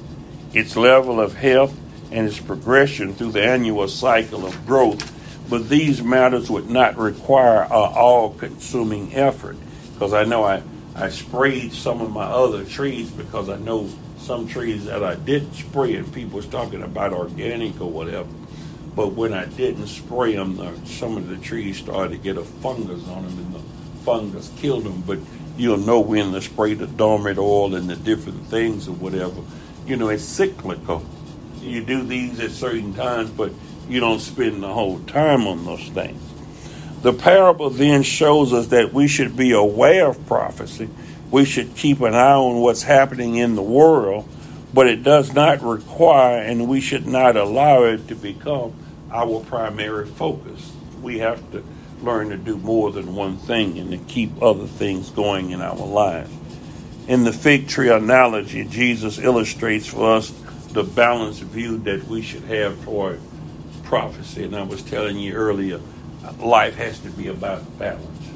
its 0.57 0.75
level 0.75 1.21
of 1.21 1.35
health, 1.35 1.79
and 2.11 2.27
its 2.27 2.41
progression 2.41 3.13
through 3.13 3.33
the 3.33 3.43
annual 3.43 3.89
cycle 3.89 4.47
of 4.47 4.67
growth. 4.67 5.13
But 5.51 5.69
these 5.69 6.03
matters 6.03 6.51
would 6.51 6.71
not 6.71 6.97
require 6.97 7.65
an 7.65 7.71
all 7.71 8.31
consuming 8.31 9.15
effort. 9.15 9.57
Because 9.93 10.15
I 10.15 10.25
know 10.25 10.45
I, 10.45 10.63
I 10.95 11.11
sprayed 11.11 11.73
some 11.73 12.01
of 12.01 12.11
my 12.11 12.25
other 12.25 12.65
trees 12.65 13.11
because 13.11 13.49
I 13.49 13.59
know 13.59 13.89
some 14.19 14.49
trees 14.49 14.87
that 14.87 15.05
I 15.05 15.15
did 15.15 15.55
spray 15.55 15.95
and 15.95 16.13
people 16.13 16.37
was 16.37 16.47
talking 16.47 16.83
about 16.83 17.13
organic 17.13 17.81
or 17.81 17.91
whatever. 17.91 18.29
But 18.95 19.13
when 19.13 19.35
I 19.35 19.45
didn't 19.45 19.89
spray 19.89 20.37
them, 20.37 20.57
the, 20.57 20.75
some 20.87 21.19
of 21.19 21.29
the 21.29 21.37
trees 21.37 21.77
started 21.77 22.13
to 22.13 22.19
get 22.19 22.39
a 22.39 22.45
fungus 22.45 23.07
on 23.09 23.25
them, 23.25 23.39
and 23.39 23.55
the 23.55 23.61
fungus 24.05 24.51
killed 24.57 24.85
them. 24.85 25.03
But 25.07 25.19
you'll 25.59 25.77
know 25.77 26.01
when 26.01 26.33
to 26.33 26.41
spray 26.41 26.73
the 26.75 26.87
dormant 26.87 27.39
oil 27.39 27.75
and 27.75 27.91
the 27.91 27.97
different 27.97 28.47
things 28.47 28.89
or 28.89 28.93
whatever. 28.93 29.43
You 29.87 29.97
know, 29.97 30.09
it's 30.09 30.25
cyclical. 30.25 31.05
You 31.61 31.85
do 31.85 32.03
these 32.03 32.41
at 32.41 32.51
certain 32.51 32.93
times, 32.93 33.31
but 33.31 33.53
you 33.89 34.01
don't 34.01 34.19
spend 34.19 34.63
the 34.63 34.73
whole 34.73 34.99
time 35.01 35.47
on 35.47 35.65
those 35.65 35.89
things. 35.91 36.21
The 37.03 37.13
parable 37.13 37.71
then 37.71 38.03
shows 38.03 38.53
us 38.53 38.69
that 38.69 38.93
we 38.93 39.07
should 39.07 39.37
be 39.37 39.53
aware 39.53 40.09
of 40.09 40.27
prophecy. 40.27 40.89
We 41.31 41.45
should 41.45 41.77
keep 41.77 42.01
an 42.01 42.15
eye 42.15 42.33
on 42.33 42.61
what's 42.61 42.83
happening 42.83 43.37
in 43.37 43.55
the 43.55 43.63
world, 43.63 44.29
but 44.75 44.89
it 44.89 45.05
does 45.05 45.33
not 45.33 45.63
require, 45.63 46.39
and 46.39 46.69
we 46.69 46.81
should 46.81 47.07
not 47.07 47.37
allow 47.37 47.85
it 47.85 48.09
to 48.09 48.17
become 48.17 48.75
our 49.13 49.41
primary 49.45 50.07
focus. 50.07 50.73
We 51.01 51.19
have 51.21 51.49
to 51.53 51.63
learn 52.03 52.31
to 52.31 52.37
do 52.37 52.57
more 52.59 52.91
than 52.91 53.15
one 53.15 53.37
thing 53.37 53.79
and 53.79 53.91
to 53.93 53.99
keep 53.99 54.43
other 54.43 54.67
things 54.67 55.11
going 55.11 55.51
in 55.51 55.61
our 55.61 55.77
lives. 55.77 56.31
In 57.09 57.23
the 57.23 57.33
fig 57.33 57.69
tree 57.69 57.89
analogy, 57.89 58.65
Jesus 58.65 59.19
illustrates 59.19 59.87
for 59.87 60.17
us 60.17 60.31
the 60.73 60.83
balanced 60.83 61.43
view 61.43 61.79
that 61.79 62.05
we 62.09 62.21
should 62.21 62.43
have 62.45 62.83
toward 62.85 63.21
prophecy. 63.85 64.45
And 64.45 64.57
I 64.57 64.63
was 64.63 64.83
telling 64.83 65.17
you 65.19 65.35
earlier, 65.35 65.81
life 66.41 66.75
has 66.77 66.99
to 67.01 67.11
be 67.11 67.29
about 67.29 67.79
balance. 67.79 68.31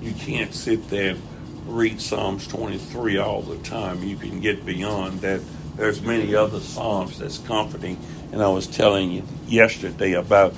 You 0.00 0.12
can't 0.12 0.54
sit 0.54 0.88
there 0.90 1.10
and 1.10 1.22
read 1.66 2.00
Psalms 2.00 2.46
23 2.46 3.18
all 3.18 3.42
the 3.42 3.58
time. 3.58 4.02
You 4.02 4.16
can 4.16 4.40
get 4.40 4.64
beyond 4.64 5.20
that. 5.22 5.40
There's 5.76 6.00
many 6.02 6.34
other 6.34 6.60
Psalms 6.60 7.18
that's 7.18 7.38
comforting 7.38 7.98
and 8.32 8.42
I 8.42 8.48
was 8.48 8.66
telling 8.66 9.10
you 9.10 9.24
yesterday 9.46 10.12
about 10.12 10.54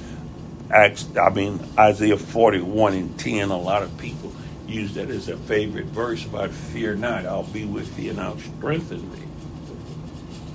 Acts, 0.70 1.06
I 1.20 1.28
mean 1.30 1.60
Isaiah 1.78 2.16
41 2.16 2.94
and 2.94 3.18
10. 3.18 3.50
A 3.50 3.56
lot 3.56 3.82
of 3.82 3.96
people 3.98 4.32
use 4.66 4.94
that 4.94 5.10
as 5.10 5.28
a 5.28 5.36
favorite 5.36 5.86
verse 5.86 6.24
about 6.24 6.50
fear 6.50 6.94
not, 6.94 7.26
I'll 7.26 7.44
be 7.44 7.64
with 7.64 7.94
thee 7.96 8.08
and 8.08 8.20
I'll 8.20 8.38
strengthen 8.38 9.10
thee. 9.12 9.24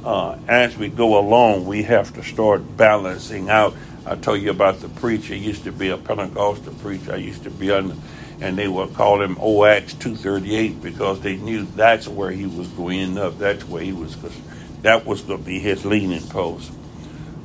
Uh, 0.03 0.37
as 0.47 0.77
we 0.77 0.87
go 0.87 1.19
along, 1.19 1.65
we 1.65 1.83
have 1.83 2.13
to 2.13 2.23
start 2.23 2.77
balancing 2.77 3.49
out. 3.49 3.75
I 4.05 4.15
told 4.15 4.41
you 4.41 4.49
about 4.49 4.79
the 4.79 4.89
preacher. 4.89 5.33
He 5.33 5.45
used 5.45 5.65
to 5.65 5.71
be 5.71 5.89
a 5.89 5.97
Pentecostal 5.97 6.73
preacher. 6.75 7.13
I 7.13 7.17
used 7.17 7.43
to 7.43 7.51
be 7.51 7.71
on, 7.71 7.99
and 8.39 8.57
they 8.57 8.67
would 8.67 8.93
call 8.93 9.21
him 9.21 9.37
OX 9.37 9.93
238 9.93 10.81
because 10.81 11.19
they 11.19 11.35
knew 11.35 11.65
that's 11.75 12.07
where 12.07 12.31
he 12.31 12.45
was 12.45 12.67
going 12.69 13.17
up. 13.17 13.37
That's 13.37 13.65
where 13.65 13.83
he 13.83 13.91
was, 13.91 14.15
because 14.15 14.35
that 14.83 15.05
was 15.05 15.21
going 15.21 15.39
to 15.39 15.45
be 15.45 15.59
his 15.59 15.85
leaning 15.85 16.25
post. 16.27 16.71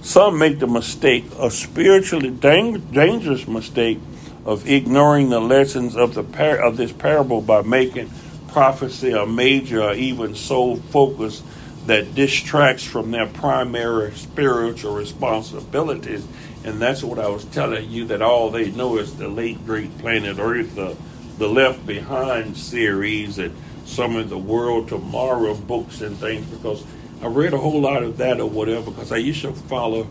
Some 0.02 0.38
make 0.38 0.60
the 0.60 0.66
mistake, 0.66 1.24
a 1.38 1.50
spiritually 1.50 2.30
dang- 2.30 2.78
dangerous 2.92 3.48
mistake, 3.48 3.98
of 4.44 4.68
ignoring 4.68 5.30
the 5.30 5.40
lessons 5.40 5.96
of 5.96 6.14
the 6.14 6.22
par- 6.22 6.58
of 6.58 6.76
this 6.76 6.92
parable 6.92 7.40
by 7.40 7.62
making 7.62 8.10
prophecy 8.48 9.10
a 9.10 9.26
major 9.26 9.82
or 9.82 9.94
even 9.94 10.34
sole 10.34 10.76
focus 10.76 11.42
that 11.86 12.14
distracts 12.14 12.84
from 12.84 13.10
their 13.10 13.26
primary 13.26 14.12
spiritual 14.12 14.94
responsibilities. 14.94 16.26
And 16.64 16.80
that's 16.80 17.02
what 17.02 17.18
I 17.18 17.28
was 17.28 17.44
telling 17.46 17.90
you 17.90 18.06
that 18.06 18.22
all 18.22 18.50
they 18.50 18.70
know 18.70 18.96
is 18.96 19.16
the 19.16 19.28
late 19.28 19.64
great 19.66 19.96
planet 19.98 20.38
Earth, 20.38 20.74
the, 20.74 20.96
the 21.36 21.48
Left 21.48 21.84
Behind 21.86 22.56
series, 22.56 23.38
and 23.38 23.54
some 23.84 24.16
of 24.16 24.30
the 24.30 24.38
World 24.38 24.88
Tomorrow 24.88 25.54
books 25.56 26.00
and 26.00 26.16
things, 26.16 26.46
because 26.46 26.84
I 27.22 27.26
read 27.26 27.52
a 27.52 27.58
whole 27.58 27.80
lot 27.80 28.02
of 28.02 28.16
that 28.18 28.40
or 28.40 28.48
whatever 28.48 28.90
because 28.90 29.12
I 29.12 29.16
used 29.16 29.42
to 29.42 29.52
follow 29.52 30.06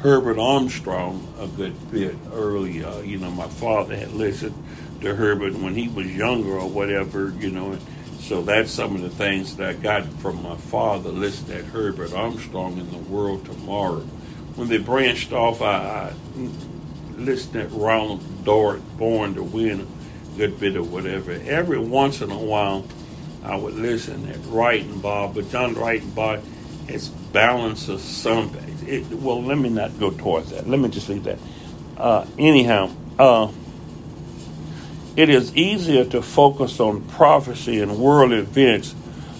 Herbert 0.00 0.38
Armstrong 0.38 1.26
a 1.40 1.48
good 1.48 1.90
bit 1.90 2.14
early. 2.32 2.84
Uh, 2.84 3.00
you 3.00 3.18
know, 3.18 3.30
my 3.30 3.48
father 3.48 3.96
had 3.96 4.12
listened 4.12 4.54
to 5.00 5.14
Herbert 5.14 5.54
when 5.54 5.74
he 5.74 5.88
was 5.88 6.06
younger 6.06 6.52
or 6.58 6.68
whatever, 6.68 7.34
you 7.38 7.50
know. 7.50 7.76
So 8.20 8.42
that's 8.42 8.70
some 8.70 8.94
of 8.94 9.02
the 9.02 9.10
things 9.10 9.56
that 9.56 9.68
I 9.70 9.72
got 9.72 10.04
from 10.20 10.42
my 10.42 10.56
father 10.56 11.10
listening 11.10 11.58
at 11.58 11.64
Herbert 11.64 12.12
Armstrong 12.12 12.78
in 12.78 12.90
the 12.90 12.98
World 12.98 13.44
Tomorrow. 13.44 14.02
When 14.54 14.68
they 14.68 14.78
branched 14.78 15.32
off, 15.32 15.62
I, 15.62 16.12
I 16.12 16.12
listened 17.16 17.56
at 17.56 17.72
Ronald 17.72 18.44
Dart, 18.44 18.80
Born 18.98 19.34
to 19.34 19.42
Win, 19.42 19.80
a 19.80 20.36
good 20.36 20.60
bit 20.60 20.76
of 20.76 20.92
whatever. 20.92 21.32
Every 21.32 21.78
once 21.78 22.20
in 22.20 22.30
a 22.30 22.38
while, 22.38 22.84
I 23.42 23.56
would 23.56 23.74
listen 23.74 24.28
at 24.28 24.38
Ritenbaugh, 24.42 25.34
but 25.34 25.50
John 25.50 25.74
Ritenbaugh 25.74 26.42
has 26.88 27.08
balance 27.32 27.88
of 27.88 28.00
something. 28.00 28.88
It, 28.88 29.06
well, 29.12 29.42
let 29.42 29.58
me 29.58 29.68
not 29.68 29.98
go 29.98 30.10
towards 30.10 30.50
that. 30.50 30.68
Let 30.68 30.80
me 30.80 30.88
just 30.88 31.08
leave 31.08 31.24
that. 31.24 31.38
Uh, 31.96 32.26
anyhow, 32.38 32.90
uh, 33.18 33.50
it 35.16 35.28
is 35.28 35.54
easier 35.56 36.04
to 36.06 36.22
focus 36.22 36.78
on 36.78 37.02
prophecy 37.02 37.80
and 37.80 37.98
world 37.98 38.32
events 38.32 38.94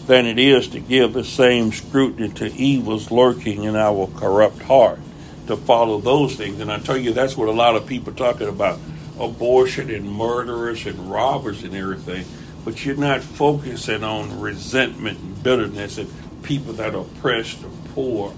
than 0.06 0.26
it 0.26 0.38
is 0.38 0.68
to 0.68 0.80
give 0.80 1.12
the 1.12 1.22
same 1.22 1.70
scrutiny 1.70 2.30
to 2.30 2.52
evils 2.54 3.10
lurking 3.10 3.64
in 3.64 3.76
our 3.76 4.08
corrupt 4.16 4.60
heart, 4.62 4.98
to 5.46 5.56
follow 5.56 6.00
those 6.00 6.34
things. 6.34 6.60
And 6.60 6.72
I 6.72 6.78
tell 6.78 6.96
you, 6.96 7.12
that's 7.12 7.36
what 7.36 7.48
a 7.48 7.52
lot 7.52 7.76
of 7.76 7.86
people 7.86 8.12
talking 8.12 8.48
about 8.48 8.80
abortion 9.20 9.90
and 9.90 10.10
murderers 10.10 10.86
and 10.86 11.10
robbers 11.10 11.62
and 11.62 11.74
everything. 11.76 12.24
But 12.64 12.84
you're 12.84 12.96
not 12.96 13.22
focusing 13.22 14.02
on 14.02 14.40
resentment 14.40 15.18
and 15.20 15.42
bitterness 15.42 15.98
and 15.98 16.10
people 16.42 16.72
that 16.74 16.94
are 16.94 17.02
oppressed 17.02 17.62
or 17.64 17.70
poor, 17.94 18.34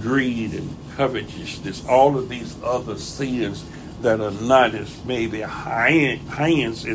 greed 0.00 0.54
and 0.54 0.76
covetousness, 0.96 1.86
all 1.86 2.16
of 2.18 2.28
these 2.28 2.56
other 2.62 2.96
sins 2.96 3.64
that 4.02 4.20
are 4.20 4.30
not 4.30 4.74
as 4.74 5.04
maybe 5.04 5.40
hyenas, 5.40 6.86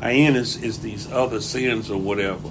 hyenas 0.00 0.62
is 0.62 0.78
these 0.80 1.10
other 1.10 1.40
sins 1.40 1.90
or 1.90 2.00
whatever, 2.00 2.48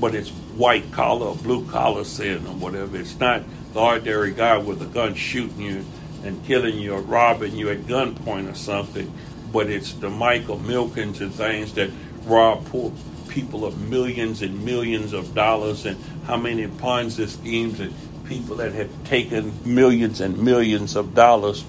but 0.00 0.14
it's 0.14 0.30
white 0.30 0.90
collar 0.92 1.28
or 1.28 1.36
blue 1.36 1.66
collar 1.70 2.04
sin 2.04 2.46
or 2.46 2.54
whatever. 2.54 2.96
It's 2.96 3.18
not 3.18 3.42
the 3.72 3.80
ordinary 3.80 4.32
guy 4.32 4.58
with 4.58 4.82
a 4.82 4.86
gun 4.86 5.14
shooting 5.14 5.60
you 5.60 5.84
and 6.24 6.44
killing 6.46 6.78
you 6.78 6.94
or 6.94 7.00
robbing 7.00 7.56
you 7.56 7.70
at 7.70 7.80
gunpoint 7.82 8.50
or 8.50 8.54
something, 8.54 9.12
but 9.52 9.70
it's 9.70 9.92
the 9.94 10.10
Michael 10.10 10.58
Milkens 10.58 11.20
and 11.20 11.32
things 11.32 11.72
that 11.74 11.90
rob 12.24 12.66
poor 12.66 12.92
people 13.36 13.66
of 13.66 13.78
millions 13.90 14.40
and 14.40 14.64
millions 14.64 15.12
of 15.12 15.34
dollars 15.34 15.84
and 15.84 16.02
how 16.24 16.38
many 16.38 16.66
Ponzi 16.66 17.28
schemes 17.28 17.78
and 17.80 17.92
people 18.26 18.56
that 18.56 18.72
have 18.72 18.90
taken 19.04 19.52
millions 19.62 20.22
and 20.22 20.38
millions 20.38 20.96
of 20.96 21.14
dollars 21.14 21.62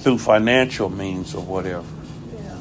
through 0.00 0.16
financial 0.16 0.88
means 0.88 1.34
or 1.34 1.42
whatever. 1.42 1.84
Yeah. 2.34 2.58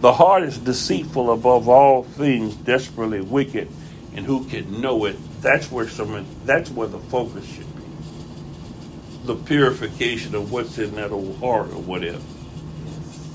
The 0.00 0.14
heart 0.14 0.44
is 0.44 0.56
deceitful 0.56 1.30
above 1.30 1.68
all 1.68 2.04
things, 2.04 2.54
desperately 2.54 3.20
wicked, 3.20 3.68
and 4.14 4.24
who 4.24 4.46
can 4.46 4.80
know 4.80 5.04
it? 5.04 5.16
That's 5.42 5.70
where 5.70 5.86
some 5.86 6.24
that's 6.46 6.70
where 6.70 6.88
the 6.88 6.98
focus 6.98 7.44
should 7.44 7.76
be. 7.76 7.82
The 9.24 9.36
purification 9.36 10.34
of 10.34 10.50
what's 10.50 10.78
in 10.78 10.94
that 10.94 11.12
old 11.12 11.36
heart 11.40 11.68
or 11.68 11.82
whatever. 11.82 12.22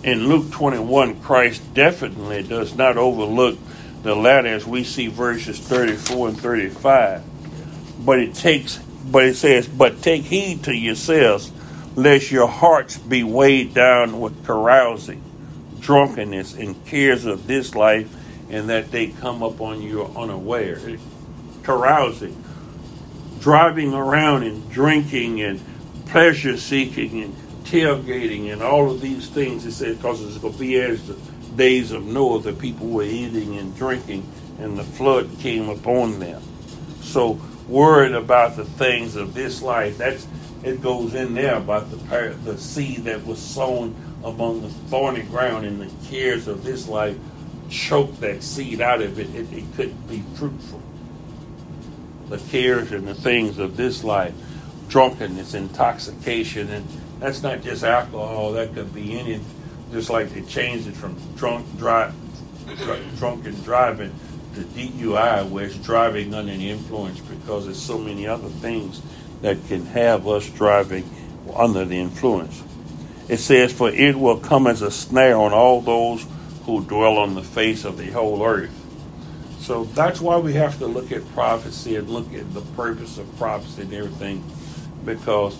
In 0.03 0.27
Luke 0.27 0.51
21, 0.51 1.21
Christ 1.21 1.73
definitely 1.73 2.43
does 2.43 2.75
not 2.75 2.97
overlook 2.97 3.57
the 4.03 4.15
latter 4.15 4.47
as 4.47 4.65
we 4.65 4.83
see 4.83 5.07
verses 5.07 5.59
34 5.59 6.29
and 6.29 6.39
35. 6.39 7.23
But 8.05 8.19
it 8.19 8.33
takes 8.33 8.79
but 9.05 9.25
it 9.25 9.35
says, 9.35 9.67
But 9.67 10.01
take 10.01 10.23
heed 10.23 10.63
to 10.63 10.75
yourselves 10.75 11.51
lest 11.95 12.31
your 12.31 12.47
hearts 12.47 12.97
be 12.97 13.23
weighed 13.23 13.73
down 13.73 14.19
with 14.19 14.45
carousing, 14.45 15.23
drunkenness, 15.79 16.53
and 16.53 16.85
cares 16.85 17.25
of 17.25 17.47
this 17.47 17.75
life, 17.75 18.13
and 18.49 18.69
that 18.69 18.91
they 18.91 19.07
come 19.07 19.43
upon 19.43 19.81
you 19.81 20.05
unaware. 20.05 20.79
Carousing, 21.63 22.41
driving 23.39 23.93
around 23.93 24.43
and 24.43 24.69
drinking 24.71 25.41
and 25.41 25.61
pleasure 26.05 26.57
seeking 26.57 27.23
and 27.23 27.35
tailgating 27.69 28.51
and 28.51 28.61
all 28.61 28.89
of 28.89 29.01
these 29.01 29.29
things. 29.29 29.63
He 29.63 29.71
said, 29.71 29.97
because 29.97 30.21
it's 30.21 30.37
going 30.37 30.53
to 30.53 30.59
be 30.59 30.75
as 30.77 31.07
the 31.07 31.17
days 31.55 31.91
of 31.91 32.05
Noah, 32.05 32.41
the 32.41 32.53
people 32.53 32.87
were 32.87 33.03
eating 33.03 33.57
and 33.57 33.75
drinking, 33.75 34.29
and 34.59 34.77
the 34.77 34.83
flood 34.83 35.29
came 35.39 35.69
upon 35.69 36.19
them. 36.19 36.41
So 37.01 37.39
worried 37.67 38.13
about 38.13 38.55
the 38.55 38.65
things 38.65 39.15
of 39.15 39.33
this 39.33 39.61
life. 39.61 39.97
That's 39.97 40.27
it 40.63 40.81
goes 40.81 41.13
in 41.13 41.35
there 41.35 41.55
about 41.55 41.89
the 41.89 42.35
the 42.43 42.57
seed 42.57 43.05
that 43.05 43.25
was 43.25 43.39
sown 43.39 43.95
among 44.23 44.61
the 44.61 44.69
thorny 44.89 45.21
ground 45.21 45.65
and 45.65 45.79
the 45.79 46.07
cares 46.09 46.47
of 46.47 46.63
this 46.63 46.87
life 46.87 47.17
choked 47.69 48.19
that 48.21 48.43
seed 48.43 48.81
out 48.81 49.01
of 49.01 49.19
it. 49.19 49.33
It, 49.33 49.53
it 49.53 49.63
couldn't 49.75 50.07
be 50.07 50.23
fruitful. 50.35 50.81
The 52.27 52.37
cares 52.37 52.91
and 52.91 53.07
the 53.07 53.15
things 53.15 53.57
of 53.57 53.77
this 53.77 54.03
life, 54.03 54.33
drunkenness, 54.89 55.53
intoxication, 55.53 56.69
and 56.69 56.85
that's 57.19 57.43
not 57.43 57.61
just 57.61 57.83
alcohol. 57.83 58.53
That 58.53 58.73
could 58.73 58.93
be 58.93 59.19
any. 59.19 59.39
Just 59.91 60.09
like 60.09 60.29
they 60.29 60.41
changed 60.41 60.87
it 60.87 60.95
from 60.95 61.17
drunk 61.35 61.65
drive, 61.77 62.13
drunken 63.17 63.59
driving 63.63 64.13
to 64.55 64.61
DUI, 64.61 65.49
where 65.49 65.65
it's 65.65 65.77
driving 65.77 66.33
under 66.33 66.55
the 66.55 66.69
influence 66.69 67.19
because 67.19 67.65
there's 67.65 67.81
so 67.81 67.97
many 67.97 68.27
other 68.27 68.49
things 68.49 69.01
that 69.41 69.57
can 69.67 69.85
have 69.87 70.27
us 70.27 70.47
driving 70.49 71.09
under 71.55 71.85
the 71.85 71.97
influence. 71.97 72.63
It 73.27 73.37
says, 73.37 73.73
For 73.73 73.89
it 73.89 74.15
will 74.15 74.37
come 74.37 74.67
as 74.67 74.81
a 74.81 74.91
snare 74.91 75.37
on 75.37 75.53
all 75.53 75.81
those 75.81 76.25
who 76.65 76.83
dwell 76.83 77.17
on 77.17 77.35
the 77.35 77.43
face 77.43 77.85
of 77.85 77.97
the 77.97 78.11
whole 78.11 78.45
earth. 78.45 78.75
So 79.59 79.85
that's 79.85 80.19
why 80.19 80.37
we 80.37 80.53
have 80.53 80.79
to 80.79 80.87
look 80.87 81.11
at 81.11 81.27
prophecy 81.33 81.95
and 81.95 82.09
look 82.09 82.33
at 82.33 82.53
the 82.53 82.61
purpose 82.61 83.17
of 83.17 83.37
prophecy 83.37 83.83
and 83.83 83.93
everything, 83.93 84.43
because 85.05 85.59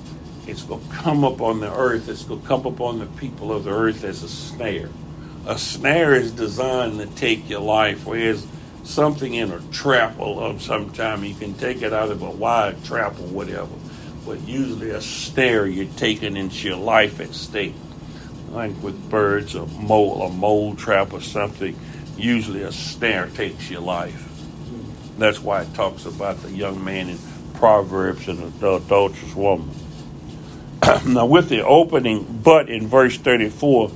it's 0.50 0.64
going 0.64 0.88
to 0.88 0.96
come 0.96 1.24
up 1.24 1.42
on 1.42 1.60
the 1.60 1.74
earth, 1.74 2.10
it's 2.10 2.24
going 2.24 2.42
to 2.42 2.48
come 2.48 2.66
upon 2.66 3.00
the 3.00 3.06
people 3.06 3.52
of 3.52 3.64
the 3.64 3.72
earth 3.72 4.04
as 4.04 4.24
a 4.24 4.30
snare. 4.30 4.90
A 5.46 5.58
snare 5.58 6.14
is 6.14 6.32
designed 6.32 7.00
to 7.00 7.06
take 7.06 7.50
your 7.50 7.62
life, 7.62 8.06
whereas 8.06 8.46
something 8.84 9.34
in 9.34 9.52
a 9.52 9.62
trap 9.72 10.20
of 10.20 10.62
some 10.62 10.92
time. 10.92 11.24
You 11.24 11.36
can 11.36 11.54
take 11.54 11.82
it 11.82 11.94
out 11.94 12.10
of 12.10 12.22
a 12.22 12.30
wide 12.30 12.84
trap 12.84 13.14
or 13.20 13.28
whatever, 13.28 13.70
but 14.26 14.42
usually 14.48 14.90
a 14.90 15.02
snare 15.02 15.68
you're 15.68 15.86
taking 15.96 16.36
into 16.36 16.68
your 16.68 16.78
life 16.78 17.20
at 17.20 17.34
stake. 17.34 17.76
Like 18.52 18.82
with 18.82 19.10
birds, 19.10 19.54
a 19.56 19.66
mole, 19.68 20.24
a 20.24 20.30
mole 20.30 20.76
trap 20.76 21.14
or 21.14 21.22
something, 21.22 21.78
usually 22.18 22.64
a 22.64 22.72
snare 22.72 23.28
takes 23.28 23.70
your 23.70 23.82
life. 23.82 24.26
That's 25.20 25.40
why 25.40 25.62
it 25.64 25.74
talks 25.76 26.06
about 26.06 26.42
the 26.42 26.52
young 26.52 26.84
man 26.84 27.10
in 27.10 27.20
Proverbs 27.56 28.28
and 28.28 28.52
the 28.60 28.76
adulterous 28.76 29.36
woman. 29.36 29.70
now, 31.06 31.26
with 31.26 31.50
the 31.50 31.66
opening 31.66 32.42
but 32.44 32.70
in 32.70 32.88
verse 32.88 33.18
34, 33.18 33.92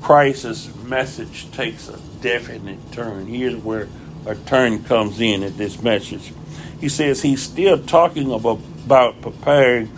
Christ's 0.00 0.74
message 0.84 1.50
takes 1.52 1.88
a 1.88 1.98
definite 2.20 2.92
turn. 2.92 3.26
Here's 3.26 3.56
where 3.56 3.88
a 4.26 4.34
turn 4.34 4.82
comes 4.84 5.20
in 5.20 5.42
at 5.42 5.56
this 5.56 5.80
message. 5.82 6.32
He 6.80 6.88
says 6.88 7.22
he's 7.22 7.42
still 7.42 7.82
talking 7.84 8.32
about, 8.32 9.20
preparing 9.20 9.96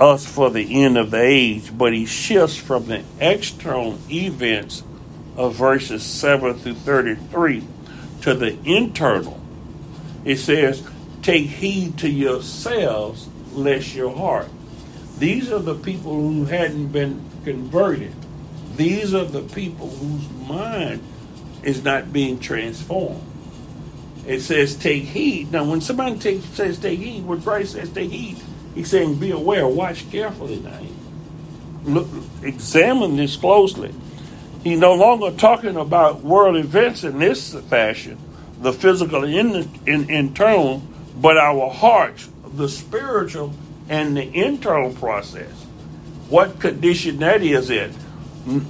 us 0.00 0.26
for 0.26 0.50
the 0.50 0.82
end 0.82 0.98
of 0.98 1.10
the 1.12 1.20
age, 1.20 1.76
but 1.76 1.92
he 1.92 2.06
shifts 2.06 2.56
from 2.56 2.86
the 2.86 3.04
external 3.20 3.98
events 4.10 4.82
of 5.36 5.54
verses 5.54 6.02
7 6.02 6.54
through 6.54 6.74
33 6.74 7.64
to 8.22 8.34
the 8.34 8.58
internal. 8.64 9.40
It 10.24 10.36
says, 10.36 10.82
Take 11.22 11.46
heed 11.46 11.98
to 11.98 12.08
yourselves, 12.08 13.28
lest 13.52 13.94
your 13.94 14.14
heart. 14.16 14.48
These 15.20 15.52
are 15.52 15.58
the 15.58 15.74
people 15.74 16.14
who 16.14 16.46
hadn't 16.46 16.88
been 16.88 17.22
converted. 17.44 18.14
These 18.76 19.12
are 19.12 19.26
the 19.26 19.42
people 19.42 19.90
whose 19.90 20.26
mind 20.48 21.02
is 21.62 21.84
not 21.84 22.10
being 22.10 22.38
transformed. 22.40 23.22
It 24.26 24.40
says 24.40 24.74
take 24.76 25.02
heed. 25.02 25.52
Now, 25.52 25.64
when 25.64 25.82
somebody 25.82 26.18
take, 26.18 26.40
says 26.40 26.78
take 26.78 27.00
heed, 27.00 27.26
when 27.26 27.42
Christ 27.42 27.72
says 27.72 27.90
take 27.90 28.10
heed, 28.10 28.38
he's 28.74 28.88
saying 28.88 29.16
be 29.16 29.30
aware, 29.30 29.68
watch 29.68 30.10
carefully 30.10 30.58
now. 30.60 30.80
Look, 31.84 32.08
examine 32.42 33.16
this 33.16 33.36
closely. 33.36 33.94
He's 34.64 34.78
no 34.78 34.94
longer 34.94 35.36
talking 35.36 35.76
about 35.76 36.22
world 36.22 36.56
events 36.56 37.04
in 37.04 37.18
this 37.18 37.54
fashion, 37.68 38.16
the 38.62 38.72
physical 38.72 39.24
and 39.24 39.68
in, 39.86 40.08
internal, 40.08 40.82
but 41.14 41.36
our 41.36 41.70
hearts, 41.70 42.30
the 42.54 42.70
spiritual 42.70 43.52
and 43.90 44.16
the 44.16 44.34
internal 44.34 44.94
process. 44.94 45.50
What 46.30 46.58
condition 46.58 47.18
that 47.18 47.42
is 47.42 47.68
in. 47.68 47.94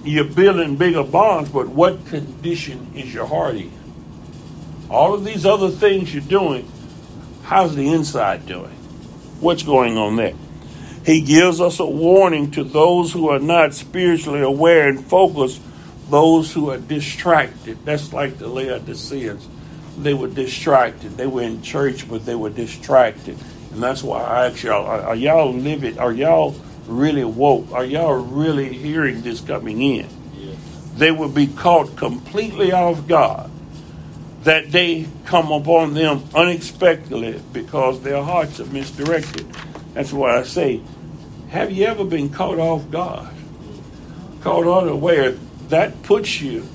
You're 0.02 0.24
building 0.24 0.74
bigger 0.74 1.04
bonds, 1.04 1.50
but 1.50 1.68
what 1.68 2.04
condition 2.06 2.90
is 2.96 3.14
your 3.14 3.26
heart 3.26 3.54
in? 3.54 3.70
all 4.90 5.14
of 5.14 5.24
these 5.24 5.46
other 5.46 5.70
things 5.70 6.12
you're 6.12 6.22
doing, 6.22 6.70
How's 7.44 7.74
the 7.74 7.92
inside 7.92 8.46
doing? 8.46 8.70
What's 9.40 9.64
going 9.64 9.96
on 9.96 10.14
there? 10.14 10.34
He 11.04 11.20
gives 11.20 11.60
us 11.60 11.80
a 11.80 11.86
warning 11.86 12.52
to 12.52 12.62
those 12.62 13.12
who 13.12 13.28
are 13.28 13.40
not 13.40 13.74
spiritually 13.74 14.40
aware 14.40 14.88
and 14.88 15.04
focused, 15.04 15.60
those 16.10 16.52
who 16.52 16.70
are 16.70 16.78
distracted. 16.78 17.84
That's 17.84 18.12
like 18.12 18.38
the 18.38 18.46
Laodiceans. 18.46 19.48
They 19.98 20.14
were 20.14 20.28
distracted. 20.28 21.16
They 21.16 21.26
were 21.26 21.42
in 21.42 21.62
church, 21.62 22.08
but 22.08 22.24
they 22.24 22.36
were 22.36 22.50
distracted. 22.50 23.36
And 23.72 23.82
that's 23.82 24.02
why 24.02 24.22
I 24.22 24.46
ask 24.46 24.62
y'all, 24.62 24.84
are, 24.86 25.00
are 25.00 25.16
y'all 25.16 25.52
living, 25.52 25.98
are 25.98 26.12
y'all 26.12 26.54
really 26.86 27.24
woke? 27.24 27.70
Are 27.72 27.84
y'all 27.84 28.14
really 28.14 28.72
hearing 28.72 29.22
this 29.22 29.40
coming 29.40 29.80
in? 29.80 30.08
They 30.96 31.12
will 31.12 31.28
be 31.28 31.46
caught 31.46 31.96
completely 31.96 32.72
off 32.72 33.06
guard. 33.06 33.50
That 34.42 34.70
day 34.70 35.06
come 35.24 35.52
upon 35.52 35.94
them 35.94 36.24
unexpectedly 36.34 37.40
because 37.52 38.02
their 38.02 38.22
hearts 38.22 38.58
are 38.58 38.66
misdirected. 38.66 39.46
That's 39.94 40.12
why 40.12 40.38
I 40.38 40.42
say, 40.42 40.80
have 41.50 41.70
you 41.70 41.86
ever 41.86 42.04
been 42.04 42.30
caught 42.30 42.58
off 42.58 42.90
guard? 42.90 43.28
Caught 44.40 44.66
unaware? 44.66 45.32
That 45.68 46.02
puts 46.02 46.40
you 46.40 46.66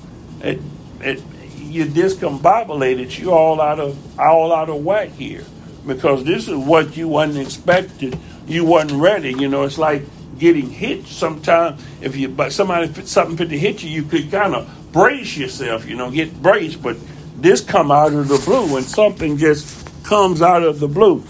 at, 0.42 0.58
at 1.02 1.18
you 1.56 1.84
discombobulated. 1.84 3.18
You 3.18 3.32
all 3.32 3.60
out 3.60 3.80
of 3.80 4.18
all 4.18 4.52
out 4.52 4.70
of 4.70 4.84
whack 4.84 5.10
here 5.10 5.44
because 5.86 6.24
this 6.24 6.48
is 6.48 6.56
what 6.56 6.96
you 6.96 7.08
wasn't 7.08 7.46
expected. 7.46 8.18
You 8.46 8.64
wasn't 8.64 9.00
ready. 9.00 9.32
You 9.32 9.48
know, 9.48 9.64
it's 9.64 9.78
like 9.78 10.02
getting 10.38 10.70
hit. 10.70 11.06
Sometimes 11.06 11.82
if 12.00 12.16
you 12.16 12.28
but 12.28 12.52
somebody 12.52 12.92
something 13.06 13.36
fit 13.36 13.48
to 13.50 13.58
hit 13.58 13.82
you, 13.82 13.90
you 13.90 14.02
could 14.02 14.30
kind 14.30 14.54
of 14.54 14.92
brace 14.92 15.36
yourself. 15.36 15.86
You 15.86 15.96
know, 15.96 16.10
get 16.10 16.42
braced. 16.42 16.82
But 16.82 16.96
this 17.36 17.60
come 17.60 17.90
out 17.90 18.12
of 18.12 18.28
the 18.28 18.38
blue 18.44 18.72
when 18.72 18.82
something 18.82 19.36
just 19.36 19.86
comes 20.04 20.42
out 20.42 20.62
of 20.62 20.80
the 20.80 20.88
blue. 20.88 21.24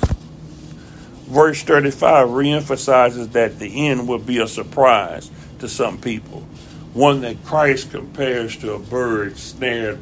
Verse 1.27 1.63
35 1.63 2.29
reemphasizes 2.29 3.33
that 3.33 3.59
the 3.59 3.89
end 3.89 4.07
will 4.07 4.19
be 4.19 4.39
a 4.39 4.47
surprise 4.47 5.31
to 5.59 5.69
some 5.69 5.99
people, 5.99 6.41
one 6.95 7.23
that 7.23 7.45
Christ 7.45 7.91
compares 7.91 8.57
to 8.59 8.75
a 8.75 8.79
bird 8.79 9.37
snared 9.37 9.99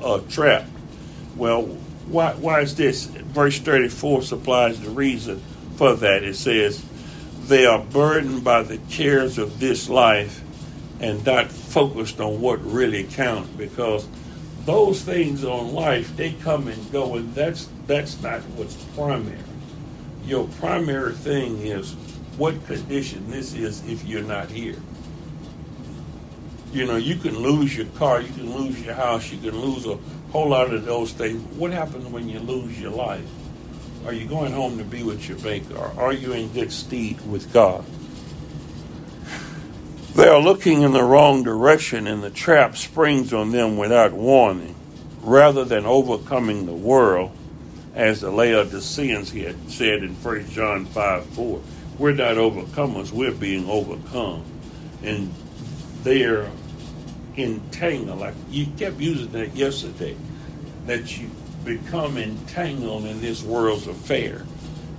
or 0.00 0.20
trapped. 0.20 0.70
Well, 1.36 1.76
why, 2.10 2.34
why 2.34 2.60
is 2.60 2.74
this? 2.74 3.06
Verse 3.06 3.58
34 3.58 4.22
supplies 4.22 4.80
the 4.80 4.90
reason 4.90 5.42
for 5.76 5.94
that. 5.94 6.22
It 6.22 6.36
says, 6.36 6.84
They 7.46 7.66
are 7.66 7.78
burdened 7.78 8.44
by 8.44 8.62
the 8.62 8.78
cares 8.90 9.38
of 9.38 9.60
this 9.60 9.88
life 9.88 10.42
and 11.00 11.24
not 11.24 11.50
focused 11.50 12.20
on 12.20 12.40
what 12.40 12.64
really 12.64 13.04
counts 13.04 13.50
because 13.50 14.08
those 14.64 15.02
things 15.02 15.44
on 15.44 15.72
life 15.72 16.14
they 16.16 16.32
come 16.32 16.68
and 16.68 16.92
go 16.92 17.14
and 17.14 17.34
that's 17.34 17.68
that's 17.86 18.20
not 18.20 18.40
what's 18.56 18.74
primary 18.94 19.38
your 20.24 20.46
primary 20.60 21.14
thing 21.14 21.58
is 21.58 21.94
what 22.36 22.66
condition 22.66 23.30
this 23.30 23.54
is 23.54 23.82
if 23.88 24.04
you're 24.04 24.22
not 24.22 24.50
here 24.50 24.76
you 26.72 26.84
know 26.84 26.96
you 26.96 27.16
can 27.16 27.38
lose 27.38 27.76
your 27.76 27.86
car 27.86 28.20
you 28.20 28.32
can 28.34 28.52
lose 28.54 28.84
your 28.84 28.94
house 28.94 29.32
you 29.32 29.38
can 29.38 29.58
lose 29.58 29.86
a 29.86 29.98
whole 30.32 30.48
lot 30.48 30.72
of 30.72 30.84
those 30.84 31.12
things 31.12 31.40
what 31.56 31.72
happens 31.72 32.06
when 32.06 32.28
you 32.28 32.38
lose 32.40 32.80
your 32.80 32.90
life 32.90 33.26
are 34.06 34.12
you 34.12 34.26
going 34.26 34.52
home 34.52 34.78
to 34.78 34.84
be 34.84 35.02
with 35.02 35.28
your 35.28 35.38
maker 35.38 35.76
or 35.76 35.92
are 35.98 36.12
you 36.12 36.32
in 36.32 36.48
good 36.52 36.72
stead 36.72 37.20
with 37.28 37.52
god 37.52 37.84
they 40.18 40.26
are 40.26 40.40
looking 40.40 40.82
in 40.82 40.90
the 40.90 41.04
wrong 41.04 41.44
direction, 41.44 42.08
and 42.08 42.24
the 42.24 42.30
trap 42.30 42.76
springs 42.76 43.32
on 43.32 43.52
them 43.52 43.76
without 43.76 44.12
warning. 44.12 44.74
Rather 45.22 45.64
than 45.64 45.86
overcoming 45.86 46.66
the 46.66 46.72
world, 46.72 47.30
as 47.94 48.20
the 48.22 48.32
Laodiceans 48.32 49.30
had 49.30 49.70
said 49.70 50.02
in 50.02 50.14
1 50.16 50.50
John 50.50 50.86
5 50.86 51.24
4, 51.24 51.60
we're 51.98 52.14
not 52.14 52.34
overcomers, 52.34 53.12
we're 53.12 53.30
being 53.30 53.70
overcome. 53.70 54.42
And 55.04 55.32
they're 56.02 56.50
entangled. 57.38 58.18
Like 58.18 58.34
you 58.50 58.66
kept 58.76 58.98
using 58.98 59.32
that 59.32 59.54
yesterday, 59.54 60.16
that 60.86 61.18
you 61.18 61.30
become 61.64 62.18
entangled 62.18 63.04
in 63.04 63.20
this 63.20 63.42
world's 63.42 63.86
affair. 63.86 64.44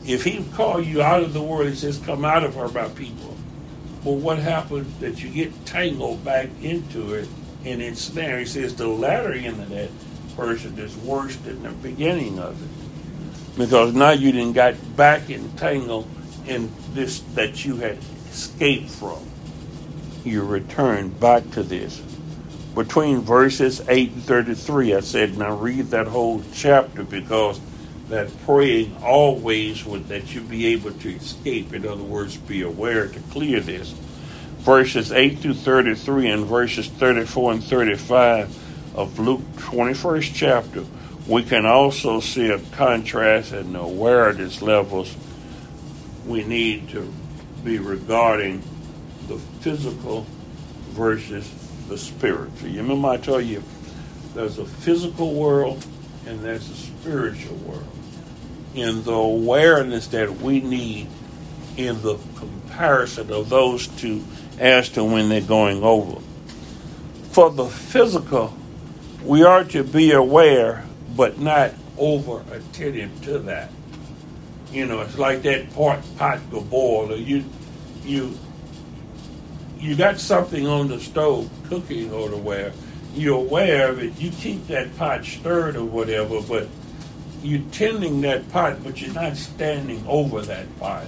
If 0.06 0.24
he 0.24 0.44
call 0.56 0.82
you 0.82 1.02
out 1.02 1.24
of 1.24 1.34
the 1.34 1.42
world, 1.42 1.68
he 1.68 1.76
says, 1.76 1.98
come 2.00 2.26
out 2.26 2.44
of 2.44 2.56
her 2.56 2.70
by 2.70 2.88
people. 2.90 3.36
Well, 4.04 4.16
what 4.16 4.40
happens 4.40 4.98
that 5.00 5.22
you 5.22 5.30
get 5.30 5.66
tangled 5.66 6.24
back 6.24 6.48
into 6.62 7.14
it 7.14 7.28
and 7.66 7.82
it's 7.82 8.08
there? 8.10 8.40
He 8.40 8.46
says 8.46 8.76
the 8.76 8.88
latter 8.88 9.34
end 9.34 9.62
of 9.62 9.70
that 9.70 9.90
person 10.36 10.78
is 10.80 10.96
worse 10.98 11.36
than 11.38 11.64
the 11.64 11.70
beginning 11.70 12.40
of 12.40 12.62
it. 12.62 13.58
Because 13.58 13.94
now 13.94 14.12
you 14.12 14.32
didn't 14.32 14.54
got 14.54 14.76
back 14.96 15.30
entangled 15.30 16.08
in 16.48 16.72
this 16.94 17.20
that 17.36 17.66
you 17.66 17.76
had 17.76 17.98
escaped 18.30 18.90
from. 18.90 19.20
You 20.24 20.44
return 20.44 21.10
back 21.10 21.50
to 21.52 21.64
this. 21.64 22.02
Between 22.80 23.20
verses 23.20 23.82
8 23.90 24.12
and 24.14 24.24
33, 24.24 24.96
I 24.96 25.02
said, 25.02 25.38
now 25.38 25.54
read 25.54 25.88
that 25.88 26.08
whole 26.08 26.42
chapter 26.54 27.04
because 27.04 27.60
that 28.08 28.30
praying 28.46 28.96
always 29.04 29.84
would 29.84 30.08
that 30.08 30.34
you 30.34 30.40
be 30.40 30.68
able 30.68 30.94
to 30.94 31.10
escape. 31.10 31.74
In 31.74 31.86
other 31.86 32.02
words, 32.02 32.38
be 32.38 32.62
aware 32.62 33.10
to 33.10 33.20
clear 33.32 33.60
this. 33.60 33.90
Verses 34.60 35.12
8 35.12 35.40
through 35.40 35.56
33 35.56 36.30
and 36.30 36.46
verses 36.46 36.88
34 36.88 37.52
and 37.52 37.64
35 37.66 38.96
of 38.96 39.20
Luke 39.20 39.42
21st 39.58 40.32
chapter, 40.34 40.86
we 41.28 41.44
can 41.44 41.66
also 41.66 42.22
see 42.22 42.48
a 42.48 42.60
contrast 42.60 43.52
in 43.52 43.74
the 43.74 43.82
awareness 43.82 44.62
levels 44.62 45.14
we 46.26 46.46
need 46.46 46.88
to 46.92 47.14
be 47.62 47.78
regarding 47.78 48.64
the 49.28 49.38
physical 49.60 50.26
versus 50.92 51.69
the 51.90 51.98
spiritual. 51.98 52.70
You 52.70 52.82
remember 52.82 53.10
I 53.10 53.18
told 53.18 53.44
you 53.44 53.64
there's 54.34 54.58
a 54.60 54.66
physical 54.66 55.34
world 55.34 55.86
and 56.26 56.40
there's 56.40 56.70
a 56.70 56.76
spiritual 56.76 57.58
world 57.58 57.88
in 58.76 59.04
the 59.04 59.12
awareness 59.14 60.08
that 60.08 60.38
we 60.38 60.62
need 60.62 61.08
in 61.76 62.02
the 62.02 62.18
comparison 62.36 63.32
of 63.34 63.50
those 63.50 63.88
two 63.88 64.24
as 64.60 64.90
to 64.90 65.04
when 65.04 65.30
they're 65.30 65.42
going 65.42 65.84
over. 65.84 66.22
For 67.32 67.50
the 67.50 67.66
physical, 67.66 68.56
we 69.24 69.44
are 69.44 69.64
to 69.66 69.84
be 69.84 70.12
aware, 70.12 70.86
but 71.16 71.40
not 71.40 71.74
over 71.98 72.44
attentive 72.52 73.24
to 73.24 73.40
that. 73.40 73.72
You 74.72 74.86
know, 74.86 75.02
it's 75.02 75.18
like 75.18 75.42
that 75.44 75.74
pot 75.74 76.04
pot 76.18 76.40
to 76.52 76.62
boiler. 76.62 77.16
you 77.16 77.44
you 78.04 78.38
you 79.80 79.96
got 79.96 80.20
something 80.20 80.68
on 80.68 80.90
the 80.90 81.00
stove 81.00 81.50
cooking 81.70 82.12
or 82.12 82.30
where 82.30 82.74
you're 83.16 83.38
aware 83.38 83.90
of 83.90 84.00
it, 84.00 84.20
you 84.20 84.32
keep 84.32 84.68
that 84.68 84.96
pot 84.98 85.26
stirred 85.26 85.76
or 85.76 85.86
whatever, 85.86 86.42
but 86.42 86.68
you're 87.42 87.62
tending 87.72 88.22
that 88.22 88.50
pot, 88.50 88.84
but 88.84 89.02
you're 89.02 89.14
not 89.14 89.36
standing 89.36 90.04
over 90.08 90.42
that 90.42 90.80
pot. 90.80 91.08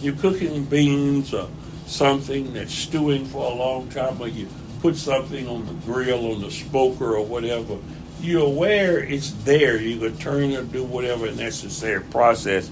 You're 0.00 0.16
cooking 0.16 0.64
beans 0.64 1.32
or 1.32 1.48
something 1.86 2.52
that's 2.52 2.74
stewing 2.74 3.24
for 3.26 3.50
a 3.50 3.54
long 3.54 3.88
time, 3.88 4.20
or 4.20 4.28
you 4.28 4.48
put 4.82 4.96
something 4.96 5.48
on 5.48 5.66
the 5.66 5.72
grill, 5.86 6.32
on 6.32 6.42
the 6.42 6.50
smoker, 6.50 7.16
or 7.16 7.24
whatever. 7.24 7.78
You're 8.20 8.46
aware 8.46 8.98
it's 8.98 9.30
there. 9.44 9.80
You 9.80 9.98
can 9.98 10.18
turn 10.18 10.52
or 10.54 10.64
do 10.64 10.84
whatever 10.84 11.30
necessary 11.32 12.02
process, 12.02 12.70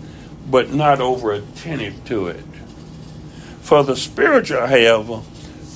but 0.51 0.73
not 0.73 1.01
over 1.01 1.33
attentive 1.33 2.05
to 2.07 2.29
it. 2.29 2.45
For 3.61 3.83
the 3.83 3.97
spiritual, 3.97 4.67
however, 4.67 5.23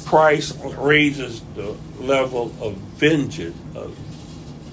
Christ 0.08 0.58
raises 0.62 1.42
the 1.54 1.76
level 2.00 2.52
of 2.60 2.74
vengeance, 2.96 3.56
of 3.76 3.90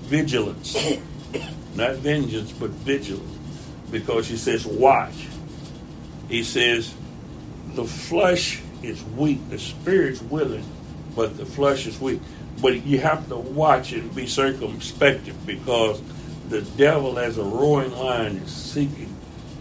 vigilance 0.06 0.76
not 1.76 1.96
vengeance, 1.96 2.52
but 2.54 2.70
vigilance. 2.70 3.38
Because 3.92 4.28
he 4.28 4.38
says, 4.38 4.66
watch. 4.66 5.28
He 6.30 6.44
says, 6.44 6.94
the 7.74 7.86
flesh 7.86 8.62
is 8.82 9.04
weak, 9.18 9.50
the 9.50 9.60
spirit's 9.60 10.22
willing, 10.22 10.66
but 11.16 11.38
the 11.38 11.46
flesh 11.46 11.86
is 11.86 12.00
weak. 12.00 12.22
But 12.62 12.86
you 12.86 13.00
have 13.00 13.28
to 13.28 13.36
watch 13.36 13.92
and 13.92 14.14
be 14.16 14.28
circumspect 14.28 15.30
because 15.46 16.02
the 16.48 16.62
devil, 16.62 17.20
as 17.20 17.38
a 17.38 17.44
roaring 17.44 17.92
lion, 17.92 18.38
is 18.38 18.52
seeking 18.52 19.14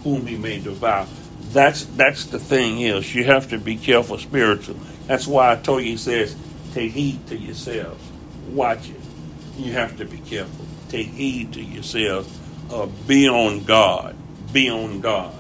whom 0.05 0.27
he 0.27 0.37
may 0.37 0.61
devour. 0.61 1.09
That's 1.55 1.85
that's 1.87 2.27
the 2.27 2.39
thing 2.39 2.81
is 2.83 3.15
you 3.15 3.25
have 3.25 3.49
to 3.49 3.59
be 3.59 3.77
careful 3.77 4.19
spiritual. 4.19 4.77
That's 5.07 5.27
why 5.27 5.53
I 5.53 5.57
told 5.57 5.83
you 5.83 5.93
he 5.93 5.97
says, 5.97 6.37
take 6.75 6.93
heed 6.93 7.27
to 7.29 7.37
yourselves. 7.37 8.05
Watch 8.51 8.91
it. 8.91 9.01
You 9.57 9.73
have 9.73 9.97
to 9.97 10.05
be 10.05 10.19
careful 10.19 10.67
take 10.95 11.09
heed 11.09 11.53
to 11.55 11.63
yourselves. 11.63 12.39
Uh, 12.71 12.87
be 13.07 13.29
on 13.29 13.65
God. 13.65 14.15
Be 14.53 14.71
on 14.71 15.01
God. 15.01 15.35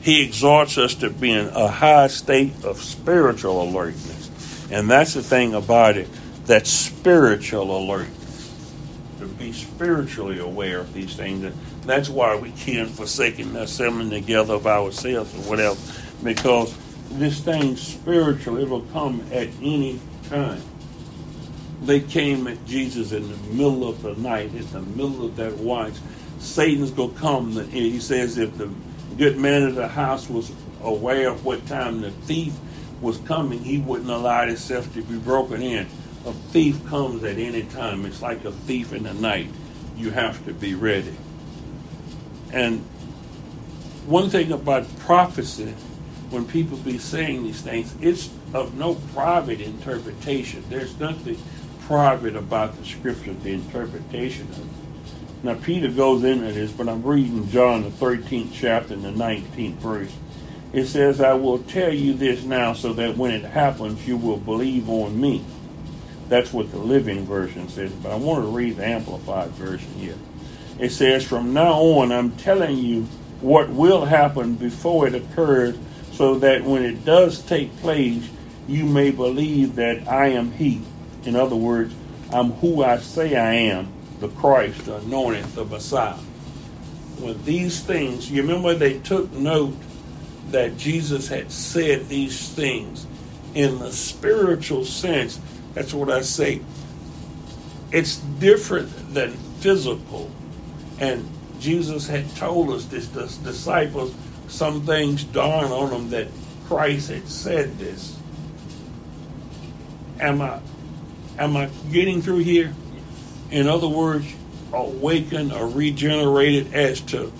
He 0.00 0.24
exhorts 0.24 0.78
us 0.78 0.94
to 0.96 1.10
be 1.10 1.32
in 1.32 1.48
a 1.48 1.68
high 1.68 2.06
state 2.06 2.64
of 2.64 2.82
spiritual 2.82 3.62
alertness. 3.62 4.30
And 4.70 4.90
that's 4.90 5.14
the 5.14 5.22
thing 5.22 5.54
about 5.54 5.96
it 5.96 6.08
that 6.46 6.66
spiritual 6.66 7.76
alertness. 7.76 8.52
to 9.18 9.26
be 9.26 9.52
spiritually 9.52 10.38
aware 10.38 10.80
of 10.80 10.92
these 10.92 11.14
things. 11.16 11.54
And 11.84 11.90
that's 11.90 12.08
why 12.08 12.34
we 12.34 12.50
can't 12.52 12.88
forsake 12.88 13.38
assembling 13.38 14.08
together 14.08 14.54
of 14.54 14.66
ourselves 14.66 15.34
or 15.34 15.50
whatever, 15.50 15.78
because 16.22 16.74
this 17.10 17.40
thing 17.40 17.76
spiritual, 17.76 18.56
it 18.56 18.70
will 18.70 18.86
come 18.94 19.20
at 19.30 19.48
any 19.60 20.00
time. 20.30 20.62
They 21.82 22.00
came 22.00 22.46
at 22.46 22.64
Jesus 22.64 23.12
in 23.12 23.30
the 23.30 23.36
middle 23.52 23.86
of 23.86 24.00
the 24.00 24.14
night, 24.14 24.54
in 24.54 24.66
the 24.72 24.80
middle 24.80 25.26
of 25.26 25.36
that 25.36 25.58
watch. 25.58 25.92
Satan's 26.38 26.90
going 26.90 27.12
to 27.12 27.20
come. 27.20 27.52
He 27.68 28.00
says 28.00 28.38
if 28.38 28.56
the 28.56 28.70
good 29.18 29.36
man 29.36 29.64
of 29.64 29.74
the 29.74 29.86
house 29.86 30.30
was 30.30 30.52
aware 30.82 31.28
of 31.28 31.44
what 31.44 31.66
time 31.66 32.00
the 32.00 32.12
thief 32.12 32.54
was 33.02 33.18
coming, 33.18 33.62
he 33.62 33.76
wouldn't 33.76 34.08
allow 34.08 34.46
himself 34.46 34.90
to 34.94 35.02
be 35.02 35.18
broken 35.18 35.60
in. 35.60 35.86
A 36.24 36.32
thief 36.32 36.82
comes 36.86 37.22
at 37.24 37.36
any 37.36 37.64
time. 37.64 38.06
It's 38.06 38.22
like 38.22 38.42
a 38.46 38.52
thief 38.52 38.94
in 38.94 39.02
the 39.02 39.12
night. 39.12 39.48
You 39.98 40.12
have 40.12 40.42
to 40.46 40.54
be 40.54 40.74
ready. 40.74 41.14
And 42.54 42.80
one 44.06 44.30
thing 44.30 44.52
about 44.52 44.86
prophecy, 45.00 45.74
when 46.30 46.46
people 46.46 46.78
be 46.78 46.98
saying 46.98 47.42
these 47.42 47.60
things, 47.60 47.94
it's 48.00 48.30
of 48.54 48.74
no 48.74 48.94
private 49.12 49.60
interpretation. 49.60 50.62
There's 50.70 50.98
nothing 51.00 51.36
private 51.80 52.36
about 52.36 52.78
the 52.78 52.84
scripture, 52.84 53.32
the 53.32 53.52
interpretation 53.52 54.48
of 54.50 54.60
it. 54.60 54.66
Now, 55.42 55.54
Peter 55.54 55.88
goes 55.88 56.22
into 56.22 56.52
this, 56.52 56.70
but 56.70 56.88
I'm 56.88 57.02
reading 57.02 57.50
John, 57.50 57.82
the 57.82 57.90
13th 57.90 58.50
chapter, 58.52 58.94
and 58.94 59.04
the 59.04 59.10
19th 59.10 59.74
verse. 59.74 60.12
It 60.72 60.86
says, 60.86 61.20
I 61.20 61.34
will 61.34 61.58
tell 61.58 61.92
you 61.92 62.14
this 62.14 62.44
now 62.44 62.72
so 62.72 62.92
that 62.94 63.16
when 63.16 63.32
it 63.32 63.44
happens, 63.44 64.06
you 64.06 64.16
will 64.16 64.38
believe 64.38 64.88
on 64.88 65.20
me. 65.20 65.44
That's 66.28 66.52
what 66.52 66.70
the 66.70 66.78
Living 66.78 67.26
Version 67.26 67.68
says, 67.68 67.92
but 67.92 68.10
I 68.12 68.16
want 68.16 68.44
to 68.44 68.48
read 68.48 68.76
the 68.76 68.86
Amplified 68.86 69.50
Version 69.50 69.92
here. 69.94 70.16
It 70.78 70.90
says, 70.90 71.24
From 71.24 71.52
now 71.52 71.74
on, 71.74 72.12
I'm 72.12 72.32
telling 72.32 72.78
you 72.78 73.02
what 73.40 73.68
will 73.68 74.04
happen 74.04 74.54
before 74.54 75.06
it 75.06 75.14
occurs, 75.14 75.76
so 76.12 76.38
that 76.38 76.64
when 76.64 76.84
it 76.84 77.04
does 77.04 77.42
take 77.42 77.76
place, 77.78 78.28
you 78.66 78.84
may 78.84 79.10
believe 79.10 79.76
that 79.76 80.08
I 80.08 80.28
am 80.28 80.52
He. 80.52 80.82
In 81.24 81.36
other 81.36 81.56
words, 81.56 81.94
I'm 82.32 82.52
who 82.52 82.82
I 82.82 82.98
say 82.98 83.36
I 83.36 83.54
am, 83.54 83.92
the 84.20 84.28
Christ, 84.28 84.86
the 84.86 84.96
anointed, 84.96 85.44
the 85.54 85.64
Messiah. 85.64 86.14
When 87.18 87.42
these 87.44 87.80
things, 87.80 88.30
you 88.30 88.42
remember 88.42 88.74
they 88.74 88.98
took 88.98 89.32
note 89.32 89.76
that 90.50 90.76
Jesus 90.76 91.28
had 91.28 91.50
said 91.50 92.08
these 92.08 92.48
things 92.50 93.06
in 93.54 93.78
the 93.78 93.92
spiritual 93.92 94.84
sense. 94.84 95.40
That's 95.74 95.94
what 95.94 96.10
I 96.10 96.22
say. 96.22 96.60
It's 97.92 98.16
different 98.16 99.14
than 99.14 99.32
physical. 99.60 100.30
And 100.98 101.28
Jesus 101.60 102.06
had 102.06 102.34
told 102.36 102.70
us 102.70 102.84
this, 102.86 103.08
the 103.08 103.26
disciples, 103.42 104.14
some 104.48 104.84
things 104.86 105.24
dawned 105.24 105.72
on 105.72 105.90
them 105.90 106.10
that 106.10 106.28
Christ 106.66 107.10
had 107.10 107.28
said 107.28 107.78
this. 107.78 108.18
Am 110.20 110.40
I 110.40 110.60
Am 111.38 111.56
I 111.56 111.68
getting 111.90 112.22
through 112.22 112.38
here? 112.38 112.72
In 113.50 113.66
other 113.66 113.88
words, 113.88 114.32
awakened 114.72 115.52
or 115.52 115.68
regenerated 115.68 116.72
as 116.74 117.00
to 117.00 117.32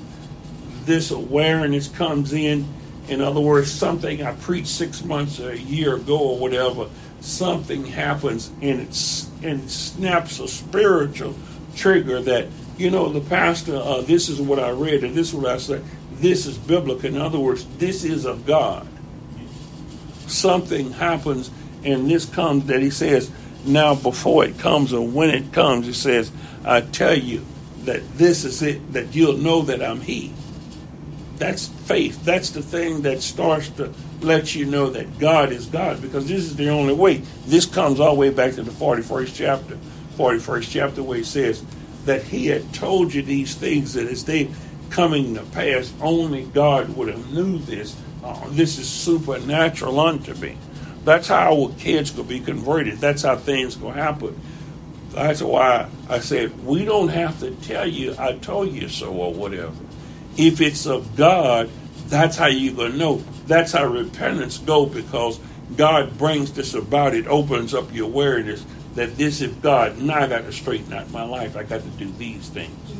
this 0.84 1.10
awareness 1.10 1.88
comes 1.88 2.32
in. 2.32 2.66
In 3.08 3.20
other 3.20 3.40
words, 3.40 3.70
something 3.70 4.22
I 4.22 4.32
preached 4.32 4.68
six 4.68 5.04
months 5.04 5.38
or 5.38 5.50
a 5.50 5.56
year 5.56 5.96
ago 5.96 6.18
or 6.18 6.38
whatever, 6.38 6.88
something 7.20 7.84
happens 7.84 8.50
and 8.60 8.80
it's 8.80 9.28
and 9.42 9.62
it 9.62 9.70
snaps 9.70 10.40
a 10.40 10.48
spiritual 10.48 11.34
trigger 11.76 12.20
that 12.22 12.48
you 12.76 12.90
know 12.90 13.08
the 13.08 13.20
pastor. 13.20 13.76
Uh, 13.76 14.00
this 14.00 14.28
is 14.28 14.40
what 14.40 14.58
I 14.58 14.70
read 14.70 15.04
and 15.04 15.14
this 15.14 15.28
is 15.28 15.34
what 15.34 15.50
I 15.50 15.58
said. 15.58 15.84
This 16.12 16.46
is 16.46 16.58
biblical. 16.58 17.06
In 17.06 17.20
other 17.20 17.38
words, 17.38 17.66
this 17.78 18.04
is 18.04 18.24
of 18.24 18.46
God. 18.46 18.86
Something 20.26 20.92
happens 20.92 21.50
and 21.84 22.10
this 22.10 22.24
comes 22.24 22.66
that 22.66 22.80
he 22.80 22.90
says 22.90 23.30
now 23.64 23.94
before 23.94 24.44
it 24.44 24.58
comes 24.58 24.92
or 24.92 25.06
when 25.06 25.30
it 25.30 25.52
comes, 25.52 25.86
he 25.86 25.92
says, 25.92 26.30
I 26.64 26.80
tell 26.80 27.16
you 27.16 27.44
that 27.84 28.16
this 28.16 28.44
is 28.44 28.62
it, 28.62 28.92
that 28.92 29.14
you'll 29.14 29.36
know 29.36 29.62
that 29.62 29.82
I'm 29.82 30.00
He. 30.00 30.32
That's 31.36 31.66
faith. 31.66 32.24
That's 32.24 32.50
the 32.50 32.62
thing 32.62 33.02
that 33.02 33.20
starts 33.20 33.68
to 33.70 33.92
let 34.20 34.54
you 34.54 34.64
know 34.64 34.90
that 34.90 35.18
God 35.18 35.52
is 35.52 35.66
God 35.66 36.00
because 36.00 36.28
this 36.28 36.42
is 36.42 36.56
the 36.56 36.68
only 36.68 36.94
way. 36.94 37.22
This 37.46 37.66
comes 37.66 38.00
all 38.00 38.14
the 38.14 38.20
way 38.20 38.30
back 38.30 38.54
to 38.54 38.62
the 38.62 38.70
41st 38.70 39.34
chapter, 39.34 39.78
41st 40.16 40.70
chapter, 40.70 41.02
where 41.02 41.18
He 41.18 41.24
says 41.24 41.64
that 42.06 42.24
He 42.24 42.46
had 42.46 42.72
told 42.72 43.14
you 43.14 43.22
these 43.22 43.54
things 43.54 43.94
that 43.94 44.06
as 44.06 44.24
they 44.24 44.50
coming 44.90 45.34
to 45.34 45.42
pass, 45.42 45.92
only 46.00 46.44
God 46.44 46.96
would 46.96 47.08
have 47.08 47.32
knew 47.32 47.58
this. 47.58 47.96
Uh, 48.22 48.48
this 48.50 48.78
is 48.78 48.88
supernatural 48.88 49.98
unto 49.98 50.34
me. 50.34 50.56
That's 51.04 51.28
how 51.28 51.52
our 51.52 51.74
kids 51.74 52.12
to 52.12 52.22
be 52.22 52.40
converted. 52.40 52.98
That's 52.98 53.22
how 53.22 53.36
things 53.36 53.76
to 53.76 53.88
happen. 53.88 54.40
That's 55.10 55.42
why 55.42 55.88
I 56.08 56.20
said 56.20 56.64
we 56.64 56.84
don't 56.84 57.08
have 57.08 57.38
to 57.40 57.50
tell 57.56 57.86
you 57.86 58.16
I 58.18 58.32
told 58.38 58.72
you 58.72 58.88
so 58.88 59.12
or 59.12 59.32
whatever. 59.32 59.74
If 60.36 60.60
it's 60.60 60.86
of 60.86 61.14
God, 61.16 61.70
that's 62.06 62.36
how 62.36 62.46
you're 62.46 62.90
to 62.90 62.96
know. 62.96 63.22
That's 63.46 63.72
how 63.72 63.86
repentance 63.86 64.58
go 64.58 64.86
because 64.86 65.38
God 65.76 66.18
brings 66.18 66.52
this 66.52 66.74
about. 66.74 67.14
It 67.14 67.26
opens 67.26 67.74
up 67.74 67.92
your 67.94 68.06
awareness 68.06 68.64
that 68.94 69.16
this 69.16 69.40
is 69.40 69.52
God. 69.56 69.98
Now 69.98 70.20
I 70.20 70.26
got 70.26 70.42
to 70.42 70.52
straighten 70.52 70.92
out 70.92 71.10
my 71.10 71.24
life. 71.24 71.56
I 71.56 71.62
got 71.64 71.82
to 71.82 71.88
do 71.88 72.10
these 72.12 72.48
things. 72.48 72.90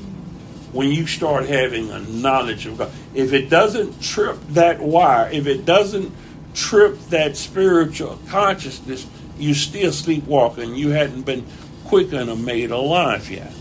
When 0.72 0.90
you 0.90 1.06
start 1.06 1.46
having 1.46 1.90
a 1.90 2.00
knowledge 2.00 2.66
of 2.66 2.78
God, 2.78 2.90
if 3.14 3.32
it 3.32 3.48
doesn't 3.48 4.02
trip 4.02 4.38
that 4.50 4.80
wire, 4.80 5.30
if 5.30 5.46
it 5.46 5.64
doesn't 5.64 6.12
trip 6.54 6.98
that 7.10 7.36
spiritual 7.36 8.18
consciousness, 8.28 9.06
you 9.38 9.54
still 9.54 9.92
sleepwalking. 9.92 10.74
You 10.74 10.90
hadn't 10.90 11.22
been 11.22 11.46
quickened 11.84 12.30
or 12.30 12.36
made 12.36 12.70
alive 12.70 13.30
yet. 13.30 13.52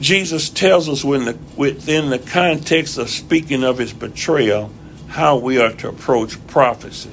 Jesus 0.00 0.50
tells 0.50 0.88
us 0.88 1.02
the, 1.02 1.38
within 1.56 2.10
the 2.10 2.18
context 2.18 2.98
of 2.98 3.08
speaking 3.08 3.64
of 3.64 3.78
his 3.78 3.92
betrayal 3.92 4.70
how 5.08 5.36
we 5.36 5.58
are 5.58 5.72
to 5.72 5.88
approach 5.88 6.44
prophecy. 6.46 7.10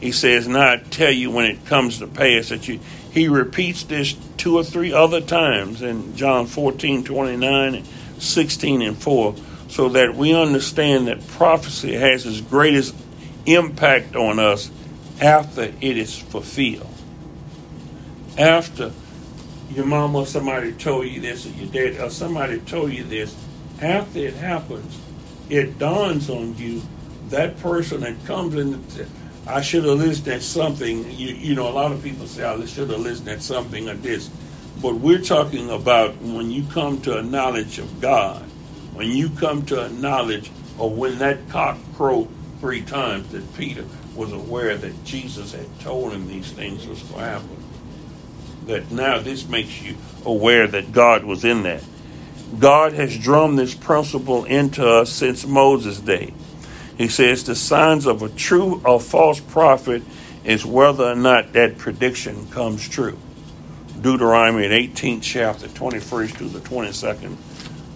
He 0.00 0.12
says, 0.12 0.48
Now 0.48 0.72
I 0.72 0.76
tell 0.78 1.10
you 1.10 1.30
when 1.30 1.46
it 1.46 1.66
comes 1.66 1.98
to 1.98 2.06
pass 2.06 2.48
that 2.48 2.66
you. 2.66 2.80
He 3.12 3.28
repeats 3.28 3.84
this 3.84 4.14
two 4.36 4.56
or 4.56 4.64
three 4.64 4.92
other 4.92 5.20
times 5.20 5.82
in 5.82 6.16
John 6.16 6.46
14, 6.46 7.04
29, 7.04 7.74
and 7.74 7.86
16 8.18 8.82
and 8.82 8.96
4 8.96 9.34
so 9.68 9.88
that 9.90 10.14
we 10.14 10.34
understand 10.34 11.08
that 11.08 11.26
prophecy 11.28 11.94
has 11.94 12.26
its 12.26 12.40
greatest 12.40 12.94
impact 13.46 14.16
on 14.16 14.38
us 14.38 14.70
after 15.20 15.62
it 15.62 15.96
is 15.96 16.18
fulfilled. 16.18 16.86
After 18.38 18.92
your 19.70 19.86
mama 19.86 20.20
or 20.20 20.26
somebody 20.26 20.72
told 20.72 21.06
you 21.06 21.20
this, 21.20 21.46
or 21.46 21.50
your 21.50 21.68
dad 21.68 22.00
or 22.00 22.10
somebody 22.10 22.58
told 22.60 22.92
you 22.92 23.04
this, 23.04 23.36
after 23.80 24.18
it 24.18 24.34
happens, 24.34 24.98
it 25.48 25.78
dawns 25.78 26.30
on 26.30 26.56
you 26.56 26.82
that 27.28 27.58
person 27.60 28.00
that 28.00 28.24
comes 28.24 28.54
in. 28.54 28.84
I 29.46 29.60
should 29.62 29.84
have 29.84 29.98
listened 29.98 30.28
at 30.28 30.42
something. 30.42 31.10
You, 31.10 31.34
you 31.34 31.54
know, 31.54 31.68
a 31.68 31.72
lot 31.72 31.92
of 31.92 32.02
people 32.02 32.26
say, 32.26 32.44
I 32.44 32.64
should 32.66 32.90
have 32.90 33.00
listened 33.00 33.28
at 33.28 33.42
something 33.42 33.88
or 33.88 33.94
this. 33.94 34.30
But 34.80 34.94
we're 34.94 35.20
talking 35.20 35.70
about 35.70 36.16
when 36.22 36.50
you 36.50 36.64
come 36.72 37.00
to 37.02 37.18
a 37.18 37.22
knowledge 37.22 37.78
of 37.78 38.00
God 38.00 38.44
when 39.00 39.12
you 39.12 39.30
come 39.30 39.64
to 39.66 39.84
a 39.84 39.88
knowledge 39.88 40.50
of 40.78 40.92
when 40.92 41.18
that 41.18 41.48
cock 41.48 41.78
crowed 41.96 42.28
three 42.60 42.82
times, 42.82 43.28
that 43.28 43.54
Peter 43.56 43.84
was 44.14 44.32
aware 44.32 44.76
that 44.76 45.04
Jesus 45.04 45.52
had 45.52 45.80
told 45.80 46.12
him 46.12 46.28
these 46.28 46.52
things 46.52 46.86
was 46.86 47.02
going 47.04 47.20
to 47.20 47.26
happen. 47.26 47.64
That 48.66 48.90
now 48.90 49.18
this 49.18 49.48
makes 49.48 49.80
you 49.80 49.96
aware 50.26 50.66
that 50.66 50.92
God 50.92 51.24
was 51.24 51.44
in 51.44 51.62
that. 51.62 51.82
God 52.58 52.92
has 52.92 53.16
drummed 53.16 53.58
this 53.58 53.74
principle 53.74 54.44
into 54.44 54.86
us 54.86 55.10
since 55.10 55.46
Moses' 55.46 56.00
day. 56.00 56.34
He 57.00 57.08
says 57.08 57.44
the 57.44 57.54
signs 57.54 58.04
of 58.04 58.20
a 58.20 58.28
true 58.28 58.82
or 58.84 59.00
false 59.00 59.40
prophet 59.40 60.02
is 60.44 60.66
whether 60.66 61.04
or 61.04 61.14
not 61.16 61.54
that 61.54 61.78
prediction 61.78 62.46
comes 62.50 62.86
true. 62.86 63.18
Deuteronomy 63.98 64.68
18th 64.68 65.22
chapter, 65.22 65.66
21st 65.66 66.36
to 66.36 66.44
the 66.44 66.58
22nd 66.58 67.36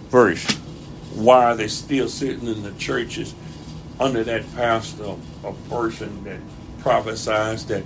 verse 0.09 0.43
why 1.13 1.45
are 1.45 1.55
they 1.55 1.67
still 1.67 2.09
sitting 2.09 2.47
in 2.47 2.63
the 2.63 2.71
churches 2.79 3.35
under 3.99 4.23
that 4.23 4.51
pastor, 4.55 5.13
a 5.43 5.53
person 5.69 6.23
that 6.23 6.39
prophesied 6.79 7.59
that 7.59 7.83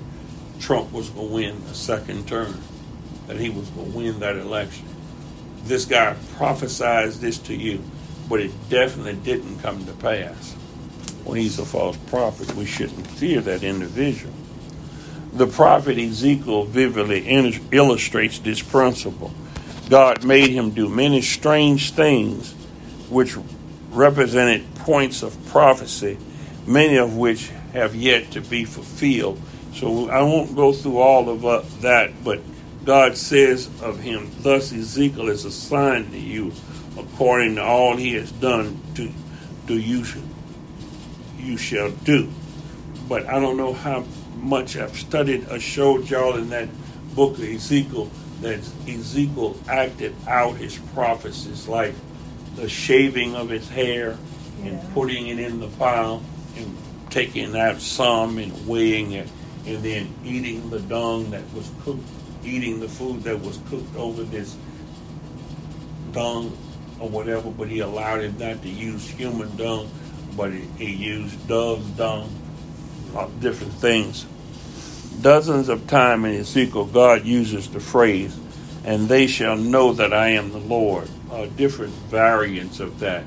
Trump 0.62 0.90
was 0.94 1.10
going 1.10 1.28
to 1.28 1.34
win 1.34 1.56
a 1.70 1.74
second 1.74 2.30
term, 2.30 2.62
that 3.28 3.38
he 3.38 3.50
was 3.50 3.68
going 3.72 3.92
to 3.92 3.98
win 3.98 4.20
that 4.22 4.38
election. 4.38 4.86
This 5.66 5.84
guy 5.84 6.16
prophesied 6.38 7.12
this 7.16 7.40
to 7.40 7.54
you, 7.54 7.84
but 8.30 8.40
it 8.40 8.52
definitely 8.70 9.16
didn't 9.16 9.60
come 9.60 9.86
to 9.86 9.92
pass. 9.92 10.56
Well, 11.30 11.36
he's 11.36 11.60
a 11.60 11.66
false 11.66 11.96
prophet. 12.08 12.56
We 12.56 12.66
shouldn't 12.66 13.06
fear 13.06 13.40
that 13.42 13.62
individual. 13.62 14.34
The 15.32 15.46
prophet 15.46 16.00
Ezekiel 16.00 16.64
vividly 16.64 17.30
illustrates 17.72 18.40
this 18.40 18.64
principle. 18.64 19.32
God 19.92 20.24
made 20.26 20.50
him 20.50 20.72
do 20.72 20.90
many 20.90 21.22
strange 21.22 21.92
things 21.92 22.54
which 23.12 23.38
represented 23.92 24.74
points 24.74 25.22
of 25.22 25.38
prophecy, 25.50 26.18
many 26.66 26.98
of 26.98 27.16
which 27.16 27.52
have 27.74 27.94
yet 27.94 28.32
to 28.32 28.42
be 28.42 28.66
fulfilled. 28.66 29.40
So 29.76 30.10
I 30.10 30.24
won't 30.24 30.56
go 30.56 30.74
through 30.74 30.98
all 30.98 31.30
of 31.30 31.46
uh, 31.46 31.62
that, 31.82 32.24
but 32.24 32.40
God 32.86 33.16
says 33.16 33.70
of 33.84 34.00
him, 34.00 34.32
Thus 34.40 34.74
Ezekiel 34.74 35.30
is 35.30 35.46
assigned 35.46 36.12
to 36.12 36.20
you 36.20 36.54
according 36.98 37.58
to 37.58 37.64
all 37.64 37.96
he 37.98 38.16
has 38.16 38.32
done 38.32 38.82
to, 38.96 39.12
to 39.68 39.78
you, 39.78 40.04
you 41.40 41.58
shall 41.58 41.92
do. 41.92 42.30
But 43.08 43.28
I 43.28 43.40
don't 43.40 43.58
know 43.58 43.74
how 43.74 44.06
much 44.38 44.78
I've 44.78 44.98
studied 44.98 45.50
or 45.50 45.60
showed 45.60 46.10
y'all 46.10 46.38
in 46.38 46.50
that 46.50 46.70
book 47.16 47.38
of 47.38 47.44
Ezekiel 47.44 48.10
that 48.42 48.60
Ezekiel 48.88 49.58
acted 49.68 50.16
out 50.28 50.56
his 50.56 50.78
prophecies 50.94 51.68
like 51.68 51.94
the 52.56 52.70
shaving 52.70 53.36
of 53.36 53.50
his 53.50 53.68
hair 53.70 54.18
and 54.64 54.74
yeah. 54.74 54.90
putting 54.94 55.28
it 55.28 55.40
in 55.40 55.60
the 55.60 55.68
pile 55.68 56.24
and 56.56 56.78
taking 57.10 57.56
out 57.56 57.82
some 57.82 58.38
and 58.38 58.68
weighing 58.68 59.14
it 59.14 59.28
and 59.66 59.84
then 59.84 60.14
eating 60.24 60.70
the 60.70 60.80
dung 60.80 61.30
that 61.32 61.44
was 61.54 61.70
cooked, 61.84 62.04
eating 62.44 62.80
the 62.80 62.88
food 62.88 63.24
that 63.24 63.40
was 63.40 63.60
cooked 63.70 63.96
over 63.96 64.24
this 64.24 64.56
dung 66.12 66.58
or 67.00 67.10
whatever, 67.10 67.50
but 67.52 67.68
he 67.68 67.80
allowed 67.80 68.22
him 68.22 68.38
not 68.38 68.62
to 68.62 68.70
use 68.70 69.08
human 69.10 69.56
dung, 69.58 69.90
but 70.36 70.52
he, 70.52 70.62
he 70.78 70.94
used 70.94 71.48
dove's 71.48 71.88
dung, 71.92 72.30
different 73.40 73.74
things. 73.74 74.26
Dozens 75.22 75.70
of 75.70 75.88
times 75.88 76.26
in 76.26 76.36
Ezekiel, 76.36 76.86
God 76.86 77.26
uses 77.26 77.70
the 77.70 77.80
phrase, 77.80 78.38
and 78.86 79.10
they 79.10 79.28
shall 79.28 79.58
know 79.58 79.94
that 79.94 80.14
I 80.14 80.30
am 80.30 80.52
the 80.52 80.60
Lord. 80.60 81.10
Uh, 81.32 81.46
different 81.46 81.94
variants 81.94 82.80
of 82.80 83.00
that. 83.00 83.24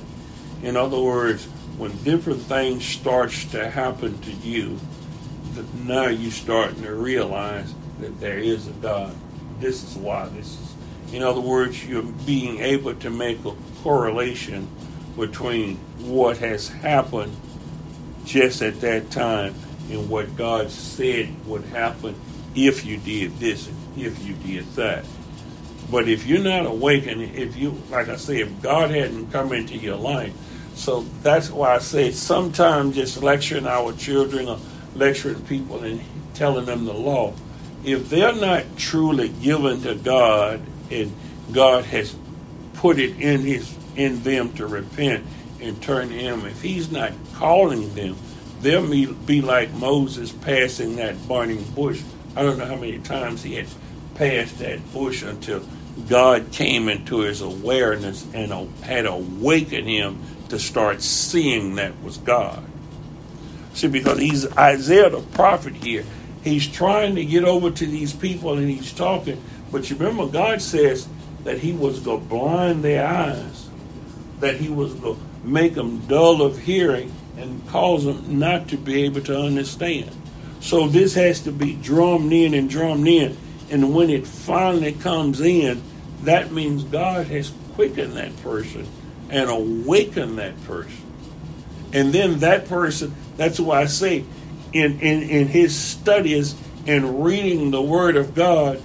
In 0.62 0.76
other 0.76 0.98
words, 0.98 1.44
when 1.76 1.96
different 2.02 2.42
things 2.42 2.84
starts 2.84 3.44
to 3.46 3.68
happen 3.70 4.18
to 4.22 4.30
you, 4.30 4.78
now 5.84 6.06
you're 6.06 6.30
starting 6.30 6.82
to 6.82 6.94
realize 6.94 7.74
that 8.00 8.18
there 8.20 8.38
is 8.38 8.68
a 8.68 8.72
God. 8.72 9.14
This 9.60 9.84
is 9.84 9.96
why 9.96 10.28
this 10.28 10.46
is. 10.46 10.74
In 11.14 11.22
other 11.22 11.40
words, 11.40 11.84
you're 11.86 12.02
being 12.02 12.60
able 12.60 12.94
to 12.94 13.10
make 13.10 13.44
a 13.44 13.52
correlation 13.82 14.68
between 15.16 15.78
what 16.02 16.38
has 16.38 16.68
happened 16.68 17.36
just 18.24 18.62
at 18.62 18.80
that 18.80 19.10
time 19.10 19.54
and 19.90 20.08
what 20.08 20.36
God 20.36 20.70
said 20.70 21.28
would 21.46 21.64
happen 21.64 22.14
if 22.54 22.84
you 22.84 22.96
did 22.98 23.38
this, 23.38 23.68
if 23.96 24.24
you 24.24 24.34
did 24.34 24.66
that. 24.74 25.04
But 25.90 26.08
if 26.08 26.26
you're 26.26 26.42
not 26.42 26.66
awakened, 26.66 27.22
if 27.36 27.56
you, 27.56 27.76
like 27.90 28.08
I 28.08 28.16
say, 28.16 28.40
if 28.40 28.62
God 28.62 28.90
hadn't 28.90 29.30
come 29.30 29.52
into 29.52 29.76
your 29.76 29.96
life, 29.96 30.32
so 30.74 31.04
that's 31.22 31.50
why 31.50 31.74
I 31.74 31.78
say 31.78 32.12
sometimes 32.12 32.94
just 32.94 33.22
lecturing 33.22 33.66
our 33.66 33.92
children 33.92 34.48
or 34.48 34.58
lecturing 34.94 35.42
people 35.44 35.82
and 35.82 36.00
telling 36.34 36.64
them 36.64 36.84
the 36.84 36.94
law, 36.94 37.34
if 37.84 38.08
they're 38.08 38.34
not 38.34 38.64
truly 38.76 39.28
given 39.28 39.82
to 39.82 39.94
God 39.96 40.62
and 40.90 41.12
God 41.52 41.84
has 41.86 42.14
put 42.74 42.98
it 42.98 43.20
in 43.20 43.40
his 43.42 43.76
in 43.96 44.22
them 44.22 44.52
to 44.54 44.66
repent 44.66 45.26
and 45.62 45.80
turn 45.82 46.08
to 46.08 46.14
him, 46.14 46.44
if 46.46 46.60
he's 46.60 46.90
not 46.90 47.12
calling 47.34 47.94
them, 47.94 48.16
they'll 48.60 48.86
be 49.14 49.40
like 49.40 49.72
Moses 49.72 50.32
passing 50.32 50.96
that 50.96 51.28
burning 51.28 51.62
bush. 51.74 52.02
I 52.36 52.42
don't 52.42 52.58
know 52.58 52.66
how 52.66 52.76
many 52.76 52.98
times 52.98 53.42
he 53.42 53.54
had 53.54 53.66
passed 54.14 54.58
that 54.58 54.92
bush 54.92 55.22
until 55.22 55.62
God 56.08 56.52
came 56.52 56.88
into 56.88 57.20
his 57.20 57.40
awareness 57.40 58.26
and 58.32 58.52
had 58.82 59.06
awakened 59.06 59.88
him 59.88 60.18
to 60.48 60.58
start 60.58 61.02
seeing 61.02 61.76
that 61.76 62.00
was 62.02 62.18
God. 62.18 62.64
See, 63.74 63.88
because 63.88 64.18
he's 64.18 64.46
Isaiah 64.56 65.10
the 65.10 65.20
prophet 65.20 65.74
here. 65.74 66.04
He's 66.44 66.66
trying 66.66 67.14
to 67.14 67.24
get 67.24 67.44
over 67.44 67.70
to 67.70 67.86
these 67.86 68.12
people 68.12 68.58
and 68.58 68.68
he's 68.68 68.92
talking. 68.92 69.42
But 69.70 69.88
you 69.88 69.96
remember, 69.96 70.26
God 70.26 70.60
says 70.60 71.08
that 71.44 71.58
he 71.58 71.72
was 71.72 72.00
going 72.00 72.20
to 72.20 72.26
blind 72.26 72.84
their 72.84 73.06
eyes, 73.06 73.68
that 74.40 74.56
he 74.56 74.68
was 74.68 74.92
going 74.94 75.16
to 75.16 75.22
make 75.42 75.74
them 75.74 75.98
dull 76.06 76.42
of 76.42 76.58
hearing 76.58 77.12
and 77.36 77.66
cause 77.68 78.04
them 78.04 78.38
not 78.38 78.68
to 78.68 78.76
be 78.76 79.04
able 79.04 79.20
to 79.22 79.38
understand. 79.38 80.10
So 80.60 80.86
this 80.86 81.14
has 81.14 81.40
to 81.40 81.52
be 81.52 81.74
drummed 81.74 82.32
in 82.32 82.54
and 82.54 82.70
drummed 82.70 83.08
in. 83.08 83.36
And 83.70 83.94
when 83.94 84.10
it 84.10 84.26
finally 84.26 84.92
comes 84.92 85.40
in, 85.40 85.82
that 86.22 86.52
means 86.52 86.84
God 86.84 87.26
has 87.26 87.52
quickened 87.74 88.14
that 88.14 88.36
person 88.42 88.86
and 89.28 89.50
awakened 89.50 90.38
that 90.38 90.62
person. 90.64 91.02
And 91.92 92.12
then 92.12 92.40
that 92.40 92.68
person, 92.68 93.14
that's 93.36 93.58
why 93.58 93.80
I 93.80 93.86
say, 93.86 94.24
in, 94.72 95.00
in, 95.00 95.22
in 95.22 95.48
his 95.48 95.76
studies 95.76 96.54
and 96.86 97.24
reading 97.24 97.70
the 97.70 97.82
Word 97.82 98.16
of 98.16 98.34
God, 98.34 98.80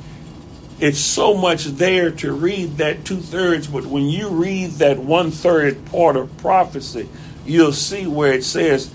it's 0.80 1.00
so 1.00 1.34
much 1.34 1.66
there 1.66 2.12
to 2.12 2.32
read 2.34 2.78
that 2.78 3.04
two 3.04 3.18
thirds, 3.18 3.68
but 3.68 3.86
when 3.86 4.06
you 4.06 4.30
read 4.30 4.72
that 4.74 5.00
one 5.00 5.32
third 5.32 5.86
part 5.86 6.16
of 6.16 6.36
prophecy, 6.38 7.10
you'll 7.46 7.74
see 7.74 8.06
where 8.06 8.34
it 8.34 8.44
says, 8.44 8.94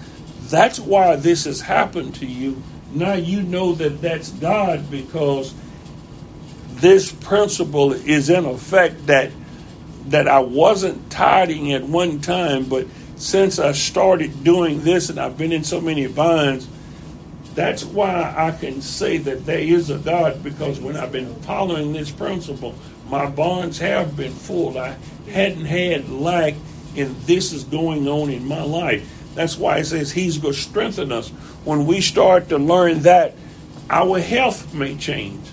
That's 0.49 0.79
why 0.79 1.17
this 1.17 1.45
has 1.45 1.63
happened 1.63 2.15
to 2.17 2.27
you. 2.27 2.63
Now 2.93 3.15
you 3.15 3.43
know 3.43 3.73
that 3.75 4.01
that's 4.01 4.31
God 4.31 4.91
because 4.91 5.55
this 6.69 7.11
principle 7.11 7.93
is 7.93 8.31
in 8.31 8.45
effect 8.45 9.07
that 9.07 9.31
that 10.07 10.29
I 10.29 10.41
wasn't 10.41 11.11
tiding 11.11 11.73
at 11.73 11.85
one 11.85 12.21
time, 12.21 12.69
but 12.69 12.87
since 13.17 13.59
I 13.59 13.73
started 13.73 14.43
doing 14.43 14.83
this 14.83 15.09
and 15.09 15.19
I've 15.19 15.39
been 15.39 15.53
in 15.53 15.63
so 15.63 15.81
many 15.81 16.07
binds, 16.09 16.67
that's 17.55 17.85
why 17.85 18.35
I 18.37 18.51
can 18.53 18.81
say 18.81 19.19
that 19.19 19.45
there 19.45 19.59
is 19.59 19.91
a 19.91 19.99
God 19.99 20.43
because 20.43 20.81
when 20.81 20.97
I've 20.97 21.13
been 21.13 21.35
following 21.43 21.93
this 21.93 22.11
principle, 22.11 22.75
my 23.09 23.27
bonds 23.27 23.79
have 23.79 24.17
been 24.17 24.33
full. 24.33 24.79
I 24.79 24.97
hadn't 25.29 25.67
had 25.67 26.09
lack, 26.09 26.55
and 26.97 27.15
this 27.23 27.53
is 27.53 27.65
going 27.65 28.09
on 28.09 28.31
in 28.31 28.47
my 28.47 28.63
life. 28.63 29.07
That's 29.35 29.57
why 29.57 29.79
it 29.79 29.85
says 29.85 30.13
He's 30.13 30.39
going 30.39 30.55
to 30.55 30.61
strengthen 30.61 31.13
us. 31.13 31.29
When 31.65 31.87
we 31.87 32.01
start 32.01 32.49
to 32.49 32.59
learn 32.59 33.01
that, 33.01 33.35
our 33.91 34.19
health 34.19 34.73
may 34.73 34.97
change. 34.97 35.47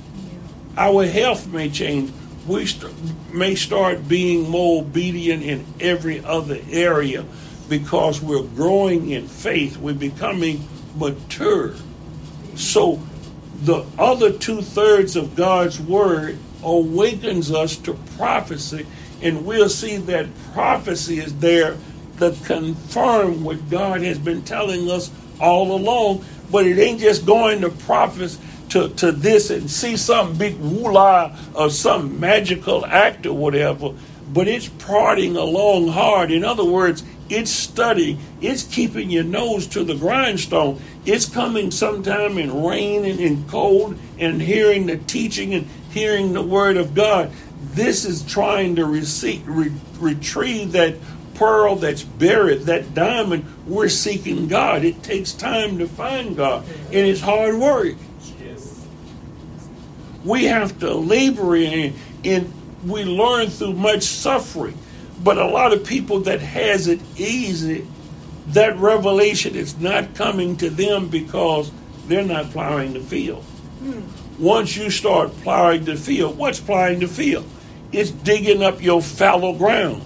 Our 0.77 1.05
health 1.05 1.47
may 1.47 1.69
change. 1.69 2.11
We 2.47 2.65
st- 2.65 2.93
may 3.33 3.55
start 3.55 4.07
being 4.07 4.49
more 4.49 4.81
obedient 4.81 5.43
in 5.43 5.65
every 5.79 6.23
other 6.23 6.59
area 6.71 7.25
because 7.67 8.21
we're 8.21 8.43
growing 8.43 9.09
in 9.09 9.27
faith. 9.27 9.77
We're 9.77 9.93
becoming 9.93 10.65
mature. 10.95 11.73
So 12.59 12.99
the 13.63 13.85
other 13.97 14.33
two 14.33 14.61
thirds 14.61 15.15
of 15.15 15.33
God's 15.33 15.79
word 15.79 16.37
awakens 16.61 17.53
us 17.53 17.77
to 17.77 17.93
prophecy, 18.17 18.85
and 19.21 19.45
we'll 19.45 19.69
see 19.69 19.95
that 19.95 20.27
prophecy 20.53 21.19
is 21.19 21.39
there 21.39 21.77
to 22.19 22.35
confirm 22.43 23.45
what 23.45 23.69
God 23.69 24.01
has 24.01 24.19
been 24.19 24.41
telling 24.41 24.91
us 24.91 25.09
all 25.39 25.71
along. 25.71 26.25
But 26.51 26.67
it 26.67 26.77
ain't 26.77 26.99
just 26.99 27.25
going 27.25 27.61
to 27.61 27.69
prophets 27.69 28.37
to, 28.69 28.89
to 28.89 29.13
this 29.13 29.49
and 29.51 29.71
see 29.71 29.95
some 29.95 30.37
big 30.37 30.55
woolah 30.55 31.37
or 31.55 31.69
some 31.69 32.19
magical 32.19 32.85
act 32.85 33.25
or 33.25 33.37
whatever, 33.37 33.93
but 34.31 34.47
it's 34.47 34.67
prodding 34.67 35.35
along 35.35 35.89
hard. 35.89 36.31
In 36.31 36.43
other 36.43 36.65
words, 36.65 37.03
it's 37.29 37.51
studying, 37.51 38.19
it's 38.41 38.63
keeping 38.63 39.09
your 39.09 39.23
nose 39.23 39.67
to 39.67 39.83
the 39.83 39.95
grindstone. 39.95 40.81
It's 41.05 41.27
coming 41.27 41.71
sometime 41.71 42.37
in 42.37 42.63
rain 42.63 43.05
and 43.05 43.19
in 43.19 43.47
cold 43.47 43.97
and 44.17 44.41
hearing 44.41 44.87
the 44.87 44.97
teaching 44.97 45.53
and 45.53 45.67
hearing 45.91 46.33
the 46.33 46.41
word 46.41 46.77
of 46.77 46.95
God. 46.95 47.31
This 47.73 48.05
is 48.05 48.23
trying 48.23 48.75
to 48.77 48.85
receive, 48.85 49.47
re- 49.47 49.71
retrieve 49.99 50.71
that 50.71 50.95
pearl 51.35 51.75
that's 51.75 52.03
buried, 52.03 52.63
that 52.63 52.93
diamond. 52.93 53.45
We're 53.67 53.89
seeking 53.89 54.47
God. 54.47 54.83
It 54.83 55.03
takes 55.03 55.31
time 55.31 55.77
to 55.77 55.87
find 55.87 56.35
God, 56.35 56.65
and 56.87 56.95
it's 56.95 57.21
hard 57.21 57.55
work. 57.55 57.95
We 60.25 60.45
have 60.45 60.79
to 60.79 60.93
labor 60.93 61.55
in, 61.55 61.93
and 62.25 62.51
we 62.85 63.03
learn 63.03 63.49
through 63.49 63.73
much 63.73 64.03
suffering. 64.03 64.77
But 65.23 65.37
a 65.37 65.45
lot 65.45 65.73
of 65.73 65.83
people 65.83 66.21
that 66.21 66.39
has 66.39 66.87
it 66.87 67.01
easy, 67.17 67.85
that 68.47 68.77
revelation 68.77 69.55
is 69.55 69.77
not 69.77 70.15
coming 70.15 70.55
to 70.57 70.69
them 70.69 71.09
because 71.09 71.71
they're 72.07 72.23
not 72.23 72.51
plowing 72.51 72.93
the 72.93 73.01
field. 73.01 73.43
Hmm. 73.43 74.01
Once 74.41 74.77
you 74.77 74.89
start 74.89 75.31
plowing 75.41 75.83
the 75.83 75.97
field, 75.97 76.37
what's 76.37 76.59
plowing 76.59 76.99
the 76.99 77.07
field? 77.07 77.45
It's 77.91 78.11
digging 78.11 78.63
up 78.63 78.81
your 78.81 79.01
fallow 79.01 79.53
ground. 79.53 80.03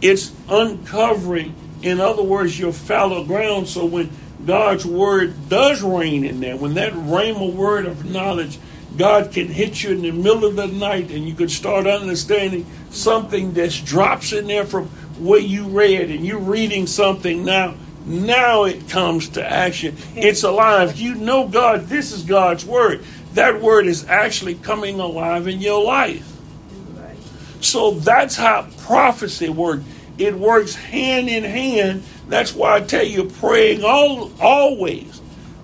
It's 0.00 0.32
uncovering, 0.48 1.54
in 1.82 2.00
other 2.00 2.22
words, 2.22 2.58
your 2.58 2.72
fallow 2.72 3.24
ground. 3.24 3.68
So 3.68 3.84
when 3.84 4.10
God's 4.44 4.86
word 4.86 5.48
does 5.48 5.82
reign 5.82 6.24
in 6.24 6.40
there, 6.40 6.56
when 6.56 6.74
that 6.74 6.92
rhema 6.92 7.52
word 7.52 7.86
of 7.86 8.04
knowledge, 8.04 8.58
God 8.96 9.32
can 9.32 9.46
hit 9.48 9.82
you 9.82 9.92
in 9.92 10.02
the 10.02 10.10
middle 10.10 10.44
of 10.44 10.56
the 10.56 10.66
night 10.66 11.10
and 11.10 11.26
you 11.26 11.34
can 11.34 11.48
start 11.48 11.86
understanding 11.86 12.66
something 12.90 13.52
that 13.54 13.70
drops 13.84 14.32
in 14.32 14.46
there 14.46 14.64
from 14.64 14.86
what 15.18 15.44
you 15.44 15.68
read 15.68 16.10
and 16.10 16.26
you're 16.26 16.38
reading 16.38 16.86
something 16.86 17.44
now. 17.44 17.74
Now 18.04 18.64
it 18.64 18.88
comes 18.88 19.28
to 19.30 19.46
action. 19.46 19.96
It's 20.16 20.42
alive. 20.42 20.96
You 20.96 21.14
know 21.14 21.46
God, 21.46 21.86
this 21.86 22.12
is 22.12 22.22
God's 22.22 22.64
word. 22.64 23.04
That 23.34 23.60
word 23.60 23.86
is 23.86 24.04
actually 24.08 24.56
coming 24.56 24.98
alive 24.98 25.46
in 25.46 25.60
your 25.60 25.84
life. 25.84 26.26
So 27.60 27.92
that's 27.92 28.36
how 28.36 28.68
prophecy 28.78 29.50
works. 29.50 29.84
It 30.18 30.34
works 30.34 30.74
hand 30.74 31.28
in 31.28 31.44
hand. 31.44 32.02
That's 32.28 32.54
why 32.54 32.76
I 32.76 32.80
tell 32.80 33.04
you, 33.04 33.24
praying 33.24 33.84
all 33.84 34.32
always 34.40 35.19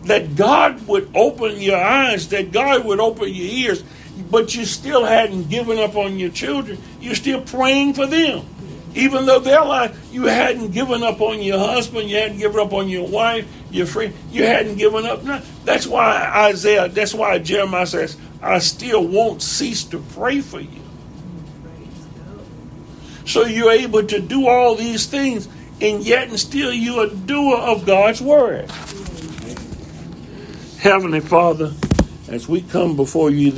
that 0.07 0.37
God 0.37 0.87
would 0.87 1.11
open 1.15 1.61
your 1.61 1.77
eyes, 1.83 2.29
that 2.29 2.53
God 2.53 2.85
would 2.85 3.01
open 3.01 3.29
your 3.29 3.47
ears, 3.47 3.85
but 4.31 4.55
you 4.55 4.65
still 4.65 5.05
hadn't 5.05 5.49
given 5.49 5.79
up 5.79 5.97
on 5.97 6.19
your 6.19 6.31
children. 6.31 6.79
You're 7.01 7.15
still 7.15 7.43
praying 7.43 7.95
for 7.95 8.07
them. 8.07 8.47
Even 8.95 9.27
though 9.27 9.41
they're 9.41 9.65
like, 9.65 9.93
you 10.11 10.25
hadn't 10.25 10.71
given 10.71 11.03
up 11.03 11.21
on 11.21 11.43
your 11.43 11.59
husband, 11.59 12.09
you 12.09 12.17
hadn't 12.17 12.39
given 12.39 12.59
up 12.59 12.73
on 12.73 12.89
your 12.89 13.07
wife, 13.07 13.47
your 13.71 13.85
friend, 13.85 14.15
you 14.31 14.45
hadn't 14.45 14.77
given 14.77 15.05
up. 15.05 15.23
That's 15.65 15.87
why 15.87 16.33
Isaiah, 16.49 16.89
that's 16.89 17.13
why 17.13 17.39
Jeremiah 17.39 17.87
says, 17.87 18.17
I 18.41 18.59
still 18.61 19.07
won't 19.07 19.43
cease 19.43 19.85
to 19.85 19.99
pray 19.99 20.41
for 20.41 20.61
you. 20.61 20.83
So 23.27 23.45
you're 23.45 23.73
able 23.73 24.05
to 24.05 24.21
do 24.21 24.47
all 24.47 24.77
these 24.77 25.07
things, 25.07 25.47
and 25.81 26.03
yet 26.03 26.29
and 26.29 26.41
still 26.41 26.73
you're 26.73 27.07
a 27.07 27.11
doer 27.11 27.59
of 27.59 27.85
God's 27.85 28.23
word. 28.23 28.71
Heavenly 30.81 31.21
Father, 31.21 31.73
as 32.29 32.49
we 32.49 32.63
come 32.63 32.97
before 32.97 33.31
you 33.31 33.53